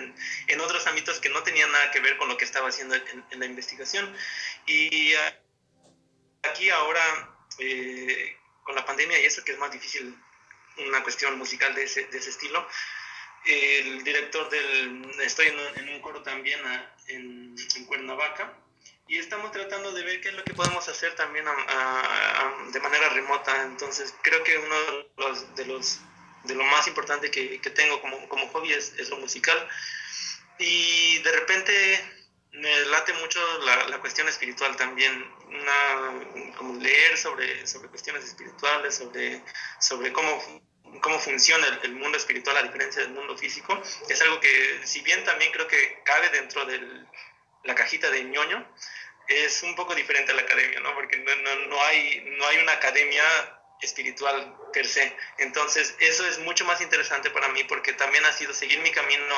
en, 0.48 0.62
otros 0.62 0.86
ámbitos 0.88 1.20
que 1.20 1.30
no 1.30 1.44
tenían 1.44 1.72
nada 1.72 1.92
que 1.92 2.00
ver 2.00 2.18
con 2.18 2.28
lo 2.28 2.38
que 2.38 2.46
estaba 2.46 2.70
haciendo 2.70 2.96
en, 2.96 3.26
en 3.32 3.40
la 3.40 3.46
investigación. 3.46 4.16
Y 4.66 5.14
aquí 6.44 6.70
ahora, 6.70 7.02
eh, 7.60 8.38
con 8.64 8.76
la 8.76 8.86
pandemia 8.86 9.20
y 9.20 9.26
eso 9.26 9.44
que 9.44 9.54
es 9.54 9.58
más 9.58 9.72
difícil, 9.72 10.16
una 10.78 11.04
cuestión 11.04 11.38
musical 11.38 11.74
de 11.74 11.84
ese, 11.84 12.06
de 12.06 12.18
estilo, 12.18 12.68
el 13.46 14.04
director 14.04 14.50
del... 14.50 15.10
Estoy 15.22 15.48
en, 15.48 15.90
un 15.90 16.02
coro 16.02 16.22
también 16.22 16.64
a, 16.66 16.96
en, 17.08 17.56
en 17.76 17.86
Cuernavaca 17.86 18.54
y 19.08 19.18
estamos 19.20 19.51
tratando 19.51 19.91
de 19.91 20.03
ver 20.03 20.22
qué 20.22 20.30
es 20.30 20.36
lo 20.36 20.43
que 20.43 20.53
podemos 20.53 20.88
hacer 20.88 21.16
también 21.16 21.47
a, 21.47 21.51
a, 21.51 22.41
a, 22.41 22.72
de 22.72 22.80
manera 22.80 23.10
remota. 23.10 23.64
Entonces, 23.64 24.14
creo 24.22 24.43
que 24.43 24.58
uno 24.58 24.76
de 24.76 25.10
los, 25.18 25.55
de 25.55 25.66
los 25.66 25.99
de 26.43 26.55
lo 26.55 26.64
más 26.64 26.88
importante 26.88 27.30
que, 27.30 27.60
que 27.60 27.70
tengo 27.70 28.01
como, 28.01 28.28
como 28.30 28.47
hobby 28.49 28.74
es, 28.74 28.93
es, 28.97 29.10
lo 29.10 29.18
musical. 29.18 29.68
Y 30.60 31.20
de 31.20 31.32
repente 31.32 32.24
me 32.51 32.86
late 32.86 33.14
mucho 33.14 33.39
la, 33.60 33.88
la 33.88 33.99
cuestión 33.99 34.28
espiritual 34.28 34.76
también, 34.76 35.26
una, 35.47 36.55
como 36.58 36.80
leer 36.82 37.18
sobre, 37.18 37.68
sobre 37.68 37.89
cuestiones 37.89 38.24
espirituales, 38.26 38.95
sobre, 38.95 39.43
sobre 39.80 40.12
cómo 40.14 40.68
cómo 41.01 41.20
funciona 41.20 41.80
el, 41.84 41.93
mundo 41.93 42.18
espiritual 42.18 42.58
a 42.58 42.64
diferencia 42.64 43.01
del 43.01 43.12
mundo 43.12 43.38
físico, 43.38 43.80
es 44.10 44.22
algo 44.22 44.39
que, 44.39 44.82
si 44.86 45.01
bien 45.01 45.24
también 45.26 45.51
creo 45.51 45.68
que 45.68 46.01
cabe 46.03 46.30
dentro 46.30 46.66
de 46.66 46.80
la 47.68 47.76
cajita 47.76 48.09
de 48.09 48.24
ñoño, 48.24 48.65
es 49.28 49.61
un 49.63 49.76
poco 49.76 49.93
diferente 49.93 50.32
a 50.32 50.36
la 50.36 50.41
academia, 50.41 50.80
¿no? 50.80 50.93
Porque 50.95 51.18
no, 51.18 51.36
no, 51.36 51.55
no, 51.68 51.84
hay, 51.84 52.24
no 52.38 52.47
hay 52.47 52.57
una 52.59 52.74
academia 52.74 53.24
espiritual 53.82 54.55
per 54.74 54.88
se. 54.88 55.15
Entonces, 55.38 55.95
eso 55.99 56.26
es 56.26 56.39
mucho 56.39 56.65
más 56.65 56.82
interesante 56.82 57.30
para 57.30 57.49
mí 57.49 57.63
porque 57.65 57.93
también 57.93 58.26
ha 58.26 58.32
sido 58.32 58.53
seguir 58.53 58.80
mi 58.80 58.91
camino 58.91 59.36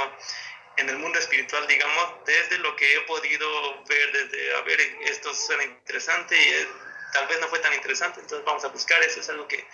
en 0.77 0.89
el 0.89 0.97
mundo 0.97 1.19
espiritual, 1.19 1.67
digamos, 1.67 2.25
desde 2.25 2.57
lo 2.59 2.75
que 2.75 2.95
he 2.95 3.01
podido 3.01 3.84
ver, 3.84 4.11
desde, 4.13 4.55
a 4.55 4.61
ver, 4.61 4.80
esto 5.01 5.34
suena 5.34 5.63
interesante 5.63 6.38
y 6.38 6.47
eh, 6.53 6.67
tal 7.11 7.27
vez 7.27 7.39
no 7.41 7.49
fue 7.49 7.59
tan 7.59 7.73
interesante, 7.73 8.21
entonces 8.21 8.45
vamos 8.45 8.63
a 8.63 8.69
buscar 8.69 9.01
eso, 9.03 9.19
es 9.19 9.27
algo 9.27 9.45
que, 9.45 9.67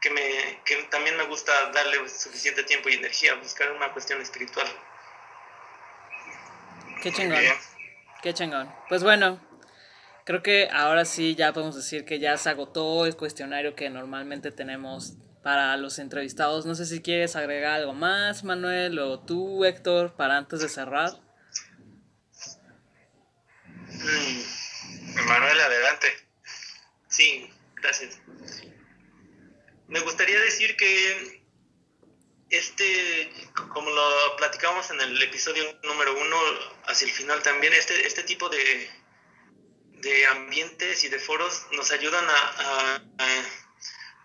que, 0.00 0.10
me, 0.10 0.60
que 0.64 0.76
también 0.84 1.16
me 1.16 1.24
gusta 1.24 1.70
darle 1.70 2.08
suficiente 2.08 2.62
tiempo 2.62 2.88
y 2.88 2.94
energía, 2.94 3.34
buscar 3.34 3.72
una 3.72 3.92
cuestión 3.92 4.20
espiritual. 4.20 4.68
Qué 7.02 7.12
chingón. 7.12 7.42
Qué 8.24 8.32
chingón. 8.32 8.74
Pues 8.88 9.02
bueno, 9.02 9.38
creo 10.24 10.42
que 10.42 10.70
ahora 10.72 11.04
sí 11.04 11.34
ya 11.34 11.52
podemos 11.52 11.76
decir 11.76 12.06
que 12.06 12.18
ya 12.18 12.38
se 12.38 12.48
agotó 12.48 13.04
el 13.04 13.16
cuestionario 13.16 13.74
que 13.74 13.90
normalmente 13.90 14.50
tenemos 14.50 15.18
para 15.42 15.76
los 15.76 15.98
entrevistados. 15.98 16.64
No 16.64 16.74
sé 16.74 16.86
si 16.86 17.02
quieres 17.02 17.36
agregar 17.36 17.74
algo 17.74 17.92
más, 17.92 18.42
Manuel, 18.42 18.98
o 18.98 19.20
tú, 19.20 19.66
Héctor, 19.66 20.14
para 20.14 20.38
antes 20.38 20.60
de 20.60 20.70
cerrar. 20.70 21.10
Mm, 23.90 25.26
Manuel, 25.28 25.60
adelante. 25.60 26.08
Sí, 27.08 27.50
gracias. 27.76 28.22
Me 29.86 30.00
gustaría 30.00 30.40
decir 30.40 30.78
que 30.78 31.43
este, 32.56 33.32
como 33.68 33.90
lo 33.90 34.36
platicamos 34.36 34.90
en 34.90 35.00
el 35.00 35.22
episodio 35.22 35.64
número 35.82 36.16
uno, 36.16 36.36
hacia 36.86 37.06
el 37.06 37.12
final 37.12 37.42
también, 37.42 37.72
este, 37.72 38.06
este 38.06 38.22
tipo 38.22 38.48
de, 38.48 38.90
de 40.00 40.26
ambientes 40.26 41.04
y 41.04 41.08
de 41.08 41.18
foros 41.18 41.66
nos 41.72 41.90
ayudan 41.90 42.24
a 42.28 43.02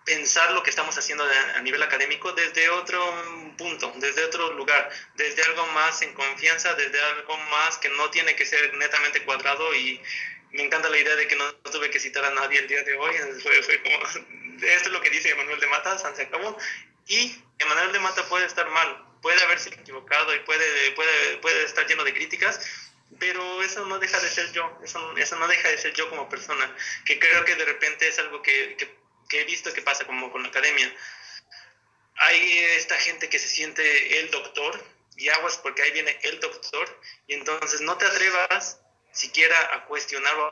pensar 0.04 0.50
lo 0.52 0.62
que 0.62 0.70
estamos 0.70 0.96
haciendo 0.98 1.24
a 1.56 1.60
nivel 1.60 1.82
académico 1.82 2.32
desde 2.32 2.68
otro 2.70 3.00
punto, 3.56 3.92
desde 3.96 4.24
otro 4.24 4.52
lugar, 4.54 4.90
desde 5.14 5.42
algo 5.44 5.66
más 5.68 6.02
en 6.02 6.14
confianza, 6.14 6.74
desde 6.74 7.00
algo 7.00 7.36
más 7.36 7.78
que 7.78 7.88
no 7.90 8.10
tiene 8.10 8.34
que 8.34 8.44
ser 8.44 8.74
netamente 8.74 9.24
cuadrado. 9.24 9.72
Y 9.74 10.00
me 10.52 10.64
encanta 10.64 10.88
la 10.88 10.98
idea 10.98 11.14
de 11.14 11.28
que 11.28 11.36
no, 11.36 11.52
tuve 11.70 11.90
que 11.90 12.00
citar 12.00 12.24
a 12.24 12.30
nadie 12.30 12.58
el 12.58 12.66
día 12.66 12.82
de 12.82 12.96
hoy, 12.96 13.14
esto 14.62 14.88
es 14.88 14.92
lo 14.92 15.00
que 15.00 15.10
dice 15.10 15.30
Emanuel 15.30 15.60
de 15.60 15.66
Mata, 15.68 15.96
San 15.98 16.16
se 16.16 16.22
acabó, 16.22 16.58
y 17.06 17.36
Emanuel 17.58 17.92
de 17.92 17.98
Mata 18.00 18.24
puede 18.28 18.46
estar 18.46 18.68
mal, 18.70 19.04
puede 19.22 19.42
haberse 19.42 19.70
equivocado 19.70 20.34
y 20.34 20.40
puede, 20.40 20.92
puede, 20.92 21.36
puede 21.38 21.64
estar 21.64 21.86
lleno 21.86 22.04
de 22.04 22.14
críticas, 22.14 22.60
pero 23.18 23.62
eso 23.62 23.84
no 23.86 23.98
deja 23.98 24.18
de 24.20 24.28
ser 24.28 24.52
yo, 24.52 24.78
eso, 24.84 25.16
eso 25.16 25.36
no 25.38 25.48
deja 25.48 25.68
de 25.68 25.78
ser 25.78 25.92
yo 25.94 26.08
como 26.08 26.28
persona, 26.28 26.74
que 27.04 27.18
creo 27.18 27.44
que 27.44 27.56
de 27.56 27.64
repente 27.64 28.08
es 28.08 28.18
algo 28.18 28.40
que, 28.42 28.76
que 28.76 29.00
que 29.30 29.40
he 29.40 29.44
visto 29.44 29.72
que 29.72 29.80
pasa 29.80 30.04
como 30.04 30.30
con 30.30 30.42
la 30.42 30.48
academia. 30.48 30.92
Hay 32.16 32.58
esta 32.76 32.96
gente 32.96 33.30
que 33.30 33.38
se 33.38 33.48
siente 33.48 34.20
el 34.20 34.30
doctor 34.30 34.84
y 35.16 35.28
aguas 35.30 35.56
porque 35.58 35.82
ahí 35.82 35.92
viene 35.92 36.18
el 36.24 36.40
doctor 36.40 37.00
y 37.26 37.34
entonces 37.34 37.80
no 37.80 37.96
te 37.96 38.04
atrevas 38.04 38.80
siquiera 39.12 39.56
a 39.74 39.86
cuestionar 39.86 40.34
o 40.34 40.46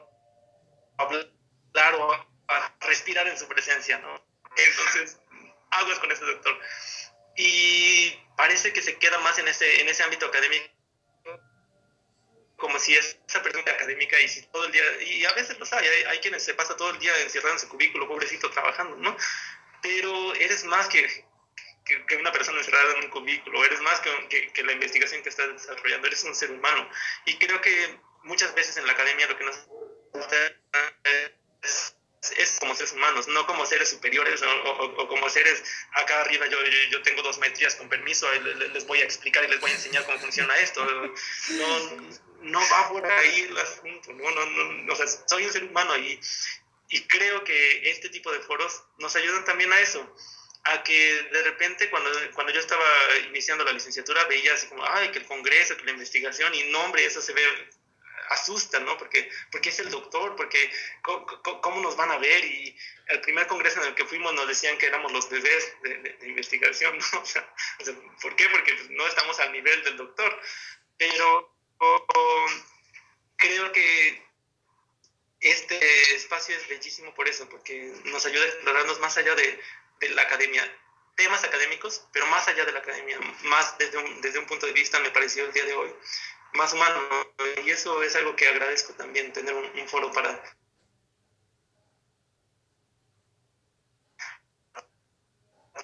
a 0.97 1.03
hablar 1.03 1.95
o 1.97 2.13
a 2.49 2.75
respirar 2.81 3.27
en 3.29 3.39
su 3.39 3.47
presencia, 3.49 3.99
¿no? 3.99 4.25
Entonces, 4.57 5.19
aguas 5.71 5.99
con 5.99 6.11
ese 6.11 6.25
doctor. 6.25 6.59
Y 7.37 8.11
parece 8.37 8.73
que 8.73 8.83
se 8.83 8.97
queda 8.99 9.19
más 9.19 9.39
en 9.39 9.49
ese, 9.49 9.81
en 9.81 9.89
ese 9.89 10.03
ámbito 10.03 10.27
académico 10.27 10.79
como 12.59 12.79
si 12.81 12.95
esa 12.97 13.43
persona 13.43 13.71
académica 13.71 14.21
y 14.21 14.29
si 14.29 14.43
todo 14.49 14.64
el 14.66 14.73
día, 14.73 14.83
y 15.03 15.25
a 15.25 15.33
veces 15.33 15.59
lo 15.61 15.64
sabe, 15.64 15.89
hay, 16.07 16.19
quienes 16.19 16.45
se 16.45 16.55
pasa 16.55 16.77
todo 16.77 16.91
el 16.91 16.99
día 16.99 17.16
encerrado 17.23 17.55
en 17.55 17.61
su 17.61 17.69
cubículo, 17.69 18.09
pobrecito, 18.09 18.51
trabajando, 18.51 18.97
¿no? 18.97 19.16
Pero 19.81 20.35
eres 20.35 20.64
más 20.64 20.89
que, 20.89 21.25
que, 21.85 22.16
una 22.16 22.33
persona 22.33 22.59
encerrada 22.59 22.95
en 22.97 23.05
un 23.05 23.11
cubículo, 23.11 23.64
eres 23.64 23.81
más 23.83 24.01
que, 24.01 24.51
que, 24.53 24.62
la 24.64 24.73
investigación 24.73 25.23
que 25.23 25.29
estás 25.29 25.49
desarrollando, 25.53 26.09
eres 26.09 26.25
un 26.25 26.35
ser 26.35 26.51
humano. 26.51 26.91
Y 27.27 27.39
creo 27.39 27.61
que 27.61 28.01
muchas 28.25 28.53
veces 28.57 28.77
en 28.77 28.87
la 28.87 28.93
academia 28.93 29.29
lo 29.29 29.39
que 29.39 29.45
nos 29.45 29.57
es, 31.62 31.97
es 32.37 32.59
como 32.59 32.74
seres 32.74 32.93
humanos, 32.93 33.29
no 33.29 33.47
como 33.47 33.64
seres 33.66 33.89
superiores 33.89 34.43
o, 34.43 35.09
como 35.09 35.29
seres 35.31 35.62
acá 35.93 36.20
arriba. 36.20 36.47
Yo, 36.47 36.59
yo, 36.91 37.03
tengo 37.03 37.22
dos 37.22 37.39
maestrías 37.39 37.74
con 37.76 37.89
permiso, 37.89 38.26
les 38.72 38.87
voy 38.87 39.01
a 39.01 39.05
explicar 39.05 39.45
y 39.45 39.49
les 39.49 39.61
voy 39.61 39.70
a 39.70 39.74
enseñar 39.74 40.05
cómo 40.05 40.18
funciona 40.18 40.55
esto. 40.59 40.85
No, 40.85 42.18
no 42.43 42.61
va 42.61 42.89
por 42.89 43.05
ahí 43.05 43.41
el 43.41 43.59
asunto, 43.59 44.12
no, 44.12 44.31
no, 44.31 44.47
no, 44.47 44.93
o 44.93 44.97
sea, 44.97 45.07
soy 45.07 45.45
un 45.45 45.53
ser 45.53 45.64
humano 45.64 45.97
y, 45.97 46.20
y 46.91 47.01
creo 47.03 47.45
que 47.45 47.91
este 47.91 48.09
tipo 48.09 48.31
de 48.33 48.41
foros 48.41 48.85
nos 48.99 49.14
ayudan 49.16 49.45
también 49.45 49.72
a 49.72 49.81
eso, 49.81 50.14
a 50.64 50.83
que 50.83 51.22
de 51.33 51.43
repente 51.43 51.91
cuando, 51.91 52.11
cuando 52.35 52.53
yo 52.53 52.61
estaba 52.61 52.85
iniciando 53.29 53.64
la 53.64 53.72
licenciatura 53.72 54.24
veía 54.24 54.55
así 54.55 54.66
como, 54.68 54.85
ay, 54.87 55.11
que 55.11 55.18
el 55.18 55.26
congreso, 55.26 55.76
que 55.76 55.85
la 55.85 55.93
investigación, 55.93 56.55
y 56.55 56.64
no, 56.70 56.81
hombre, 56.85 57.05
eso 57.05 57.20
se 57.20 57.33
ve, 57.33 57.43
asusta, 58.31 58.81
¿no? 58.81 58.97
Porque, 58.99 59.31
porque 59.51 59.70
es 59.70 59.79
el 59.79 59.91
doctor, 59.91 60.37
porque 60.37 60.70
¿cómo, 61.03 61.81
nos 61.81 61.97
van 61.97 62.11
a 62.11 62.18
ver? 62.18 62.45
Y 62.45 62.76
el 63.07 63.20
primer 63.20 63.47
congreso 63.47 63.81
en 63.81 63.89
el 63.89 63.95
que 63.95 64.05
fuimos 64.05 64.33
nos 64.35 64.49
decían 64.49 64.79
que 64.79 64.87
éramos 64.87 65.12
los 65.12 65.29
bebés 65.29 65.74
de, 65.83 66.18
investigación, 66.22 66.99
¿no? 66.99 67.20
O 67.22 67.26
sea, 67.26 67.49
¿por 68.20 68.37
qué? 68.37 68.49
Porque 68.51 68.74
pues, 68.74 68.91
no 68.91 69.07
estamos 69.07 69.39
al 69.41 69.53
nivel 69.53 69.83
del 69.85 69.97
doctor. 69.97 70.41
Pero 70.97 71.55
creo 73.37 73.72
que 73.72 74.29
este 75.41 76.14
espacio 76.16 76.57
es 76.57 76.68
bellísimo 76.68 77.14
por 77.14 77.29
eso, 77.29 77.49
porque 77.49 77.93
nos 78.05 78.26
ayuda 78.26 78.45
a 78.45 78.49
explorarnos 78.49 78.99
más 79.01 79.16
allá 79.16 79.35
de, 79.35 79.61
de 80.01 80.09
la 80.11 80.22
academia, 80.22 80.64
temas 81.14 81.45
académicos, 81.45 82.05
pero 82.12 82.26
más 82.26 82.47
allá 82.49 82.64
de 82.64 82.72
la 82.72 82.81
academia, 82.81 83.18
más 83.45 83.79
desde 83.79 83.99
un, 83.99 84.20
desde 84.20 84.39
un 84.39 84.47
punto 84.47 84.66
de 84.66 84.72
vista, 84.72 84.99
me 85.01 85.11
pareció 85.11 85.45
el 85.45 85.53
día 85.53 85.64
de 85.64 85.74
hoy, 85.74 85.95
más 86.55 86.73
humano. 86.73 87.01
Y 87.65 87.71
eso 87.71 88.03
es 88.03 88.15
algo 88.17 88.37
que 88.37 88.49
agradezco 88.49 88.93
también, 88.95 89.33
tener 89.33 89.55
un, 89.55 89.89
foro 89.89 90.13
para... 90.13 90.43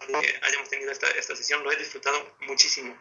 Que 0.06 0.40
hayamos 0.42 0.68
tenido 0.68 0.90
esta, 0.90 1.08
esta 1.10 1.36
sesión, 1.36 1.62
lo 1.62 1.72
he 1.72 1.76
disfrutado 1.76 2.36
muchísimo. 2.40 2.98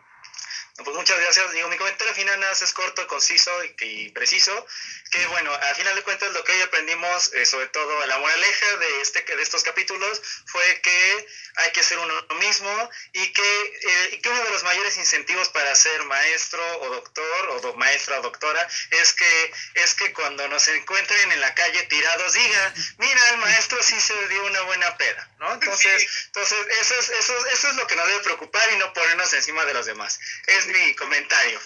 Pues 0.76 0.96
muchas 0.96 1.20
gracias. 1.20 1.52
Digo, 1.52 1.68
mi 1.70 1.78
comentario 1.78 2.16
final 2.16 2.40
nada 2.40 2.52
es 2.52 2.74
corto, 2.74 3.06
conciso 3.06 3.52
y, 3.80 4.10
preciso. 4.10 4.66
Que 5.12 5.24
bueno, 5.28 5.54
al 5.54 5.76
final 5.76 5.96
de 5.96 6.02
cuentas 6.02 6.34
lo 6.34 6.44
que 6.44 6.52
hoy 6.52 6.62
aprendimos, 6.62 7.32
eh, 7.34 7.46
sobre 7.46 7.68
todo 7.68 8.06
la 8.08 8.18
moraleja 8.18 8.78
de, 8.78 9.02
este, 9.02 9.22
de 9.22 9.44
estos 9.44 9.62
capítulos, 9.62 10.20
fue 10.48 10.82
que 10.82 11.28
hay 11.58 11.72
que 11.72 11.84
ser 11.84 12.00
uno 12.00 12.14
mismo 12.40 12.90
y 13.14 13.32
que, 13.34 13.80
eh, 13.84 14.20
que 14.22 14.30
uno 14.30 14.44
de 14.44 14.50
los 14.50 14.64
mayores 14.64 14.98
incentivos 14.98 15.50
para 15.50 15.76
ser 15.76 16.04
maestro 16.06 16.80
o 16.80 16.90
doctor 16.90 17.50
o 17.50 17.74
maestra 17.76 18.20
o 18.20 18.24
doctora 18.24 18.68
es 18.90 19.14
que, 19.14 19.54
es 19.76 19.94
que 19.94 20.12
cuando 20.14 20.48
nos 20.48 20.68
encuentren 20.70 21.32
en 21.34 21.42
la 21.42 21.54
calle 21.54 21.84
tirados 21.84 22.34
digan, 22.34 22.74
mira, 22.98 23.30
el 23.30 23.38
maestro 23.38 23.84
sí 23.84 24.00
se 24.02 24.28
dio 24.28 24.44
una 24.46 24.62
buena 24.62 24.98
peda, 24.98 25.30
¿no? 25.38 25.54
Entonces, 25.54 26.08
entonces 26.26 26.58
eso, 26.82 26.96
es, 26.96 27.10
eso, 27.10 27.48
eso 27.48 27.68
es 27.68 27.76
lo 27.76 27.86
que 27.86 27.96
nos 27.96 28.08
debe 28.08 28.24
preocupar 28.24 28.68
y 28.74 28.78
no 28.78 28.92
ponernos 28.94 29.32
encima 29.34 29.64
de 29.66 29.76
los 29.76 29.86
demás. 29.86 30.20
Es 30.48 30.63
mi 30.68 30.96
comentario. 30.96 31.60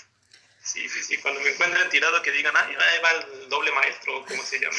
Sí, 0.62 0.88
sí, 0.89 1.02
sí, 1.02 1.18
cuando 1.18 1.39
me 1.41 1.50
encuentren 1.52 1.89
tirado 1.89 2.22
que 2.22 2.32
digan, 2.32 2.56
ahí 2.58 2.76
va 3.02 3.12
el 3.12 3.50
doble 3.50 3.72
maestro, 3.72 4.26
como 4.26 4.43
se 4.43 4.60
llame. 4.60 4.76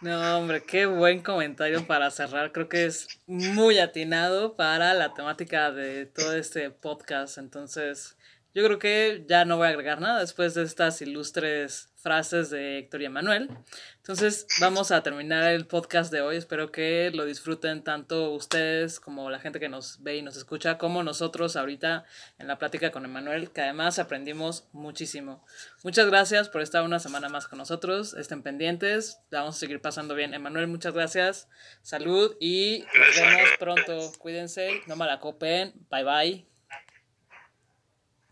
No, 0.00 0.38
hombre, 0.38 0.64
qué 0.64 0.86
buen 0.86 1.22
comentario 1.22 1.86
para 1.86 2.10
cerrar. 2.10 2.50
Creo 2.50 2.68
que 2.68 2.86
es 2.86 3.08
muy 3.26 3.78
atinado 3.78 4.56
para 4.56 4.92
la 4.94 5.14
temática 5.14 5.70
de 5.70 6.06
todo 6.06 6.36
este 6.36 6.70
podcast. 6.70 7.38
Entonces, 7.38 8.16
yo 8.54 8.64
creo 8.64 8.78
que 8.78 9.24
ya 9.28 9.44
no 9.44 9.56
voy 9.56 9.66
a 9.66 9.70
agregar 9.70 10.00
nada 10.00 10.20
después 10.20 10.54
de 10.54 10.64
estas 10.64 11.00
ilustres 11.00 11.93
frases 12.04 12.50
de 12.50 12.78
Héctor 12.78 13.00
y 13.00 13.06
Emanuel. 13.06 13.48
Entonces 13.96 14.46
vamos 14.60 14.90
a 14.90 15.02
terminar 15.02 15.50
el 15.50 15.66
podcast 15.66 16.12
de 16.12 16.20
hoy. 16.20 16.36
Espero 16.36 16.70
que 16.70 17.10
lo 17.14 17.24
disfruten 17.24 17.82
tanto 17.82 18.30
ustedes 18.32 19.00
como 19.00 19.30
la 19.30 19.40
gente 19.40 19.58
que 19.58 19.70
nos 19.70 20.02
ve 20.02 20.18
y 20.18 20.22
nos 20.22 20.36
escucha, 20.36 20.76
como 20.76 21.02
nosotros 21.02 21.56
ahorita 21.56 22.04
en 22.38 22.46
la 22.46 22.58
plática 22.58 22.92
con 22.92 23.06
Emanuel, 23.06 23.50
que 23.50 23.62
además 23.62 23.98
aprendimos 23.98 24.68
muchísimo. 24.72 25.42
Muchas 25.82 26.06
gracias 26.06 26.50
por 26.50 26.60
estar 26.60 26.84
una 26.84 26.98
semana 26.98 27.30
más 27.30 27.48
con 27.48 27.58
nosotros. 27.58 28.12
Estén 28.12 28.42
pendientes. 28.42 29.20
La 29.30 29.40
vamos 29.40 29.56
a 29.56 29.60
seguir 29.60 29.80
pasando 29.80 30.14
bien. 30.14 30.34
Emanuel, 30.34 30.66
muchas 30.66 30.92
gracias. 30.92 31.48
Salud 31.80 32.36
y 32.38 32.84
nos 32.94 33.16
vemos 33.16 33.48
pronto. 33.58 34.12
Cuídense. 34.18 34.82
No 34.86 34.96
malacopen. 34.96 35.72
Bye 35.90 36.04
bye. 36.04 36.53